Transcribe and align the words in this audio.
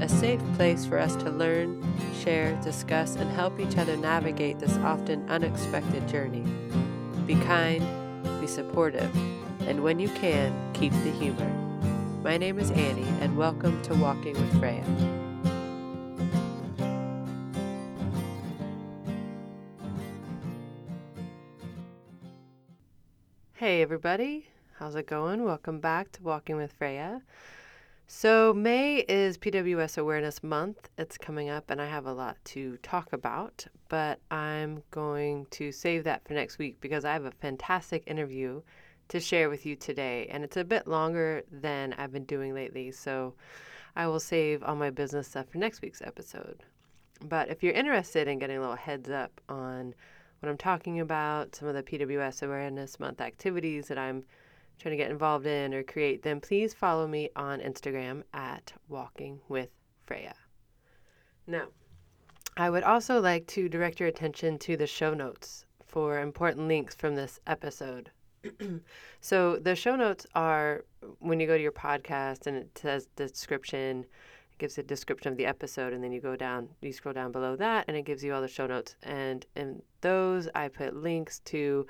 a 0.00 0.08
safe 0.08 0.40
place 0.56 0.84
for 0.84 0.98
us 0.98 1.14
to 1.16 1.30
learn, 1.30 1.82
share, 2.22 2.54
discuss, 2.62 3.14
and 3.14 3.30
help 3.30 3.60
each 3.60 3.76
other 3.78 3.96
navigate 3.96 4.58
this 4.58 4.76
often 4.78 5.28
unexpected 5.30 6.06
journey. 6.08 6.44
Be 7.26 7.36
kind, 7.36 7.82
be 8.40 8.46
supportive, 8.46 9.14
and 9.68 9.82
when 9.82 10.00
you 10.00 10.08
can, 10.08 10.52
keep 10.72 10.92
the 10.92 11.10
humor. 11.12 11.48
My 12.22 12.36
name 12.36 12.58
is 12.58 12.70
Annie, 12.72 13.06
and 13.20 13.36
welcome 13.36 13.80
to 13.82 13.94
Walking 13.94 14.34
with 14.34 14.58
Freya. 14.58 14.84
Hey, 23.54 23.80
everybody. 23.80 24.48
How's 24.78 24.96
it 24.96 25.06
going? 25.06 25.44
Welcome 25.44 25.78
back 25.78 26.10
to 26.12 26.22
Walking 26.22 26.56
with 26.56 26.72
Freya. 26.72 27.22
So, 28.06 28.52
May 28.52 28.98
is 29.08 29.38
PWS 29.38 29.96
Awareness 29.96 30.42
Month. 30.42 30.90
It's 30.98 31.16
coming 31.16 31.48
up, 31.48 31.70
and 31.70 31.80
I 31.80 31.86
have 31.86 32.04
a 32.04 32.12
lot 32.12 32.36
to 32.44 32.76
talk 32.82 33.14
about, 33.14 33.66
but 33.88 34.20
I'm 34.30 34.82
going 34.90 35.46
to 35.52 35.72
save 35.72 36.04
that 36.04 36.22
for 36.26 36.34
next 36.34 36.58
week 36.58 36.78
because 36.82 37.06
I 37.06 37.14
have 37.14 37.24
a 37.24 37.30
fantastic 37.30 38.04
interview 38.06 38.60
to 39.08 39.20
share 39.20 39.48
with 39.48 39.64
you 39.64 39.74
today, 39.74 40.26
and 40.30 40.44
it's 40.44 40.58
a 40.58 40.64
bit 40.64 40.86
longer 40.86 41.44
than 41.50 41.94
I've 41.94 42.12
been 42.12 42.26
doing 42.26 42.52
lately, 42.52 42.92
so 42.92 43.34
I 43.96 44.06
will 44.06 44.20
save 44.20 44.62
all 44.62 44.76
my 44.76 44.90
business 44.90 45.28
stuff 45.28 45.48
for 45.48 45.56
next 45.56 45.80
week's 45.80 46.02
episode. 46.02 46.62
But 47.22 47.48
if 47.48 47.62
you're 47.62 47.72
interested 47.72 48.28
in 48.28 48.38
getting 48.38 48.58
a 48.58 48.60
little 48.60 48.76
heads 48.76 49.08
up 49.08 49.40
on 49.48 49.94
what 50.40 50.50
I'm 50.50 50.58
talking 50.58 51.00
about, 51.00 51.56
some 51.56 51.68
of 51.68 51.74
the 51.74 51.82
PWS 51.82 52.42
Awareness 52.42 53.00
Month 53.00 53.22
activities 53.22 53.88
that 53.88 53.98
I'm 53.98 54.24
trying 54.78 54.92
to 54.92 54.96
get 54.96 55.10
involved 55.10 55.46
in 55.46 55.72
or 55.74 55.82
create, 55.82 56.22
then 56.22 56.40
please 56.40 56.74
follow 56.74 57.06
me 57.06 57.30
on 57.36 57.60
Instagram 57.60 58.22
at 58.32 58.72
Walking 58.88 59.40
with 59.48 59.70
Freya. 60.06 60.34
Now, 61.46 61.68
I 62.56 62.70
would 62.70 62.84
also 62.84 63.20
like 63.20 63.46
to 63.48 63.68
direct 63.68 64.00
your 64.00 64.08
attention 64.08 64.58
to 64.60 64.76
the 64.76 64.86
show 64.86 65.12
notes 65.14 65.66
for 65.86 66.20
important 66.20 66.68
links 66.68 66.94
from 66.94 67.14
this 67.14 67.40
episode. 67.46 68.10
so, 69.20 69.56
the 69.56 69.74
show 69.74 69.96
notes 69.96 70.26
are 70.34 70.84
when 71.20 71.40
you 71.40 71.46
go 71.46 71.56
to 71.56 71.62
your 71.62 71.72
podcast 71.72 72.46
and 72.46 72.56
it 72.56 72.78
says 72.78 73.06
description, 73.16 74.00
it 74.00 74.58
gives 74.58 74.78
a 74.78 74.82
description 74.82 75.32
of 75.32 75.38
the 75.38 75.46
episode, 75.46 75.92
and 75.92 76.04
then 76.04 76.12
you 76.12 76.20
go 76.20 76.36
down, 76.36 76.68
you 76.80 76.92
scroll 76.92 77.14
down 77.14 77.32
below 77.32 77.56
that, 77.56 77.86
and 77.88 77.96
it 77.96 78.04
gives 78.04 78.22
you 78.22 78.34
all 78.34 78.42
the 78.42 78.48
show 78.48 78.66
notes. 78.66 78.96
And 79.02 79.44
in 79.56 79.82
those, 80.00 80.48
I 80.54 80.68
put 80.68 80.94
links 80.94 81.40
to 81.46 81.86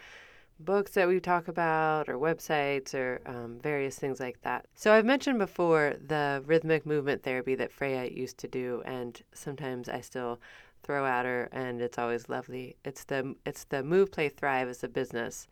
books 0.61 0.93
that 0.93 1.09
we 1.09 1.21
talk 1.21 1.49
about 1.49 2.09
or 2.09 2.15
websites 2.15 2.95
or 2.95 3.21
um, 3.27 3.59
various 3.63 3.99
things 3.99 4.21
like 4.21 4.41
that. 4.43 4.67
So 4.75 4.93
I've 4.93 5.05
mentioned 5.05 5.39
before 5.39 5.95
the 6.07 6.43
rhythmic 6.47 6.87
movement 6.87 7.23
therapy 7.23 7.55
that 7.57 7.73
Freya 7.73 8.07
used 8.07 8.39
to 8.39 8.49
do, 8.49 8.83
and 8.85 9.21
sometimes 9.33 9.89
I 9.89 10.01
still 10.01 10.41
throw 10.83 11.07
at 11.07 11.25
her, 11.25 11.49
and 11.53 11.81
it's 11.81 11.99
always 11.99 12.29
lovely. 12.29 12.77
It's 12.85 13.05
the 13.05 13.35
it's 13.45 13.65
the 13.65 13.83
Move 13.83 14.13
Play 14.13 14.29
Thrive 14.29 14.69
as 14.69 14.85
a 14.85 14.89
business, 14.89 15.49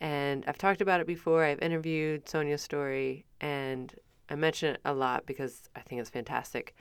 and 0.00 0.44
I've 0.46 0.58
talked 0.58 0.80
about 0.80 1.00
it 1.00 1.06
before. 1.06 1.44
I've 1.44 1.60
interviewed 1.60 2.28
Sonia's 2.28 2.62
Story, 2.62 3.24
and 3.40 3.94
I 4.30 4.36
mention 4.36 4.74
it 4.74 4.80
a 4.84 4.94
lot 4.94 5.26
because 5.26 5.68
I 5.74 5.80
think 5.80 6.00
it's 6.00 6.10
fantastic. 6.10 6.74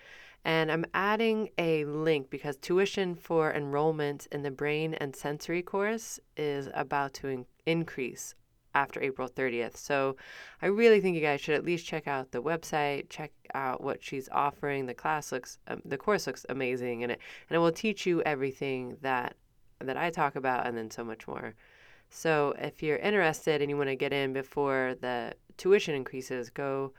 And 0.46 0.72
I'm 0.72 0.86
adding 0.94 1.50
a 1.58 1.86
link 1.86 2.30
because 2.30 2.58
tuition 2.58 3.16
for 3.16 3.54
enrollment 3.54 4.28
in 4.32 4.44
the 4.44 4.52
brain 4.52 4.94
and 4.96 5.16
sensory 5.16 5.62
course 5.62 6.20
is 6.36 6.70
about 6.74 7.14
to 7.16 7.28
in- 7.28 7.46
increase 7.66 8.36
after 8.76 9.02
April 9.02 9.30
30th. 9.30 9.78
So 9.78 10.18
I 10.62 10.68
really 10.68 11.00
think 11.00 11.16
you 11.16 11.22
guys 11.22 11.42
should 11.42 11.56
at 11.56 11.66
least 11.66 11.86
check 11.86 12.08
out 12.08 12.32
the 12.32 12.42
website, 12.42 13.10
check 13.10 13.32
out 13.54 13.82
what 13.82 14.04
she's 14.04 14.28
offering. 14.32 14.86
The 14.86 14.94
class 14.94 15.32
looks 15.32 15.60
um, 15.68 15.82
the 15.86 15.98
course 15.98 16.28
looks 16.28 16.46
amazing 16.50 17.04
and 17.04 17.12
it 17.12 17.20
and 17.50 17.56
it 17.56 17.60
will 17.60 17.72
teach 17.72 18.06
you 18.06 18.22
everything 18.24 18.98
that 19.02 19.36
that 19.80 19.98
I 19.98 20.10
talk 20.10 20.36
about 20.36 20.66
and 20.66 20.78
then 20.78 20.90
so 20.90 21.04
much 21.04 21.28
more. 21.28 21.54
So 22.10 22.54
if 22.60 22.84
you're 22.84 22.98
interested 22.98 23.62
and 23.62 23.70
you 23.70 23.78
want 23.78 23.90
to 23.90 23.96
get 23.96 24.14
in 24.14 24.34
before 24.34 24.96
the 25.02 25.34
tuition 25.58 25.96
increases, 25.96 26.50
go 26.50 26.94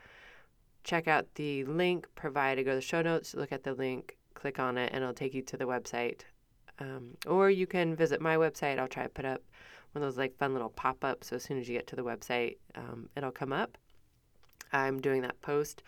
check 0.85 1.07
out 1.09 1.25
the 1.35 1.65
link 1.65 2.07
provided. 2.15 2.63
Go 2.63 2.71
to 2.71 2.75
the 2.75 2.81
show 2.81 3.01
notes, 3.01 3.33
look 3.33 3.51
at 3.51 3.63
the 3.63 3.73
link, 3.73 4.15
click 4.35 4.59
on 4.59 4.77
it, 4.77 4.91
and 4.93 5.03
it'll 5.03 5.13
take 5.13 5.33
you 5.33 5.41
to 5.41 5.57
the 5.57 5.65
website. 5.65 6.21
Um, 6.79 7.17
or 7.27 7.49
you 7.49 7.67
can 7.67 7.95
visit 7.95 8.21
my 8.21 8.37
website. 8.37 8.79
I'll 8.79 8.87
try 8.87 9.03
to 9.03 9.09
put 9.09 9.25
up 9.25 9.41
one 9.91 10.03
of 10.03 10.07
those 10.07 10.17
like 10.17 10.37
fun 10.37 10.53
little 10.53 10.69
pop 10.69 11.03
ups. 11.03 11.27
So 11.27 11.37
as 11.37 11.43
soon 11.43 11.59
as 11.59 11.67
you 11.67 11.75
get 11.75 11.87
to 11.87 11.95
the 11.95 12.03
website, 12.03 12.57
um, 12.75 13.09
it'll 13.17 13.31
come 13.31 13.51
up. 13.51 13.77
I'm 14.71 15.01
doing 15.01 15.21
that 15.23 15.41
post 15.41 15.83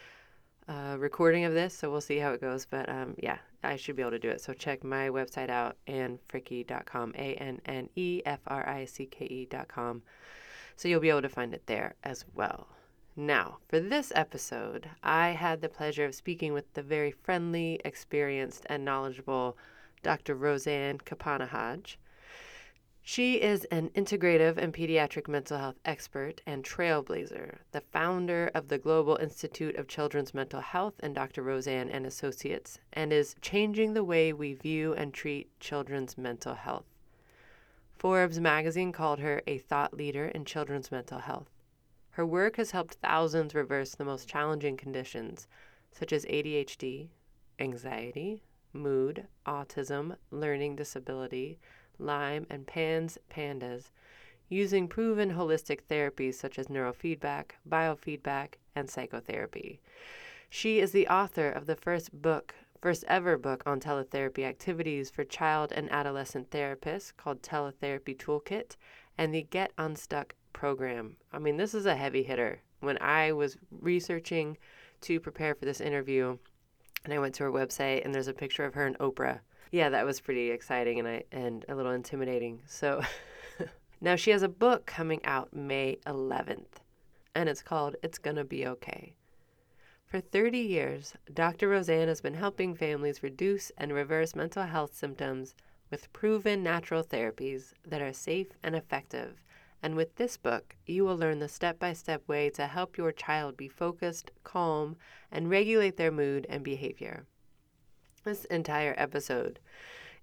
uh, 0.67 0.95
recording 0.97 1.45
of 1.45 1.53
this, 1.53 1.73
so 1.73 1.89
we'll 1.91 2.01
see 2.01 2.17
how 2.17 2.31
it 2.31 2.41
goes. 2.41 2.65
But 2.65 2.89
um, 2.89 3.15
yeah, 3.21 3.37
I 3.63 3.75
should 3.75 3.95
be 3.95 4.01
able 4.01 4.11
to 4.11 4.19
do 4.19 4.29
it. 4.29 4.41
So 4.41 4.53
check 4.53 4.83
my 4.83 5.09
website 5.09 5.49
out, 5.49 5.77
annefricke.com, 5.87 7.13
A 7.15 7.35
N 7.35 7.61
N 7.65 7.89
E 7.95 8.21
F 8.25 8.39
R 8.47 8.67
I 8.67 8.85
C 8.85 9.05
K 9.05 9.25
E.com. 9.25 10.01
So 10.75 10.87
you'll 10.87 11.01
be 11.01 11.09
able 11.09 11.23
to 11.23 11.29
find 11.29 11.53
it 11.53 11.63
there 11.67 11.95
as 12.03 12.25
well. 12.33 12.67
Now, 13.19 13.57
for 13.67 13.79
this 13.79 14.11
episode, 14.13 14.91
I 15.01 15.29
had 15.29 15.61
the 15.61 15.69
pleasure 15.69 16.05
of 16.05 16.13
speaking 16.13 16.53
with 16.53 16.71
the 16.75 16.83
very 16.83 17.09
friendly, 17.09 17.81
experienced, 17.83 18.63
and 18.69 18.85
knowledgeable 18.85 19.57
Dr. 20.03 20.35
Roseann 20.35 20.99
Capanna-Hodge. 20.99 21.97
She 23.01 23.41
is 23.41 23.65
an 23.71 23.89
integrative 23.95 24.59
and 24.59 24.71
pediatric 24.71 25.27
mental 25.27 25.57
health 25.57 25.79
expert 25.83 26.41
and 26.45 26.63
trailblazer, 26.63 27.57
the 27.71 27.81
founder 27.81 28.51
of 28.53 28.67
the 28.67 28.77
Global 28.77 29.15
Institute 29.15 29.77
of 29.77 29.87
Children's 29.87 30.35
Mental 30.35 30.61
Health 30.61 30.93
and 30.99 31.15
Dr. 31.15 31.41
Roseann 31.41 31.89
and 31.89 32.05
Associates, 32.05 32.77
and 32.93 33.11
is 33.11 33.35
changing 33.41 33.95
the 33.95 34.03
way 34.03 34.31
we 34.31 34.53
view 34.53 34.93
and 34.93 35.11
treat 35.11 35.49
children's 35.59 36.19
mental 36.19 36.53
health. 36.53 36.85
Forbes 37.97 38.39
magazine 38.39 38.91
called 38.91 39.17
her 39.21 39.41
a 39.47 39.57
thought 39.57 39.95
leader 39.95 40.27
in 40.27 40.45
children's 40.45 40.91
mental 40.91 41.17
health. 41.17 41.49
Her 42.17 42.25
work 42.25 42.55
has 42.55 42.71
helped 42.71 42.95
thousands 42.95 43.53
reverse 43.53 43.93
the 43.93 44.03
most 44.03 44.27
challenging 44.27 44.75
conditions, 44.75 45.47
such 45.91 46.11
as 46.11 46.25
ADHD, 46.25 47.09
anxiety, 47.59 48.41
mood, 48.73 49.27
autism, 49.45 50.15
learning 50.31 50.77
disability, 50.77 51.59
Lyme, 51.99 52.47
and 52.49 52.65
PANS 52.65 53.19
PANDAS, 53.29 53.91
using 54.49 54.87
proven 54.87 55.33
holistic 55.33 55.81
therapies 55.87 56.33
such 56.33 56.57
as 56.57 56.69
neurofeedback, 56.69 57.51
biofeedback, 57.69 58.55
and 58.75 58.89
psychotherapy. 58.89 59.79
She 60.49 60.79
is 60.79 60.93
the 60.93 61.07
author 61.07 61.51
of 61.51 61.67
the 61.67 61.75
first 61.75 62.19
book, 62.19 62.55
first 62.81 63.03
ever 63.07 63.37
book 63.37 63.61
on 63.67 63.79
teletherapy 63.79 64.43
activities 64.43 65.11
for 65.11 65.23
child 65.23 65.71
and 65.71 65.87
adolescent 65.91 66.49
therapists 66.49 67.15
called 67.15 67.43
Teletherapy 67.43 68.17
Toolkit 68.17 68.75
and 69.19 69.35
the 69.35 69.43
Get 69.43 69.71
Unstuck 69.77 70.33
program. 70.57 71.15
I 71.31 71.37
mean, 71.37 71.55
this 71.55 71.75
is 71.75 71.85
a 71.85 71.95
heavy 71.95 72.23
hitter. 72.23 72.59
When 72.79 72.97
I 72.99 73.31
was 73.31 73.57
researching 73.79 74.57
to 75.01 75.19
prepare 75.19 75.53
for 75.53 75.65
this 75.65 75.79
interview, 75.79 76.35
and 77.05 77.13
I 77.13 77.19
went 77.19 77.35
to 77.35 77.43
her 77.43 77.51
website, 77.51 78.03
and 78.03 78.13
there's 78.13 78.27
a 78.27 78.33
picture 78.33 78.65
of 78.65 78.73
her 78.73 78.87
and 78.87 78.97
Oprah. 78.97 79.39
Yeah, 79.71 79.89
that 79.89 80.05
was 80.05 80.19
pretty 80.19 80.49
exciting 80.49 80.97
and 80.97 81.07
I 81.07 81.23
and 81.31 81.63
a 81.69 81.75
little 81.75 81.91
intimidating. 81.91 82.63
So 82.65 83.03
now 84.01 84.15
she 84.15 84.31
has 84.31 84.41
a 84.41 84.49
book 84.49 84.87
coming 84.87 85.23
out 85.25 85.53
May 85.53 85.97
11th, 86.07 86.81
and 87.35 87.47
it's 87.47 87.61
called 87.61 87.95
It's 88.01 88.17
Gonna 88.17 88.43
Be 88.43 88.65
Okay. 88.65 89.15
For 90.07 90.19
30 90.19 90.57
years, 90.57 91.13
Dr. 91.31 91.69
Roseann 91.69 92.07
has 92.07 92.21
been 92.21 92.33
helping 92.33 92.73
families 92.73 93.21
reduce 93.21 93.71
and 93.77 93.93
reverse 93.93 94.35
mental 94.35 94.63
health 94.63 94.95
symptoms 94.95 95.53
with 95.91 96.11
proven 96.13 96.63
natural 96.63 97.03
therapies 97.03 97.73
that 97.85 98.01
are 98.01 98.13
safe 98.13 98.47
and 98.63 98.75
effective 98.75 99.35
and 99.81 99.95
with 99.95 100.15
this 100.15 100.37
book, 100.37 100.75
you 100.85 101.05
will 101.05 101.17
learn 101.17 101.39
the 101.39 101.47
step 101.47 101.77
by 101.79 101.93
step 101.93 102.27
way 102.27 102.49
to 102.51 102.67
help 102.67 102.97
your 102.97 103.11
child 103.11 103.55
be 103.55 103.67
focused, 103.67 104.31
calm, 104.43 104.95
and 105.31 105.49
regulate 105.49 105.97
their 105.97 106.11
mood 106.11 106.45
and 106.49 106.63
behavior. 106.63 107.25
This 108.23 108.45
entire 108.45 108.95
episode 108.97 109.59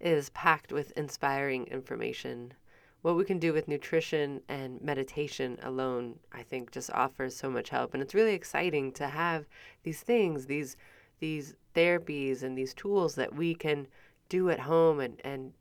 is 0.00 0.30
packed 0.30 0.72
with 0.72 0.90
inspiring 0.96 1.66
information. 1.68 2.54
What 3.02 3.16
we 3.16 3.24
can 3.24 3.38
do 3.38 3.52
with 3.52 3.68
nutrition 3.68 4.40
and 4.48 4.80
meditation 4.82 5.58
alone, 5.62 6.18
I 6.32 6.42
think, 6.42 6.72
just 6.72 6.90
offers 6.90 7.36
so 7.36 7.50
much 7.50 7.68
help. 7.68 7.94
And 7.94 8.02
it's 8.02 8.14
really 8.14 8.34
exciting 8.34 8.92
to 8.92 9.08
have 9.08 9.46
these 9.82 10.00
things, 10.00 10.46
these 10.46 10.76
these 11.20 11.54
therapies 11.74 12.42
and 12.42 12.58
these 12.58 12.74
tools 12.74 13.14
that 13.14 13.34
we 13.34 13.54
can 13.54 13.86
do 14.28 14.50
at 14.50 14.60
home 14.60 15.00
and, 15.00 15.20
and 15.24 15.52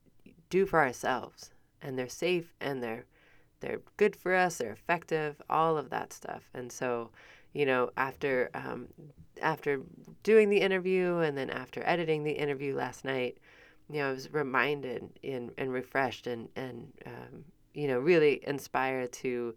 do 0.49 0.65
for 0.65 0.79
ourselves 0.79 1.51
and 1.81 1.97
they're 1.97 2.09
safe 2.09 2.53
and 2.59 2.81
they're 2.81 3.05
they're 3.63 3.81
good 3.97 4.15
for 4.15 4.35
us 4.35 4.57
they're 4.57 4.71
effective 4.71 5.41
all 5.49 5.77
of 5.77 5.89
that 5.89 6.13
stuff 6.13 6.43
and 6.53 6.71
so 6.71 7.09
you 7.53 7.65
know 7.65 7.89
after 7.97 8.49
um, 8.53 8.87
after 9.41 9.81
doing 10.21 10.49
the 10.49 10.59
interview 10.59 11.17
and 11.17 11.37
then 11.37 11.49
after 11.49 11.81
editing 11.85 12.23
the 12.23 12.31
interview 12.31 12.75
last 12.75 13.03
night 13.05 13.37
you 13.89 13.99
know 13.99 14.09
i 14.09 14.11
was 14.11 14.31
reminded 14.31 15.09
and, 15.23 15.51
and 15.57 15.71
refreshed 15.71 16.27
and 16.27 16.49
and 16.55 16.91
um, 17.05 17.43
you 17.73 17.87
know 17.87 17.99
really 17.99 18.41
inspired 18.47 19.11
to 19.11 19.55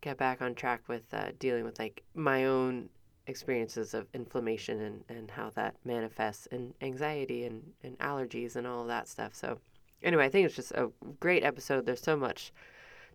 get 0.00 0.18
back 0.18 0.42
on 0.42 0.54
track 0.54 0.82
with 0.88 1.02
uh, 1.14 1.30
dealing 1.38 1.64
with 1.64 1.78
like 1.78 2.02
my 2.14 2.44
own 2.44 2.88
experiences 3.26 3.94
of 3.94 4.06
inflammation 4.14 4.80
and, 4.80 5.04
and 5.08 5.30
how 5.30 5.50
that 5.50 5.74
manifests 5.84 6.46
in 6.46 6.74
anxiety 6.82 7.44
and, 7.44 7.62
and 7.82 7.98
allergies 7.98 8.56
and 8.56 8.66
all 8.66 8.82
of 8.82 8.88
that 8.88 9.08
stuff. 9.08 9.34
So, 9.34 9.58
anyway, 10.02 10.24
I 10.24 10.28
think 10.28 10.46
it's 10.46 10.56
just 10.56 10.72
a 10.72 10.90
great 11.20 11.44
episode. 11.44 11.86
There's 11.86 12.02
so 12.02 12.16
much 12.16 12.52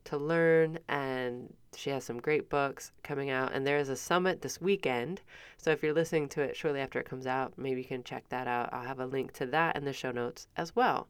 to 0.08 0.18
learn, 0.18 0.80
and 0.90 1.54
she 1.76 1.90
has 1.92 2.04
some 2.04 2.20
great 2.20 2.50
books 2.50 2.92
coming 3.04 3.30
out. 3.30 3.54
And 3.54 3.66
there 3.66 3.78
is 3.78 3.90
a 3.90 3.96
summit 3.96 4.42
this 4.42 4.60
weekend. 4.60 5.22
So, 5.58 5.72
if 5.72 5.84
you're 5.84 5.94
listening 5.94 6.30
to 6.30 6.42
it 6.42 6.56
shortly 6.56 6.82
after 6.82 7.00
it 7.00 7.10
comes 7.10 7.28
out, 7.28 7.54
maybe 7.58 7.82
you 7.82 7.88
can 7.88 8.04
check 8.04 8.28
that 8.30 8.48
out. 8.48 8.70
I'll 8.74 8.86
have 8.86 9.00
a 9.00 9.06
link 9.06 9.34
to 9.34 9.46
that 9.48 9.76
in 9.76 9.86
the 9.86 9.94
show 9.94 10.12
notes 10.12 10.48
as 10.58 10.76
well. 10.76 11.08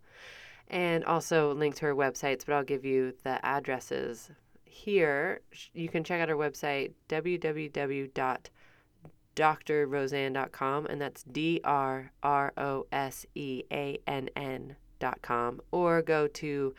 And 0.67 1.03
also 1.05 1.53
link 1.53 1.75
to 1.75 1.85
her 1.85 1.95
websites, 1.95 2.45
but 2.45 2.53
I'll 2.53 2.63
give 2.63 2.85
you 2.85 3.13
the 3.23 3.43
addresses 3.45 4.29
here. 4.65 5.41
You 5.73 5.89
can 5.89 6.03
check 6.03 6.21
out 6.21 6.29
her 6.29 6.35
website, 6.35 6.91
www 7.07 8.49
drroseann.com, 9.37 10.87
and 10.87 10.99
that's 10.99 11.23
D 11.23 11.61
R 11.63 12.11
R 12.23 12.53
O 12.57 12.87
S 12.91 13.25
E 13.35 13.63
A 13.71 13.99
N 14.07 14.29
N.com, 14.35 15.61
or 15.71 16.01
go 16.01 16.27
to 16.27 16.73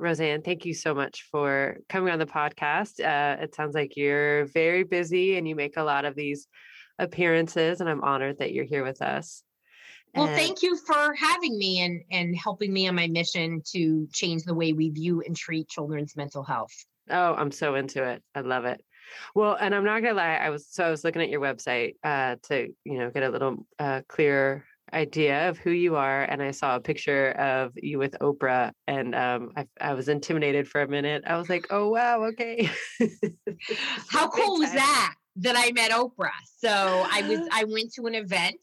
Roseann, 0.00 0.44
thank 0.44 0.64
you 0.64 0.74
so 0.74 0.94
much 0.94 1.28
for 1.30 1.76
coming 1.88 2.12
on 2.12 2.18
the 2.18 2.26
podcast. 2.26 2.98
Uh, 2.98 3.40
it 3.40 3.54
sounds 3.54 3.76
like 3.76 3.96
you're 3.96 4.46
very 4.46 4.82
busy 4.82 5.36
and 5.36 5.46
you 5.46 5.54
make 5.54 5.76
a 5.76 5.84
lot 5.84 6.04
of 6.04 6.16
these 6.16 6.48
appearances, 6.98 7.80
and 7.80 7.88
I'm 7.88 8.02
honored 8.02 8.38
that 8.38 8.52
you're 8.52 8.64
here 8.64 8.82
with 8.82 9.00
us. 9.00 9.44
Well, 10.14 10.26
and, 10.26 10.36
thank 10.36 10.62
you 10.62 10.76
for 10.76 11.14
having 11.14 11.58
me 11.58 11.80
and 11.80 12.02
and 12.10 12.36
helping 12.36 12.72
me 12.72 12.86
on 12.88 12.94
my 12.94 13.08
mission 13.08 13.62
to 13.72 14.06
change 14.12 14.44
the 14.44 14.54
way 14.54 14.72
we 14.72 14.90
view 14.90 15.22
and 15.26 15.36
treat 15.36 15.68
children's 15.68 16.16
mental 16.16 16.42
health. 16.42 16.72
Oh, 17.10 17.34
I'm 17.34 17.50
so 17.50 17.74
into 17.74 18.02
it. 18.02 18.22
I 18.34 18.40
love 18.40 18.64
it. 18.64 18.82
Well, 19.34 19.56
and 19.58 19.74
I'm 19.74 19.84
not 19.84 20.02
gonna 20.02 20.14
lie, 20.14 20.36
I 20.36 20.50
was 20.50 20.66
so 20.68 20.84
I 20.84 20.90
was 20.90 21.04
looking 21.04 21.22
at 21.22 21.30
your 21.30 21.40
website 21.40 21.94
uh, 22.04 22.36
to 22.44 22.68
you 22.84 22.98
know 22.98 23.10
get 23.10 23.22
a 23.22 23.30
little 23.30 23.66
uh, 23.78 24.02
clearer 24.08 24.64
idea 24.92 25.48
of 25.48 25.58
who 25.58 25.70
you 25.70 25.96
are, 25.96 26.24
and 26.24 26.42
I 26.42 26.50
saw 26.50 26.76
a 26.76 26.80
picture 26.80 27.30
of 27.32 27.72
you 27.76 27.98
with 27.98 28.14
Oprah, 28.20 28.72
and 28.86 29.14
um, 29.14 29.52
I, 29.56 29.66
I 29.80 29.94
was 29.94 30.08
intimidated 30.08 30.68
for 30.68 30.82
a 30.82 30.88
minute. 30.88 31.24
I 31.26 31.36
was 31.36 31.48
like, 31.48 31.66
oh 31.70 31.88
wow, 31.88 32.24
okay. 32.24 32.68
How 34.08 34.28
cool 34.28 34.58
was 34.58 34.72
that? 34.72 35.14
That 35.36 35.54
I 35.56 35.72
met 35.72 35.90
Oprah. 35.90 36.30
So 36.58 36.68
I 36.68 37.22
was 37.26 37.40
I 37.52 37.64
went 37.64 37.92
to 37.94 38.06
an 38.06 38.14
event 38.14 38.60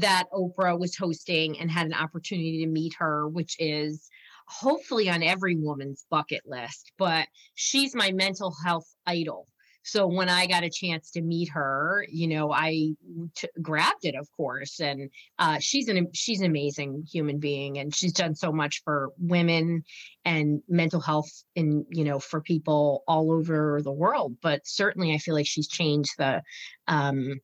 that 0.00 0.24
Oprah 0.32 0.78
was 0.78 0.96
hosting 0.96 1.58
and 1.58 1.70
had 1.70 1.86
an 1.86 1.94
opportunity 1.94 2.64
to 2.64 2.70
meet 2.70 2.94
her, 2.98 3.28
which 3.28 3.56
is 3.58 4.08
hopefully 4.46 5.08
on 5.08 5.22
every 5.22 5.56
woman's 5.56 6.06
bucket 6.10 6.42
list. 6.46 6.92
But 6.98 7.26
she's 7.54 7.94
my 7.94 8.12
mental 8.12 8.54
health 8.64 8.86
idol. 9.06 9.46
So 9.86 10.08
when 10.08 10.28
I 10.28 10.46
got 10.48 10.64
a 10.64 10.70
chance 10.70 11.12
to 11.12 11.22
meet 11.22 11.48
her, 11.50 12.04
you 12.10 12.26
know, 12.26 12.52
I 12.52 12.96
t- 13.36 13.48
grabbed 13.62 14.04
it, 14.04 14.16
of 14.16 14.28
course. 14.36 14.80
And 14.80 15.10
uh, 15.38 15.58
she's 15.60 15.88
an 15.88 16.08
she's 16.12 16.40
an 16.40 16.46
amazing 16.46 17.04
human 17.08 17.38
being, 17.38 17.78
and 17.78 17.94
she's 17.94 18.12
done 18.12 18.34
so 18.34 18.50
much 18.50 18.82
for 18.82 19.10
women 19.16 19.84
and 20.24 20.60
mental 20.68 21.00
health, 21.00 21.30
and 21.54 21.86
you 21.90 22.02
know, 22.02 22.18
for 22.18 22.40
people 22.40 23.04
all 23.06 23.30
over 23.30 23.80
the 23.80 23.92
world. 23.92 24.34
But 24.42 24.62
certainly, 24.64 25.14
I 25.14 25.18
feel 25.18 25.34
like 25.34 25.46
she's 25.46 25.68
changed 25.68 26.14
the 26.18 26.42
um, 26.88 27.38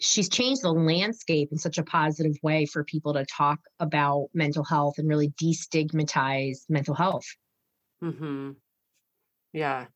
she's 0.00 0.28
changed 0.28 0.62
the 0.62 0.72
landscape 0.72 1.50
in 1.52 1.58
such 1.58 1.78
a 1.78 1.84
positive 1.84 2.36
way 2.42 2.66
for 2.66 2.82
people 2.84 3.14
to 3.14 3.24
talk 3.26 3.60
about 3.78 4.28
mental 4.34 4.64
health 4.64 4.94
and 4.98 5.08
really 5.08 5.28
destigmatize 5.40 6.58
mental 6.68 6.94
health. 6.94 7.26
Hmm. 8.02 8.52
Yeah. 9.52 9.86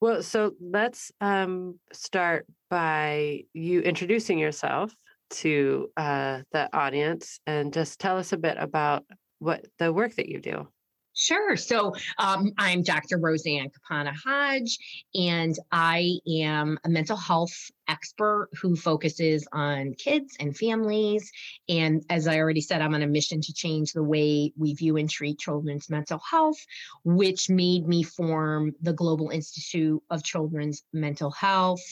Well, 0.00 0.22
so 0.22 0.52
let's 0.60 1.12
um, 1.20 1.78
start 1.92 2.46
by 2.70 3.42
you 3.52 3.80
introducing 3.80 4.38
yourself 4.38 4.94
to 5.30 5.90
uh, 5.96 6.42
the 6.52 6.68
audience 6.76 7.40
and 7.46 7.72
just 7.72 7.98
tell 7.98 8.18
us 8.18 8.32
a 8.32 8.36
bit 8.36 8.56
about 8.58 9.04
what 9.38 9.64
the 9.78 9.92
work 9.92 10.14
that 10.16 10.28
you 10.28 10.40
do. 10.40 10.68
Sure. 11.14 11.56
So 11.56 11.94
um, 12.18 12.52
I'm 12.56 12.82
Dr. 12.82 13.18
Roseann 13.18 13.70
Capanna-Hodge, 13.70 14.78
and 15.14 15.54
I 15.70 16.18
am 16.26 16.78
a 16.84 16.88
mental 16.88 17.18
health 17.18 17.52
expert 17.86 18.48
who 18.60 18.74
focuses 18.74 19.46
on 19.52 19.92
kids 19.98 20.34
and 20.40 20.56
families. 20.56 21.30
And 21.68 22.02
as 22.08 22.26
I 22.26 22.38
already 22.38 22.62
said, 22.62 22.80
I'm 22.80 22.94
on 22.94 23.02
a 23.02 23.06
mission 23.06 23.42
to 23.42 23.52
change 23.52 23.92
the 23.92 24.02
way 24.02 24.52
we 24.56 24.72
view 24.72 24.96
and 24.96 25.10
treat 25.10 25.38
children's 25.38 25.90
mental 25.90 26.18
health, 26.18 26.58
which 27.04 27.50
made 27.50 27.86
me 27.86 28.02
form 28.02 28.72
the 28.80 28.94
Global 28.94 29.28
Institute 29.28 30.02
of 30.08 30.24
Children's 30.24 30.82
Mental 30.94 31.30
Health. 31.30 31.82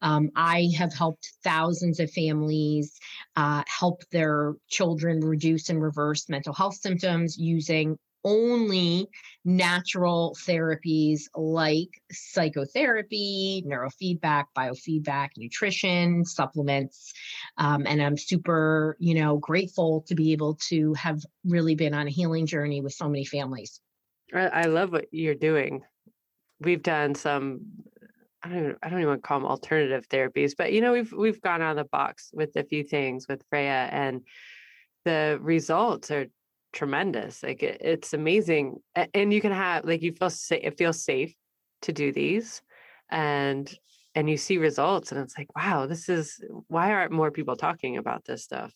Um, 0.00 0.30
I 0.34 0.70
have 0.78 0.94
helped 0.94 1.32
thousands 1.44 2.00
of 2.00 2.10
families 2.12 2.98
uh, 3.36 3.62
help 3.66 4.02
their 4.10 4.54
children 4.68 5.20
reduce 5.20 5.68
and 5.68 5.82
reverse 5.82 6.30
mental 6.30 6.54
health 6.54 6.76
symptoms 6.76 7.36
using 7.36 7.98
only 8.24 9.08
natural 9.44 10.36
therapies 10.46 11.22
like 11.34 11.88
psychotherapy, 12.10 13.64
neurofeedback, 13.66 14.44
biofeedback, 14.56 15.30
nutrition, 15.36 16.24
supplements. 16.24 17.12
Um, 17.56 17.86
and 17.86 18.02
I'm 18.02 18.16
super, 18.16 18.96
you 18.98 19.14
know, 19.14 19.38
grateful 19.38 20.04
to 20.08 20.14
be 20.14 20.32
able 20.32 20.56
to 20.68 20.94
have 20.94 21.20
really 21.44 21.74
been 21.74 21.94
on 21.94 22.06
a 22.06 22.10
healing 22.10 22.46
journey 22.46 22.80
with 22.80 22.92
so 22.92 23.08
many 23.08 23.24
families. 23.24 23.80
I 24.32 24.66
love 24.66 24.92
what 24.92 25.06
you're 25.10 25.34
doing. 25.34 25.82
We've 26.60 26.82
done 26.82 27.14
some 27.14 27.62
I 28.42 28.48
don't 28.48 28.78
I 28.82 28.88
don't 28.88 29.02
even 29.02 29.20
call 29.20 29.40
them 29.40 29.48
alternative 29.48 30.08
therapies, 30.08 30.52
but 30.56 30.72
you 30.72 30.80
know, 30.80 30.92
we've 30.92 31.12
we've 31.12 31.40
gone 31.40 31.60
out 31.62 31.72
of 31.72 31.84
the 31.84 31.88
box 31.90 32.30
with 32.32 32.56
a 32.56 32.64
few 32.64 32.84
things 32.84 33.26
with 33.28 33.42
Freya 33.50 33.88
and 33.90 34.22
the 35.04 35.38
results 35.42 36.10
are 36.10 36.26
tremendous. 36.72 37.42
Like 37.42 37.62
it, 37.62 37.78
it's 37.80 38.12
amazing, 38.14 38.80
and 38.94 39.32
you 39.32 39.40
can 39.40 39.52
have 39.52 39.84
like 39.84 40.02
you 40.02 40.12
feel 40.12 40.30
safe. 40.30 40.60
It 40.62 40.78
feels 40.78 41.02
safe 41.02 41.34
to 41.82 41.92
do 41.92 42.12
these, 42.12 42.62
and 43.10 43.72
and 44.14 44.28
you 44.28 44.36
see 44.36 44.58
results, 44.58 45.12
and 45.12 45.20
it's 45.20 45.38
like, 45.38 45.54
wow, 45.56 45.86
this 45.86 46.08
is 46.08 46.42
why 46.68 46.92
aren't 46.92 47.12
more 47.12 47.30
people 47.30 47.56
talking 47.56 47.96
about 47.96 48.24
this 48.24 48.42
stuff? 48.42 48.72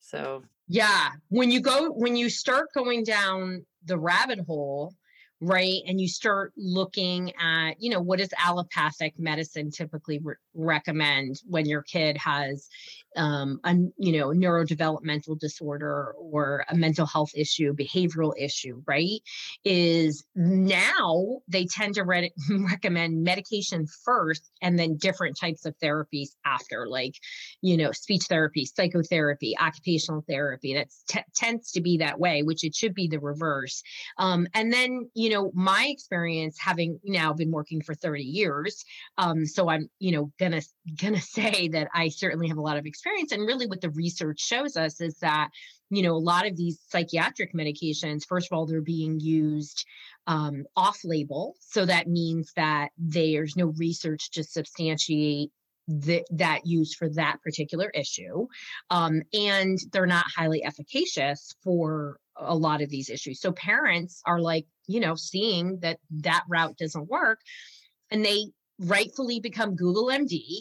So 0.00 0.42
yeah, 0.68 1.10
when 1.28 1.50
you 1.50 1.60
go 1.60 1.90
when 1.90 2.16
you 2.16 2.30
start 2.30 2.68
going 2.74 3.04
down 3.04 3.64
the 3.84 3.98
rabbit 3.98 4.40
hole 4.40 4.94
right? 5.40 5.80
And 5.86 6.00
you 6.00 6.08
start 6.08 6.52
looking 6.56 7.32
at 7.40 7.80
you 7.80 7.90
know 7.90 8.00
what 8.00 8.18
does 8.18 8.32
allopathic 8.38 9.18
medicine 9.18 9.70
typically 9.70 10.18
re- 10.22 10.34
recommend 10.54 11.40
when 11.46 11.66
your 11.66 11.82
kid 11.82 12.16
has 12.18 12.68
um, 13.16 13.58
a 13.64 13.74
you 13.96 14.18
know 14.18 14.28
neurodevelopmental 14.28 15.38
disorder 15.38 16.14
or 16.18 16.64
a 16.68 16.76
mental 16.76 17.06
health 17.06 17.30
issue 17.34 17.74
behavioral 17.74 18.32
issue 18.38 18.82
right? 18.86 19.20
Is 19.64 20.24
now 20.34 21.40
they 21.48 21.64
tend 21.64 21.94
to 21.94 22.04
re- 22.04 22.32
recommend 22.50 23.24
medication 23.24 23.86
first 24.04 24.50
and 24.60 24.78
then 24.78 24.96
different 24.98 25.38
types 25.40 25.64
of 25.64 25.74
therapies 25.82 26.28
after 26.44 26.86
like 26.86 27.14
you 27.62 27.78
know 27.78 27.92
speech 27.92 28.24
therapy 28.28 28.66
psychotherapy 28.66 29.56
occupational 29.58 30.22
therapy. 30.28 30.74
That 30.74 30.88
t- 31.08 31.20
tends 31.34 31.72
to 31.72 31.80
be 31.80 31.96
that 31.98 32.20
way 32.20 32.42
which 32.42 32.62
it 32.62 32.74
should 32.74 32.94
be 32.94 33.08
the 33.08 33.20
reverse. 33.20 33.82
Um, 34.18 34.46
and 34.52 34.70
then 34.70 35.08
you 35.14 35.29
you 35.30 35.36
know, 35.36 35.52
my 35.54 35.86
experience 35.88 36.58
having 36.58 36.98
now 37.04 37.32
been 37.32 37.52
working 37.52 37.80
for 37.82 37.94
30 37.94 38.24
years, 38.24 38.84
um, 39.16 39.46
so 39.46 39.68
I'm, 39.70 39.88
you 40.00 40.10
know, 40.10 40.32
gonna 40.40 40.60
gonna 41.00 41.20
say 41.20 41.68
that 41.68 41.86
I 41.94 42.08
certainly 42.08 42.48
have 42.48 42.56
a 42.56 42.62
lot 42.62 42.76
of 42.76 42.84
experience. 42.84 43.30
And 43.30 43.46
really 43.46 43.68
what 43.68 43.80
the 43.80 43.90
research 43.90 44.40
shows 44.40 44.76
us 44.76 45.00
is 45.00 45.18
that, 45.18 45.50
you 45.88 46.02
know, 46.02 46.14
a 46.14 46.18
lot 46.18 46.48
of 46.48 46.56
these 46.56 46.80
psychiatric 46.88 47.54
medications, 47.54 48.26
first 48.28 48.48
of 48.50 48.56
all, 48.56 48.66
they're 48.66 48.80
being 48.80 49.20
used 49.20 49.86
um, 50.26 50.64
off 50.76 50.98
label. 51.04 51.54
So 51.60 51.86
that 51.86 52.08
means 52.08 52.52
that 52.56 52.88
there's 52.98 53.56
no 53.56 53.66
research 53.78 54.32
to 54.32 54.42
substantiate 54.42 55.52
that 55.86 56.60
use 56.64 56.94
for 56.94 57.08
that 57.10 57.38
particular 57.42 57.90
issue. 57.94 58.46
Um, 58.90 59.22
and 59.32 59.78
they're 59.92 60.06
not 60.06 60.26
highly 60.36 60.64
efficacious 60.64 61.54
for 61.64 62.18
a 62.40 62.54
lot 62.54 62.82
of 62.82 62.90
these 62.90 63.10
issues. 63.10 63.40
So 63.40 63.52
parents 63.52 64.22
are 64.26 64.40
like, 64.40 64.66
you 64.86 65.00
know, 65.00 65.14
seeing 65.14 65.78
that 65.80 65.98
that 66.22 66.44
route 66.48 66.76
doesn't 66.76 67.08
work 67.08 67.40
and 68.10 68.24
they 68.24 68.46
rightfully 68.78 69.40
become 69.40 69.76
Google 69.76 70.06
MD 70.06 70.60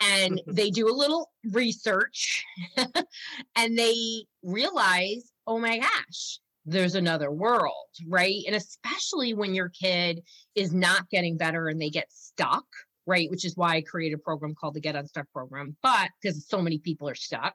and 0.00 0.34
mm-hmm. 0.34 0.52
they 0.52 0.70
do 0.70 0.88
a 0.88 0.94
little 0.94 1.30
research 1.52 2.44
and 3.56 3.78
they 3.78 4.24
realize, 4.42 5.30
oh 5.46 5.58
my 5.58 5.78
gosh, 5.78 6.38
there's 6.64 6.94
another 6.96 7.30
world, 7.30 7.86
right? 8.06 8.42
And 8.46 8.56
especially 8.56 9.34
when 9.34 9.54
your 9.54 9.68
kid 9.68 10.22
is 10.54 10.72
not 10.72 11.08
getting 11.10 11.36
better 11.36 11.68
and 11.68 11.80
they 11.80 11.90
get 11.90 12.12
stuck 12.12 12.66
right? 13.06 13.30
Which 13.30 13.44
is 13.44 13.56
why 13.56 13.76
I 13.76 13.80
created 13.82 14.16
a 14.16 14.22
program 14.22 14.54
called 14.54 14.74
the 14.74 14.80
Get 14.80 14.96
Unstuck 14.96 15.26
program, 15.32 15.76
but 15.82 16.10
because 16.20 16.46
so 16.48 16.60
many 16.60 16.78
people 16.78 17.08
are 17.08 17.14
stuck, 17.14 17.54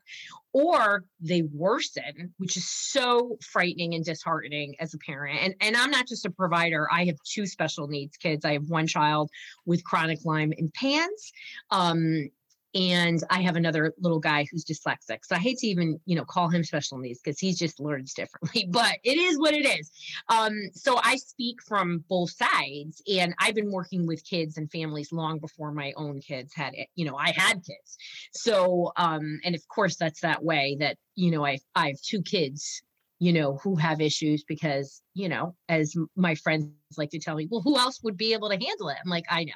or 0.53 1.03
they 1.20 1.41
worsen, 1.41 2.34
which 2.38 2.58
is 2.58 2.70
so 2.70 3.38
frightening 3.41 3.93
and 3.93 4.05
disheartening 4.05 4.75
as 4.79 4.93
a 4.93 4.98
parent. 4.98 5.39
And, 5.41 5.55
and 5.62 5.75
I'm 5.75 5.91
not 5.91 6.08
just 6.08 6.25
a 6.25 6.31
provider, 6.31 6.88
I 6.91 7.05
have 7.05 7.17
two 7.25 7.46
special 7.46 7.88
needs 7.88 8.17
kids. 8.17 8.46
I 8.46 8.53
have 8.53 8.67
one 8.67 8.88
child 8.88 9.29
with 9.65 9.84
chronic 9.84 10.20
Lyme 10.25 10.53
and 10.58 10.74
PANS. 10.74 11.34
Um, 11.70 12.29
and 12.74 13.24
I 13.30 13.42
have 13.42 13.56
another 13.56 13.94
little 14.00 14.20
guy 14.20 14.46
who's 14.50 14.63
dyslexic. 14.63 15.20
So 15.24 15.36
I 15.36 15.40
hate 15.40 15.58
to 15.60 15.68
even, 15.68 16.00
you 16.06 16.16
know, 16.16 16.25
call 16.25 16.50
him 16.50 16.63
special 16.63 16.98
needs 16.98 17.20
because 17.24 17.40
he 17.40 17.54
just 17.54 17.80
learns 17.80 18.13
differently, 18.13 18.68
but 18.70 18.98
it 19.04 19.18
is 19.18 19.40
what 19.40 19.54
it 19.54 19.66
is. 19.66 19.92
Um, 20.30 20.58
so 20.74 21.00
I 21.04 21.18
speak 21.18 21.62
from 21.62 22.04
both 22.10 22.32
sides 22.32 23.01
and 23.12 23.34
I've 23.40 23.56
been 23.56 23.72
working 23.72 24.08
with 24.08 24.24
kids 24.24 24.58
and 24.58 24.72
families 24.72 25.12
long 25.12 25.40
before 25.40 25.72
my 25.72 25.94
own 25.98 26.22
kids 26.22 26.54
had 26.54 26.74
it. 26.75 26.88
You 26.96 27.06
know, 27.06 27.18
I 27.18 27.32
had 27.36 27.56
kids. 27.56 27.98
So 28.34 28.92
um, 28.96 29.40
and 29.44 29.56
of 29.56 29.68
course 29.68 29.98
that's 29.98 30.22
that 30.22 30.44
way 30.44 30.78
that, 30.80 30.98
you 31.16 31.32
know, 31.32 31.46
I 31.46 31.60
I 31.75 31.88
have 31.88 32.01
two 32.01 32.22
kids 32.22 32.84
you 33.22 33.32
know, 33.32 33.60
who 33.63 33.75
have 33.75 34.01
issues 34.01 34.44
because, 34.48 35.04
you 35.13 35.30
know, 35.30 35.54
as 35.70 35.94
my 36.16 36.34
friends 36.34 36.66
like 36.98 37.12
to 37.12 37.20
tell 37.20 37.36
me, 37.36 37.48
well, 37.51 37.62
who 37.62 37.78
else 37.78 38.01
would 38.01 38.18
be 38.18 38.34
able 38.34 38.50
to 38.50 38.58
handle 38.58 38.90
it? 38.90 38.98
I'm 39.06 39.12
like, 39.12 39.25
I 39.30 39.44
know. 39.44 39.54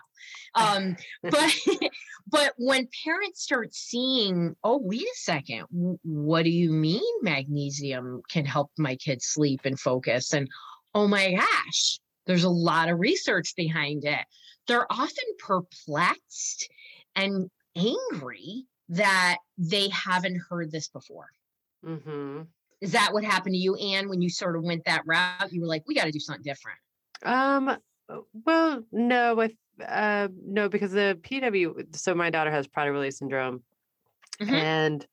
Um, 0.53 0.95
but 1.23 1.51
but 2.27 2.53
when 2.57 2.87
parents 3.03 3.41
start 3.41 3.73
seeing, 3.73 4.55
oh, 4.63 4.79
wait 4.83 5.01
a 5.01 5.15
second, 5.15 5.65
what 6.03 6.43
do 6.43 6.51
you 6.51 6.69
mean 6.69 7.01
magnesium 7.23 8.21
can 8.29 8.45
help 8.45 8.69
my 8.77 8.97
kids 8.97 9.25
sleep 9.25 9.61
and 9.65 9.79
focus? 9.79 10.31
And 10.31 10.47
oh 10.93 11.07
my 11.07 11.33
gosh, 11.33 11.99
there's 12.27 12.43
a 12.43 12.49
lot 12.49 12.89
of 12.89 12.99
research 12.99 13.55
behind 13.57 14.05
it. 14.05 14.25
They're 14.67 14.91
often 14.91 15.25
perplexed 15.39 16.69
and 17.15 17.49
angry 17.75 18.67
that 18.89 19.37
they 19.57 19.89
haven't 19.89 20.39
heard 20.51 20.71
this 20.71 20.87
before. 20.87 21.29
Mm-hmm. 21.83 22.43
Is 22.85 22.91
that 22.91 23.13
what 23.13 23.23
happened 23.23 23.53
to 23.53 23.59
you, 23.59 23.75
Anne, 23.75 24.07
when 24.09 24.21
you 24.21 24.29
sort 24.29 24.55
of 24.55 24.63
went 24.63 24.85
that 24.85 25.01
route? 25.07 25.51
You 25.51 25.61
were 25.61 25.67
like, 25.67 25.83
we 25.87 25.95
got 25.95 26.05
to 26.05 26.11
do 26.11 26.19
something 26.19 26.43
different. 26.43 26.77
Um, 27.23 27.69
uh, 27.69 27.77
well, 28.45 28.83
no, 28.91 29.33
with 29.33 29.53
uh, 29.83 30.27
no, 30.45 30.69
because 30.69 30.91
the 30.91 31.17
PW. 31.23 31.95
So 31.95 32.13
my 32.13 32.29
daughter 32.29 32.51
has 32.51 32.67
Prader-Willi 32.67 33.09
syndrome, 33.09 33.63
mm-hmm. 34.39 34.53
and 34.53 35.07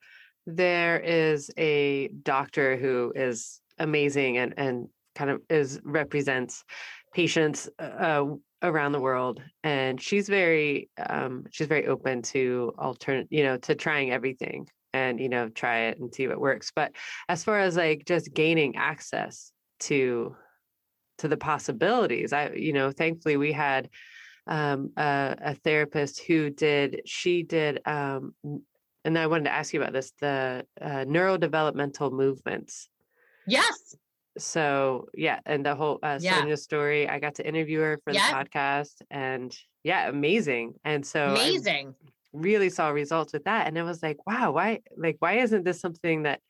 there 0.47 1.01
is 1.01 1.51
a 1.57 2.09
doctor 2.09 2.77
who 2.77 3.13
is 3.17 3.61
amazing 3.79 4.37
and 4.37 4.55
and 4.57 4.89
kind 5.15 5.31
of 5.31 5.41
is 5.49 5.81
represents 5.83 6.65
patients 7.15 7.69
uh, 7.79 8.25
around 8.63 8.93
the 8.93 9.01
world 9.01 9.41
and 9.65 10.01
she's 10.01 10.29
very 10.29 10.89
um 11.09 11.45
she's 11.51 11.67
very 11.67 11.87
open 11.87 12.23
to 12.23 12.73
alternate 12.79 13.27
you 13.31 13.43
know 13.43 13.57
to 13.57 13.75
trying 13.75 14.11
everything 14.11 14.67
and 14.93 15.21
you 15.21 15.29
know 15.29 15.49
try 15.49 15.87
it 15.87 15.99
and 15.99 16.15
see 16.15 16.27
what 16.29 16.41
works 16.41 16.73
but 16.75 16.93
as 17.29 17.45
far 17.45 17.59
as 17.59 17.77
like 17.77 18.05
just 18.05 18.33
gaining 18.33 18.77
access 18.77 19.53
to 19.81 20.35
to 21.19 21.29
the 21.29 21.37
possibilities 21.37 22.33
i 22.33 22.51
you 22.51 22.73
know 22.73 22.91
thankfully 22.91 23.37
we 23.37 23.53
had 23.53 23.89
um, 24.49 24.91
a, 24.97 25.37
a, 25.41 25.55
therapist 25.55 26.21
who 26.25 26.51
did 26.51 27.03
she 27.07 27.45
did 27.45 27.81
um, 27.87 28.35
and 29.05 29.17
i 29.17 29.27
wanted 29.27 29.45
to 29.45 29.53
ask 29.53 29.73
you 29.73 29.81
about 29.81 29.93
this 29.93 30.13
the 30.21 30.67
uh, 30.81 31.05
neurodevelopmental 31.05 32.13
movements. 32.13 32.89
Yes. 33.47 33.95
So 34.37 35.07
yeah 35.15 35.39
and 35.47 35.65
the 35.65 35.77
whole 35.77 36.01
uh, 36.03 36.19
yeah. 36.21 36.39
Sonia 36.41 36.57
Story 36.57 37.09
i 37.09 37.21
got 37.21 37.37
to 37.37 37.47
interview 37.47 37.81
her 37.81 38.01
for 38.03 38.13
the 38.13 38.19
podcast 38.19 38.95
and 39.11 39.57
yeah 39.85 40.09
amazing 40.09 40.75
and 40.85 41.07
so 41.07 41.31
amazing 41.31 41.95
really 42.33 42.71
saw 42.71 42.89
results 42.89 43.33
with 43.33 43.45
that 43.45 43.67
and 43.67 43.77
it 43.77 43.83
was 43.83 44.03
like 44.03 44.17
wow 44.27 44.53
why 44.53 44.81
like 44.97 45.17
why 45.19 45.35
isn't 45.35 45.65
this 45.65 45.81
something 45.81 46.23
that 46.23 46.41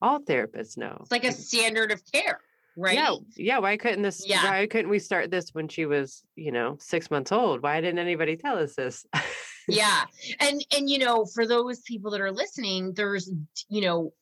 all 0.00 0.20
therapists 0.20 0.76
know? 0.76 0.96
It's 1.00 1.10
like 1.10 1.24
a 1.24 1.32
standard 1.32 1.90
of 1.90 2.02
care 2.12 2.40
right? 2.76 2.94
yeah 2.94 3.14
yeah 3.36 3.58
why 3.58 3.76
couldn't 3.76 4.02
this 4.02 4.24
yeah. 4.26 4.44
why 4.44 4.66
couldn't 4.66 4.90
we 4.90 4.98
start 4.98 5.30
this 5.30 5.50
when 5.52 5.68
she 5.68 5.86
was 5.86 6.22
you 6.36 6.52
know 6.52 6.76
six 6.80 7.10
months 7.10 7.32
old? 7.32 7.62
Why 7.62 7.80
didn't 7.80 7.98
anybody 7.98 8.36
tell 8.36 8.58
us 8.58 8.74
this? 8.74 9.04
Yeah 9.68 10.04
and 10.40 10.64
and 10.76 10.88
you 10.88 10.98
know 10.98 11.26
for 11.26 11.46
those 11.46 11.80
people 11.80 12.10
that 12.12 12.20
are 12.20 12.32
listening 12.32 12.92
there's 12.94 13.30
you 13.68 13.82
know 13.82 14.12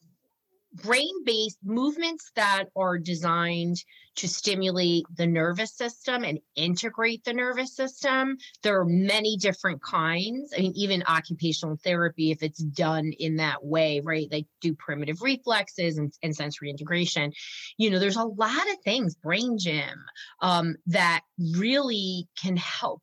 brain 0.83 1.25
based 1.25 1.59
movements 1.65 2.31
that 2.37 2.65
are 2.77 2.99
designed 2.99 3.77
to 4.17 4.29
stimulate 4.29 5.05
the 5.17 5.27
nervous 5.27 5.77
system 5.77 6.25
and 6.25 6.39
integrate 6.55 7.23
the 7.25 7.33
nervous 7.33 7.75
system. 7.77 8.39
There 8.63 8.81
are 8.81 8.87
many 8.87 9.37
different 9.37 9.83
kinds. 9.83 10.53
I 10.57 10.63
mean, 10.63 10.73
even 10.75 11.03
occupational 11.07 11.77
therapy, 11.85 12.31
if 12.31 12.43
it's 12.43 12.63
done 12.63 13.13
in 13.19 13.37
that 13.37 13.65
way, 13.65 14.01
right? 14.03 14.29
They 14.31 14.47
do 14.61 14.75
primitive 14.75 15.21
reflexes 15.21 15.99
and, 15.99 16.13
and 16.23 16.35
sensory 16.35 16.71
integration. 16.71 17.33
You 17.77 17.91
know, 17.91 17.99
there's 17.99 18.17
a 18.17 18.25
lot 18.25 18.71
of 18.71 18.79
things, 18.85 19.15
brain 19.15 19.59
gym, 19.59 20.05
um, 20.41 20.77
that 20.87 21.21
really 21.39 22.27
can 22.41 22.57
help 22.57 23.03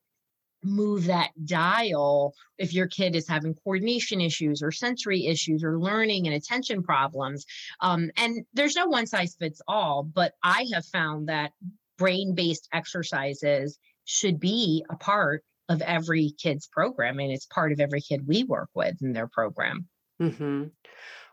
move 0.63 1.05
that 1.05 1.31
dial 1.45 2.33
if 2.57 2.73
your 2.73 2.87
kid 2.87 3.15
is 3.15 3.27
having 3.27 3.55
coordination 3.55 4.21
issues 4.21 4.61
or 4.61 4.71
sensory 4.71 5.27
issues 5.27 5.63
or 5.63 5.79
learning 5.79 6.27
and 6.27 6.35
attention 6.35 6.83
problems. 6.83 7.45
Um, 7.81 8.11
and 8.17 8.45
there's 8.53 8.75
no 8.75 8.87
one 8.87 9.07
size 9.07 9.35
fits 9.39 9.61
all, 9.67 10.03
but 10.03 10.33
I 10.43 10.67
have 10.73 10.85
found 10.85 11.27
that 11.29 11.51
brain 11.97 12.35
based 12.35 12.67
exercises 12.73 13.77
should 14.05 14.39
be 14.39 14.83
a 14.89 14.95
part 14.95 15.43
of 15.69 15.81
every 15.81 16.31
kid's 16.37 16.67
program 16.67 17.19
and 17.19 17.31
it's 17.31 17.45
part 17.45 17.71
of 17.71 17.79
every 17.79 18.01
kid 18.01 18.27
we 18.27 18.43
work 18.43 18.69
with 18.73 19.01
in 19.01 19.13
their 19.13 19.27
program. 19.27 19.87
Mm-hmm. 20.21 20.65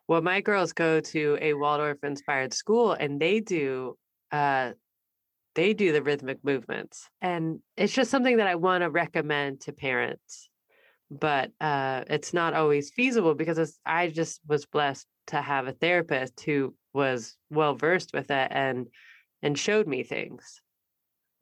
Well, 0.09 0.23
my 0.23 0.41
girls 0.41 0.73
go 0.73 1.01
to 1.01 1.39
a 1.41 1.55
Waldorf 1.55 1.99
inspired 2.03 2.53
school 2.53 2.93
and 2.93 3.21
they 3.21 3.41
do 3.41 3.97
uh, 4.33 4.73
they 5.61 5.75
do 5.75 5.93
the 5.93 6.03
rhythmic 6.03 6.43
movements. 6.43 7.07
And 7.21 7.61
it's 7.77 7.93
just 7.93 8.11
something 8.11 8.39
that 8.39 8.47
I 8.47 8.55
want 8.55 8.83
to 8.83 8.89
recommend 8.89 9.61
to 9.63 9.73
parents. 9.75 10.49
But 11.11 11.51
uh, 11.61 12.05
it's 12.09 12.33
not 12.33 12.55
always 12.55 12.91
feasible 12.91 13.35
because 13.35 13.79
I 13.85 14.09
just 14.09 14.41
was 14.49 14.65
blessed 14.65 15.07
to 15.27 15.43
have 15.43 15.67
a 15.67 15.73
therapist 15.73 16.41
who 16.41 16.75
was 16.95 17.37
well 17.51 17.75
versed 17.75 18.13
with 18.15 18.31
it 18.31 18.49
and 18.51 18.87
and 19.43 19.59
showed 19.59 19.87
me 19.87 20.03
things. 20.03 20.63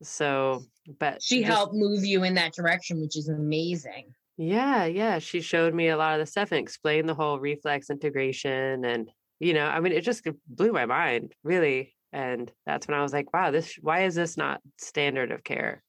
So, 0.02 0.64
but 0.98 1.22
she 1.22 1.40
just, 1.40 1.52
helped 1.52 1.74
move 1.74 2.04
you 2.04 2.24
in 2.24 2.34
that 2.34 2.54
direction, 2.54 3.00
which 3.00 3.16
is 3.16 3.28
amazing. 3.28 4.14
Yeah, 4.36 4.84
yeah. 4.86 5.20
She 5.20 5.40
showed 5.40 5.74
me 5.74 5.88
a 5.88 5.96
lot 5.96 6.18
of 6.18 6.26
the 6.26 6.30
stuff 6.30 6.50
and 6.50 6.60
explained 6.60 7.08
the 7.08 7.14
whole 7.14 7.38
reflex 7.38 7.88
integration. 7.88 8.84
And, 8.84 9.10
you 9.38 9.54
know, 9.54 9.66
I 9.66 9.78
mean, 9.78 9.92
it 9.92 10.02
just 10.02 10.26
blew 10.48 10.72
my 10.72 10.86
mind, 10.86 11.34
really. 11.44 11.94
And 12.12 12.50
that's 12.66 12.88
when 12.88 12.96
I 12.96 13.02
was 13.02 13.12
like, 13.12 13.32
wow, 13.32 13.50
this, 13.50 13.74
why 13.80 14.04
is 14.04 14.14
this 14.14 14.36
not 14.36 14.60
standard 14.78 15.30
of 15.30 15.44
care? 15.44 15.82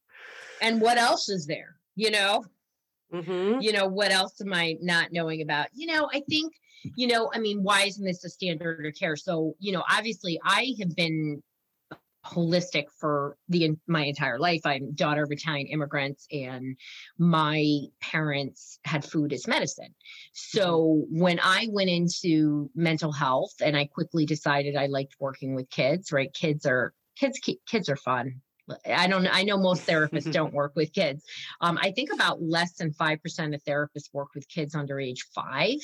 And 0.60 0.80
what 0.80 0.98
else 0.98 1.28
is 1.28 1.46
there? 1.46 1.76
You 1.96 2.10
know, 2.10 2.44
mm-hmm. 3.12 3.60
you 3.60 3.72
know, 3.72 3.86
what 3.86 4.12
else 4.12 4.40
am 4.40 4.52
I 4.52 4.76
not 4.80 5.12
knowing 5.12 5.42
about? 5.42 5.68
You 5.72 5.86
know, 5.86 6.08
I 6.12 6.22
think, 6.28 6.52
you 6.96 7.06
know, 7.06 7.30
I 7.34 7.38
mean, 7.38 7.62
why 7.62 7.82
isn't 7.82 8.04
this 8.04 8.24
a 8.24 8.28
standard 8.28 8.84
of 8.86 8.94
care? 8.94 9.16
So, 9.16 9.54
you 9.58 9.72
know, 9.72 9.82
obviously 9.90 10.38
I 10.44 10.74
have 10.80 10.94
been 10.94 11.42
holistic 12.24 12.84
for 12.98 13.36
the 13.48 13.76
my 13.86 14.04
entire 14.04 14.38
life. 14.38 14.60
I'm 14.64 14.92
daughter 14.92 15.22
of 15.22 15.32
Italian 15.32 15.66
immigrants, 15.68 16.26
and 16.30 16.76
my 17.18 17.80
parents 18.00 18.78
had 18.84 19.04
food 19.04 19.32
as 19.32 19.46
medicine. 19.46 19.86
Mm-hmm. 19.86 20.58
So 20.58 21.04
when 21.10 21.40
I 21.42 21.68
went 21.70 21.90
into 21.90 22.70
mental 22.74 23.12
health, 23.12 23.54
and 23.60 23.76
I 23.76 23.86
quickly 23.86 24.26
decided 24.26 24.76
I 24.76 24.86
liked 24.86 25.16
working 25.18 25.54
with 25.54 25.70
kids. 25.70 26.12
Right, 26.12 26.32
kids 26.32 26.66
are 26.66 26.92
kids 27.16 27.40
kids 27.68 27.88
are 27.88 27.96
fun. 27.96 28.40
I 28.86 29.06
don't 29.06 29.26
I 29.26 29.42
know 29.42 29.58
most 29.58 29.86
therapists 29.86 30.32
don't 30.32 30.54
work 30.54 30.72
with 30.76 30.92
kids. 30.92 31.24
Um, 31.60 31.78
I 31.80 31.90
think 31.90 32.12
about 32.12 32.42
less 32.42 32.74
than 32.74 32.92
5% 32.92 33.54
of 33.54 33.64
therapists 33.64 34.12
work 34.12 34.28
with 34.34 34.48
kids 34.48 34.74
under 34.74 35.00
age 35.00 35.26
five 35.34 35.78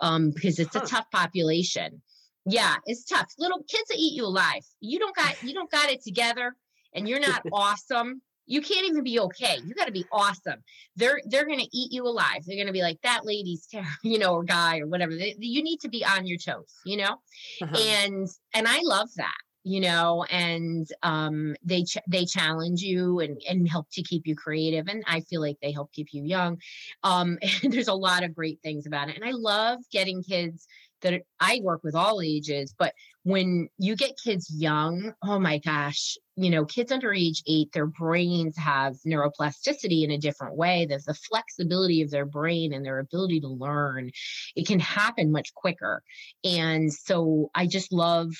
um, 0.00 0.30
because 0.30 0.58
it's 0.58 0.74
huh. 0.74 0.82
a 0.84 0.86
tough 0.86 1.10
population. 1.10 2.02
Yeah, 2.46 2.76
it's 2.86 3.04
tough. 3.04 3.32
Little 3.38 3.62
kids 3.68 3.88
that 3.88 3.98
eat 3.98 4.14
you 4.14 4.24
alive. 4.24 4.62
You 4.80 4.98
don't 4.98 5.14
got 5.14 5.42
you 5.42 5.54
don't 5.54 5.70
got 5.70 5.90
it 5.90 6.02
together 6.02 6.54
and 6.94 7.08
you're 7.08 7.20
not 7.20 7.42
awesome. 7.52 8.22
You 8.46 8.62
can't 8.62 8.86
even 8.86 9.04
be 9.04 9.20
okay. 9.20 9.58
You 9.62 9.74
got 9.74 9.86
to 9.86 9.92
be 9.92 10.06
awesome. 10.10 10.62
They're 10.96 11.20
they're 11.26 11.46
going 11.46 11.60
to 11.60 11.76
eat 11.76 11.92
you 11.92 12.06
alive. 12.06 12.44
They're 12.46 12.56
going 12.56 12.66
to 12.66 12.72
be 12.72 12.82
like 12.82 12.98
that 13.02 13.26
lady's 13.26 13.66
terrible, 13.66 13.90
you 14.02 14.18
know, 14.18 14.34
or 14.34 14.44
guy 14.44 14.78
or 14.78 14.86
whatever. 14.86 15.14
They, 15.14 15.36
you 15.38 15.62
need 15.62 15.80
to 15.80 15.88
be 15.88 16.04
on 16.04 16.26
your 16.26 16.38
toes, 16.38 16.72
you 16.86 16.96
know. 16.96 17.16
Uh-huh. 17.62 17.76
And 17.76 18.28
and 18.54 18.66
I 18.66 18.80
love 18.82 19.10
that 19.16 19.36
you 19.64 19.80
know 19.80 20.24
and 20.30 20.88
um, 21.02 21.54
they 21.62 21.82
ch- 21.82 21.98
they 22.08 22.24
challenge 22.24 22.80
you 22.80 23.20
and 23.20 23.40
and 23.48 23.68
help 23.68 23.86
to 23.92 24.02
keep 24.02 24.26
you 24.26 24.34
creative 24.34 24.88
and 24.88 25.02
i 25.06 25.20
feel 25.20 25.40
like 25.40 25.56
they 25.60 25.72
help 25.72 25.92
keep 25.92 26.08
you 26.12 26.22
young 26.24 26.58
um, 27.02 27.38
there's 27.62 27.88
a 27.88 27.94
lot 27.94 28.24
of 28.24 28.34
great 28.34 28.60
things 28.62 28.86
about 28.86 29.08
it 29.08 29.16
and 29.16 29.24
i 29.24 29.32
love 29.32 29.78
getting 29.92 30.22
kids 30.22 30.66
that 31.02 31.22
i 31.40 31.60
work 31.62 31.82
with 31.82 31.94
all 31.94 32.20
ages 32.20 32.74
but 32.78 32.92
when 33.24 33.68
you 33.78 33.96
get 33.96 34.18
kids 34.22 34.50
young 34.54 35.12
oh 35.22 35.38
my 35.38 35.58
gosh 35.58 36.16
you 36.36 36.50
know 36.50 36.64
kids 36.64 36.92
under 36.92 37.12
age 37.12 37.42
eight 37.46 37.70
their 37.72 37.86
brains 37.86 38.56
have 38.56 38.96
neuroplasticity 39.06 40.04
in 40.04 40.10
a 40.10 40.18
different 40.18 40.56
way 40.56 40.86
there's 40.86 41.04
the 41.04 41.14
flexibility 41.14 42.02
of 42.02 42.10
their 42.10 42.26
brain 42.26 42.72
and 42.72 42.84
their 42.84 42.98
ability 42.98 43.40
to 43.40 43.48
learn 43.48 44.10
it 44.56 44.66
can 44.66 44.80
happen 44.80 45.30
much 45.32 45.54
quicker 45.54 46.02
and 46.44 46.92
so 46.92 47.50
i 47.54 47.66
just 47.66 47.92
love 47.92 48.30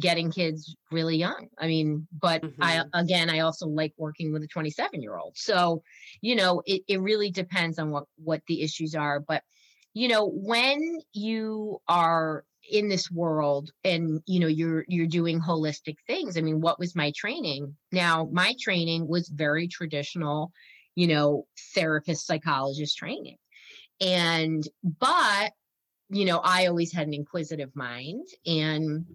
getting 0.00 0.30
kids 0.30 0.74
really 0.90 1.16
young. 1.16 1.48
I 1.58 1.66
mean, 1.66 2.08
but 2.18 2.42
mm-hmm. 2.42 2.62
I 2.62 2.84
again 2.94 3.30
I 3.30 3.40
also 3.40 3.68
like 3.68 3.92
working 3.96 4.32
with 4.32 4.42
a 4.42 4.48
27 4.48 5.02
year 5.02 5.16
old. 5.16 5.34
So, 5.36 5.82
you 6.20 6.34
know, 6.34 6.62
it, 6.64 6.82
it 6.88 7.00
really 7.00 7.30
depends 7.30 7.78
on 7.78 7.90
what 7.90 8.04
what 8.16 8.42
the 8.48 8.62
issues 8.62 8.94
are. 8.94 9.20
But, 9.20 9.42
you 9.94 10.08
know, 10.08 10.26
when 10.28 11.00
you 11.12 11.80
are 11.88 12.44
in 12.70 12.88
this 12.88 13.10
world 13.10 13.70
and 13.84 14.20
you 14.26 14.38
know 14.38 14.46
you're 14.46 14.84
you're 14.86 15.06
doing 15.06 15.40
holistic 15.40 15.96
things 16.06 16.36
i 16.36 16.42
mean 16.42 16.60
what 16.60 16.78
was 16.78 16.94
my 16.94 17.10
training? 17.16 17.74
Now 17.90 18.28
my 18.30 18.54
training 18.60 19.08
was 19.08 19.28
very 19.28 19.66
traditional 19.66 20.52
you 20.94 21.06
know 21.06 21.46
therapist 21.74 22.26
psychologist 22.26 22.96
training. 22.96 23.38
And 24.00 24.62
but 25.00 25.52
you 26.10 26.26
know 26.26 26.40
i 26.44 26.66
always 26.66 26.92
had 26.92 27.06
an 27.06 27.14
inquisitive 27.14 27.74
mind. 27.74 28.26
And 28.46 29.06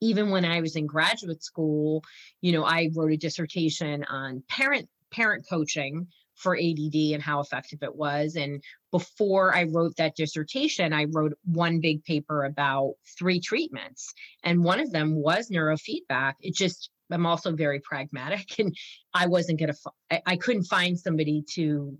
even 0.00 0.30
when 0.30 0.44
I 0.44 0.60
was 0.60 0.76
in 0.76 0.86
graduate 0.86 1.42
school, 1.42 2.04
you 2.40 2.52
know, 2.52 2.64
I 2.64 2.90
wrote 2.94 3.12
a 3.12 3.16
dissertation 3.16 4.04
on 4.04 4.42
parent 4.48 4.88
parent 5.10 5.46
coaching 5.48 6.08
for 6.38 6.56
ADD 6.56 6.94
and 7.12 7.22
how 7.22 7.40
effective 7.40 7.82
it 7.82 7.94
was. 7.94 8.36
And 8.36 8.62
before 8.90 9.54
I 9.54 9.64
wrote 9.64 9.96
that 9.96 10.16
dissertation, 10.16 10.92
I 10.92 11.06
wrote 11.12 11.34
one 11.44 11.80
big 11.80 12.04
paper 12.04 12.44
about 12.44 12.94
three 13.18 13.40
treatments. 13.40 14.14
And 14.44 14.64
one 14.64 14.80
of 14.80 14.92
them 14.92 15.14
was 15.14 15.50
neurofeedback. 15.50 16.34
It 16.40 16.54
just, 16.54 16.90
I'm 17.10 17.26
also 17.26 17.52
very 17.52 17.80
pragmatic 17.80 18.46
and 18.58 18.74
I 19.12 19.26
wasn't 19.26 19.58
going 19.58 19.72
to, 19.72 20.20
I 20.26 20.36
couldn't 20.36 20.64
find 20.64 20.98
somebody 20.98 21.44
to 21.54 21.98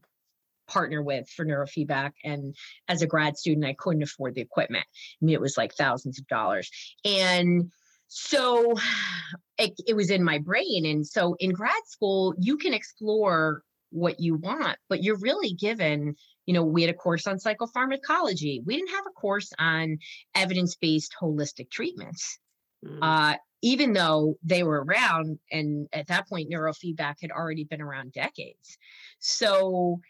partner 0.69 1.03
with 1.03 1.29
for 1.29 1.45
neurofeedback. 1.45 2.13
And 2.23 2.55
as 2.89 3.03
a 3.03 3.07
grad 3.07 3.37
student, 3.37 3.67
I 3.67 3.75
couldn't 3.75 4.03
afford 4.03 4.35
the 4.35 4.43
equipment. 4.43 4.85
I 5.21 5.25
mean, 5.25 5.35
it 5.35 5.41
was 5.41 5.57
like 5.57 5.75
thousands 5.75 6.19
of 6.19 6.27
dollars. 6.29 6.71
And 7.05 7.73
so 8.07 8.75
it, 9.59 9.73
it 9.87 9.95
was 9.95 10.11
in 10.11 10.23
my 10.23 10.39
brain. 10.39 10.87
And 10.87 11.07
so 11.07 11.37
in 11.41 11.51
grad 11.51 11.83
school, 11.87 12.35
you 12.39 12.57
can 12.57 12.75
explore 12.75 13.63
what 13.91 14.21
you 14.21 14.37
want, 14.37 14.79
but 14.89 15.03
you're 15.03 15.19
really 15.19 15.53
given, 15.53 16.15
you 16.47 16.55
know, 16.55 16.63
we 16.63 16.83
had 16.83 16.95
a 16.95 16.99
course 16.99 17.27
on 17.27 17.39
psychopharmacology. 17.39 18.65
We 18.65 18.77
didn't 18.77 18.91
have 18.91 19.07
a 19.07 19.13
course 19.13 19.51
on 19.59 19.99
evidence 20.35 20.77
based 20.77 21.15
holistic 21.21 21.71
treatments. 21.71 22.39
Mm. 22.85 22.99
Uh, 23.03 23.37
even 23.63 23.93
though 23.93 24.37
they 24.45 24.63
were 24.63 24.85
around, 24.85 25.39
and 25.51 25.89
at 25.93 26.07
that 26.09 26.29
point, 26.29 26.51
neurofeedback 26.51 27.17
had 27.21 27.33
already 27.33 27.65
been 27.65 27.83
around 27.83 28.13
decades. 28.13 28.79
So, 29.19 30.01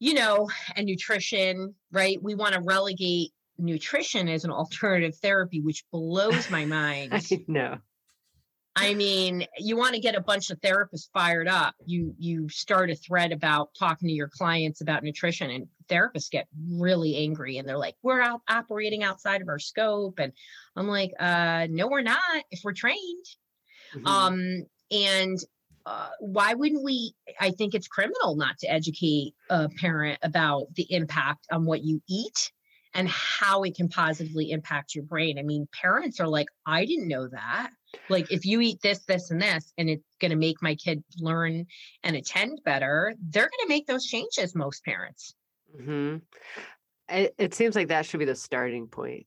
you 0.00 0.14
know, 0.14 0.50
and 0.74 0.86
nutrition, 0.86 1.74
right? 1.92 2.18
We 2.20 2.34
want 2.34 2.54
to 2.54 2.60
relegate 2.60 3.30
nutrition 3.58 4.28
as 4.28 4.44
an 4.44 4.50
alternative 4.50 5.16
therapy, 5.16 5.60
which 5.60 5.84
blows 5.92 6.50
my 6.50 6.64
mind. 6.64 7.14
I 7.14 7.20
know. 7.48 7.78
I 8.76 8.94
mean, 8.94 9.46
you 9.56 9.76
want 9.76 9.94
to 9.94 10.00
get 10.00 10.16
a 10.16 10.20
bunch 10.20 10.50
of 10.50 10.60
therapists 10.60 11.08
fired 11.12 11.46
up. 11.46 11.74
You 11.86 12.14
you 12.18 12.48
start 12.48 12.90
a 12.90 12.96
thread 12.96 13.30
about 13.30 13.70
talking 13.78 14.08
to 14.08 14.14
your 14.14 14.28
clients 14.28 14.80
about 14.80 15.04
nutrition, 15.04 15.50
and 15.50 15.66
therapists 15.88 16.30
get 16.30 16.48
really 16.68 17.16
angry, 17.16 17.58
and 17.58 17.68
they're 17.68 17.78
like, 17.78 17.94
"We're 18.02 18.20
out 18.20 18.40
operating 18.48 19.04
outside 19.04 19.42
of 19.42 19.48
our 19.48 19.60
scope," 19.60 20.18
and 20.18 20.32
I'm 20.74 20.88
like, 20.88 21.12
uh, 21.20 21.68
"No, 21.70 21.86
we're 21.86 22.02
not. 22.02 22.18
If 22.50 22.60
we're 22.64 22.72
trained." 22.72 23.26
Mm-hmm. 23.94 24.06
Um, 24.06 24.66
and 24.90 25.38
uh, 25.86 26.08
why 26.18 26.54
wouldn't 26.54 26.82
we? 26.82 27.14
I 27.38 27.50
think 27.52 27.74
it's 27.74 27.88
criminal 27.88 28.34
not 28.34 28.58
to 28.58 28.66
educate 28.66 29.34
a 29.50 29.68
parent 29.68 30.18
about 30.22 30.74
the 30.74 30.86
impact 30.90 31.46
on 31.52 31.64
what 31.64 31.84
you 31.84 32.02
eat 32.08 32.50
and 32.94 33.08
how 33.08 33.62
it 33.64 33.76
can 33.76 33.88
positively 33.88 34.50
impact 34.50 34.94
your 34.94 35.04
brain. 35.04 35.38
I 35.38 35.42
mean, 35.42 35.68
parents 35.72 36.20
are 36.20 36.28
like, 36.28 36.46
I 36.64 36.86
didn't 36.86 37.08
know 37.08 37.28
that. 37.28 37.70
Like, 38.08 38.30
if 38.30 38.44
you 38.44 38.60
eat 38.60 38.80
this, 38.82 39.00
this, 39.00 39.30
and 39.30 39.40
this, 39.40 39.72
and 39.78 39.88
it's 39.88 40.04
going 40.20 40.30
to 40.30 40.36
make 40.36 40.62
my 40.62 40.74
kid 40.74 41.02
learn 41.18 41.66
and 42.02 42.16
attend 42.16 42.60
better, 42.64 43.14
they're 43.30 43.42
going 43.42 43.66
to 43.66 43.68
make 43.68 43.86
those 43.86 44.06
changes, 44.06 44.54
most 44.54 44.84
parents. 44.84 45.34
Mm-hmm. 45.78 46.16
It, 47.08 47.34
it 47.38 47.54
seems 47.54 47.76
like 47.76 47.88
that 47.88 48.06
should 48.06 48.20
be 48.20 48.24
the 48.26 48.34
starting 48.34 48.86
point. 48.86 49.26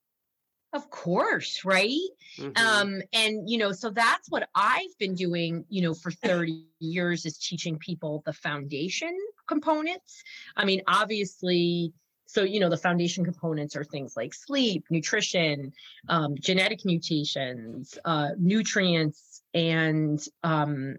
Of 0.73 0.89
course, 0.89 1.63
right? 1.63 1.97
Mm-hmm. 2.37 2.57
Um, 2.57 3.01
and 3.13 3.49
you 3.49 3.57
know, 3.57 3.71
so 3.71 3.89
that's 3.89 4.29
what 4.29 4.49
I've 4.53 4.97
been 4.99 5.15
doing, 5.15 5.65
you 5.69 5.81
know, 5.81 5.93
for 5.93 6.11
30 6.11 6.65
years 6.79 7.25
is 7.25 7.37
teaching 7.37 7.77
people 7.77 8.21
the 8.25 8.33
foundation 8.33 9.17
components. 9.47 10.23
I 10.55 10.65
mean, 10.65 10.81
obviously, 10.87 11.93
so, 12.27 12.43
you 12.43 12.59
know, 12.59 12.69
the 12.69 12.77
foundation 12.77 13.23
components 13.23 13.75
are 13.75 13.85
things 13.85 14.15
like 14.17 14.33
sleep, 14.33 14.85
nutrition, 14.89 15.71
um, 16.09 16.35
genetic 16.37 16.83
mutations, 16.83 17.97
uh, 18.03 18.29
nutrients, 18.37 19.41
and 19.53 20.23
um, 20.43 20.97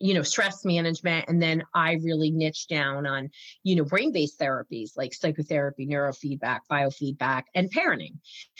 you 0.00 0.14
know 0.14 0.22
stress 0.22 0.64
management 0.64 1.26
and 1.28 1.40
then 1.40 1.62
i 1.74 1.92
really 2.02 2.30
niche 2.30 2.66
down 2.68 3.06
on 3.06 3.30
you 3.62 3.76
know 3.76 3.84
brain 3.84 4.10
based 4.12 4.40
therapies 4.40 4.92
like 4.96 5.12
psychotherapy 5.12 5.86
neurofeedback 5.86 6.60
biofeedback 6.70 7.42
and 7.54 7.72
parenting. 7.72 8.14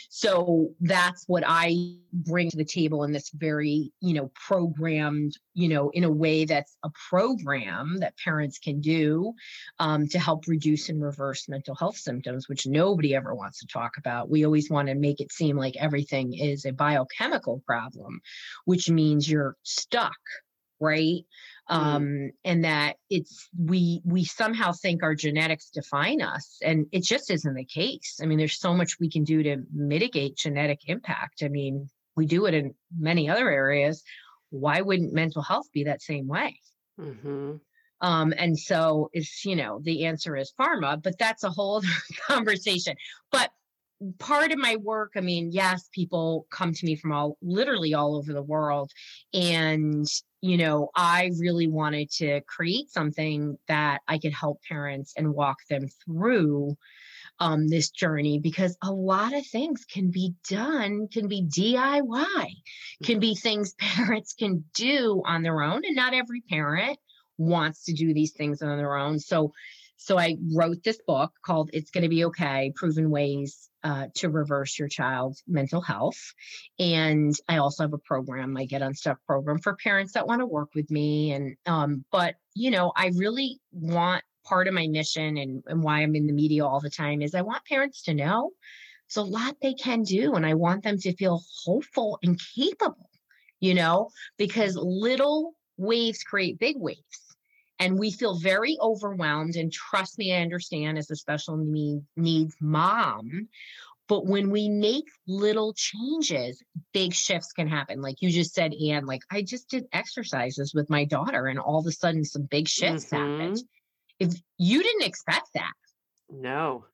So 0.09 0.69
that's 0.79 1.25
what 1.27 1.43
i 1.45 1.95
bring 2.13 2.49
to 2.49 2.57
the 2.57 2.65
table 2.65 3.03
in 3.03 3.11
this 3.11 3.31
very 3.33 3.91
you 4.01 4.13
know 4.13 4.31
programmed 4.47 5.33
you 5.53 5.67
know 5.67 5.89
in 5.89 6.03
a 6.03 6.11
way 6.11 6.45
that's 6.45 6.77
a 6.83 6.89
program 7.09 7.97
that 7.99 8.17
parents 8.17 8.59
can 8.59 8.79
do 8.79 9.33
um, 9.79 10.07
to 10.09 10.19
help 10.19 10.47
reduce 10.47 10.89
and 10.89 11.01
reverse 11.01 11.49
mental 11.49 11.75
health 11.75 11.97
symptoms 11.97 12.47
which 12.47 12.67
nobody 12.67 13.15
ever 13.15 13.33
wants 13.33 13.59
to 13.59 13.67
talk 13.67 13.97
about. 13.97 14.29
We 14.29 14.45
always 14.45 14.69
want 14.69 14.89
to 14.89 14.95
make 14.95 15.19
it 15.19 15.31
seem 15.31 15.57
like 15.57 15.75
everything 15.77 16.33
is 16.33 16.65
a 16.65 16.71
biochemical 16.71 17.63
problem 17.65 18.21
which 18.65 18.89
means 18.89 19.29
you're 19.29 19.55
stuck 19.63 20.11
right? 20.81 21.25
Mm. 21.69 21.75
um 21.75 22.31
and 22.43 22.65
that 22.65 22.97
it's 23.09 23.47
we 23.57 24.01
we 24.03 24.25
somehow 24.25 24.71
think 24.73 25.03
our 25.03 25.15
genetics 25.15 25.69
define 25.69 26.21
us 26.21 26.57
and 26.63 26.87
it 26.91 27.03
just 27.03 27.31
isn't 27.31 27.53
the 27.53 27.65
case. 27.65 28.19
I 28.21 28.25
mean 28.25 28.39
there's 28.39 28.59
so 28.59 28.73
much 28.73 28.99
we 28.99 29.09
can 29.09 29.23
do 29.23 29.43
to 29.43 29.57
mitigate 29.73 30.35
genetic 30.35 30.79
impact. 30.87 31.43
I 31.43 31.47
mean 31.47 31.89
we 32.17 32.25
do 32.25 32.45
it 32.47 32.53
in 32.53 32.73
many 32.97 33.29
other 33.29 33.49
areas. 33.49 34.03
Why 34.49 34.81
wouldn't 34.81 35.13
mental 35.13 35.41
health 35.41 35.67
be 35.71 35.85
that 35.85 36.01
same 36.01 36.27
way? 36.27 36.59
Mm-hmm. 36.99 37.53
um, 38.01 38.33
and 38.37 38.59
so 38.59 39.09
it's 39.13 39.45
you 39.45 39.55
know 39.55 39.79
the 39.81 40.05
answer 40.05 40.35
is 40.35 40.51
pharma 40.59 41.01
but 41.01 41.17
that's 41.17 41.43
a 41.43 41.49
whole 41.49 41.81
conversation. 42.27 42.95
But 43.31 43.51
part 44.19 44.51
of 44.51 44.57
my 44.57 44.75
work 44.77 45.11
i 45.15 45.21
mean 45.21 45.51
yes 45.51 45.89
people 45.93 46.47
come 46.51 46.73
to 46.73 46.85
me 46.85 46.95
from 46.95 47.11
all 47.11 47.37
literally 47.41 47.93
all 47.93 48.15
over 48.15 48.33
the 48.33 48.41
world. 48.41 48.91
And 49.33 50.07
you 50.41 50.57
know 50.57 50.89
i 50.95 51.31
really 51.39 51.67
wanted 51.67 52.09
to 52.11 52.41
create 52.41 52.89
something 52.89 53.57
that 53.67 54.01
i 54.07 54.17
could 54.17 54.33
help 54.33 54.59
parents 54.67 55.13
and 55.15 55.33
walk 55.33 55.57
them 55.69 55.87
through 56.03 56.75
um, 57.39 57.67
this 57.67 57.89
journey 57.89 58.39
because 58.39 58.77
a 58.83 58.91
lot 58.91 59.33
of 59.33 59.45
things 59.45 59.85
can 59.85 60.11
be 60.11 60.33
done 60.49 61.07
can 61.11 61.27
be 61.27 61.43
diy 61.43 62.47
can 63.03 63.19
be 63.19 63.35
things 63.35 63.73
parents 63.79 64.33
can 64.33 64.63
do 64.73 65.21
on 65.25 65.43
their 65.43 65.61
own 65.61 65.81
and 65.85 65.95
not 65.95 66.13
every 66.13 66.41
parent 66.49 66.97
wants 67.41 67.85
to 67.85 67.93
do 67.93 68.13
these 68.13 68.33
things 68.33 68.61
on 68.61 68.77
their 68.77 68.95
own. 68.95 69.19
So 69.19 69.51
So 69.97 70.17
I 70.17 70.37
wrote 70.55 70.83
this 70.83 70.99
book 71.05 71.31
called 71.45 71.69
It's 71.73 71.91
Going 71.91 72.03
to 72.03 72.09
Be 72.09 72.25
Okay 72.25 72.73
Proven 72.75 73.09
Ways 73.09 73.69
uh, 73.83 74.07
to 74.15 74.29
Reverse 74.29 74.77
Your 74.77 74.87
Child's 74.87 75.43
Mental 75.47 75.81
Health. 75.81 76.33
And 76.79 77.33
I 77.47 77.57
also 77.57 77.83
have 77.83 77.93
a 77.93 77.97
program, 77.97 78.53
my 78.53 78.65
Get 78.65 78.81
Unstuck 78.81 79.19
program 79.25 79.59
for 79.59 79.75
parents 79.75 80.13
that 80.13 80.27
want 80.27 80.41
to 80.41 80.45
work 80.45 80.69
with 80.75 80.89
me. 80.91 81.31
And, 81.31 81.55
um, 81.65 82.05
but, 82.11 82.35
you 82.53 82.71
know, 82.71 82.91
I 82.95 83.11
really 83.15 83.59
want 83.71 84.23
part 84.43 84.67
of 84.67 84.73
my 84.73 84.87
mission 84.87 85.37
and, 85.37 85.63
and 85.67 85.83
why 85.83 86.01
I'm 86.01 86.15
in 86.15 86.27
the 86.27 86.33
media 86.33 86.65
all 86.65 86.79
the 86.79 86.89
time 86.89 87.21
is 87.21 87.35
I 87.35 87.41
want 87.41 87.65
parents 87.65 88.03
to 88.03 88.13
know 88.13 88.51
there's 89.07 89.25
a 89.25 89.29
lot 89.29 89.55
they 89.61 89.73
can 89.73 90.03
do. 90.03 90.33
And 90.33 90.45
I 90.45 90.53
want 90.53 90.83
them 90.83 90.97
to 90.99 91.15
feel 91.15 91.41
hopeful 91.63 92.19
and 92.23 92.39
capable, 92.55 93.09
you 93.59 93.73
know, 93.73 94.09
because 94.37 94.75
little 94.75 95.53
waves 95.77 96.23
create 96.23 96.59
big 96.59 96.75
waves 96.77 97.30
and 97.81 97.99
we 97.99 98.11
feel 98.11 98.37
very 98.37 98.77
overwhelmed 98.79 99.55
and 99.55 99.73
trust 99.73 100.17
me 100.17 100.33
i 100.33 100.41
understand 100.41 100.97
as 100.97 101.11
a 101.11 101.15
special 101.15 101.57
need, 101.57 102.01
needs 102.15 102.55
mom 102.61 103.49
but 104.11 104.25
when 104.25 104.49
we 104.49 104.67
make 104.67 105.05
little 105.25 105.73
changes 105.73 106.61
big 106.93 107.13
shifts 107.13 107.53
can 107.53 107.69
happen. 107.69 108.01
Like 108.01 108.21
you 108.21 108.29
just 108.29 108.53
said 108.53 108.73
and 108.73 109.07
like 109.07 109.21
i 109.31 109.41
just 109.41 109.69
did 109.69 109.85
exercises 109.93 110.73
with 110.73 110.89
my 110.89 111.05
daughter 111.05 111.47
and 111.47 111.57
all 111.57 111.79
of 111.79 111.87
a 111.87 111.93
sudden 111.93 112.25
some 112.25 112.43
big 112.43 112.67
shifts 112.67 113.05
mm-hmm. 113.05 113.39
happened 113.39 113.63
if 114.19 114.33
you 114.57 114.83
didn't 114.83 115.07
expect 115.07 115.47
that. 115.53 115.71
No. 116.29 116.87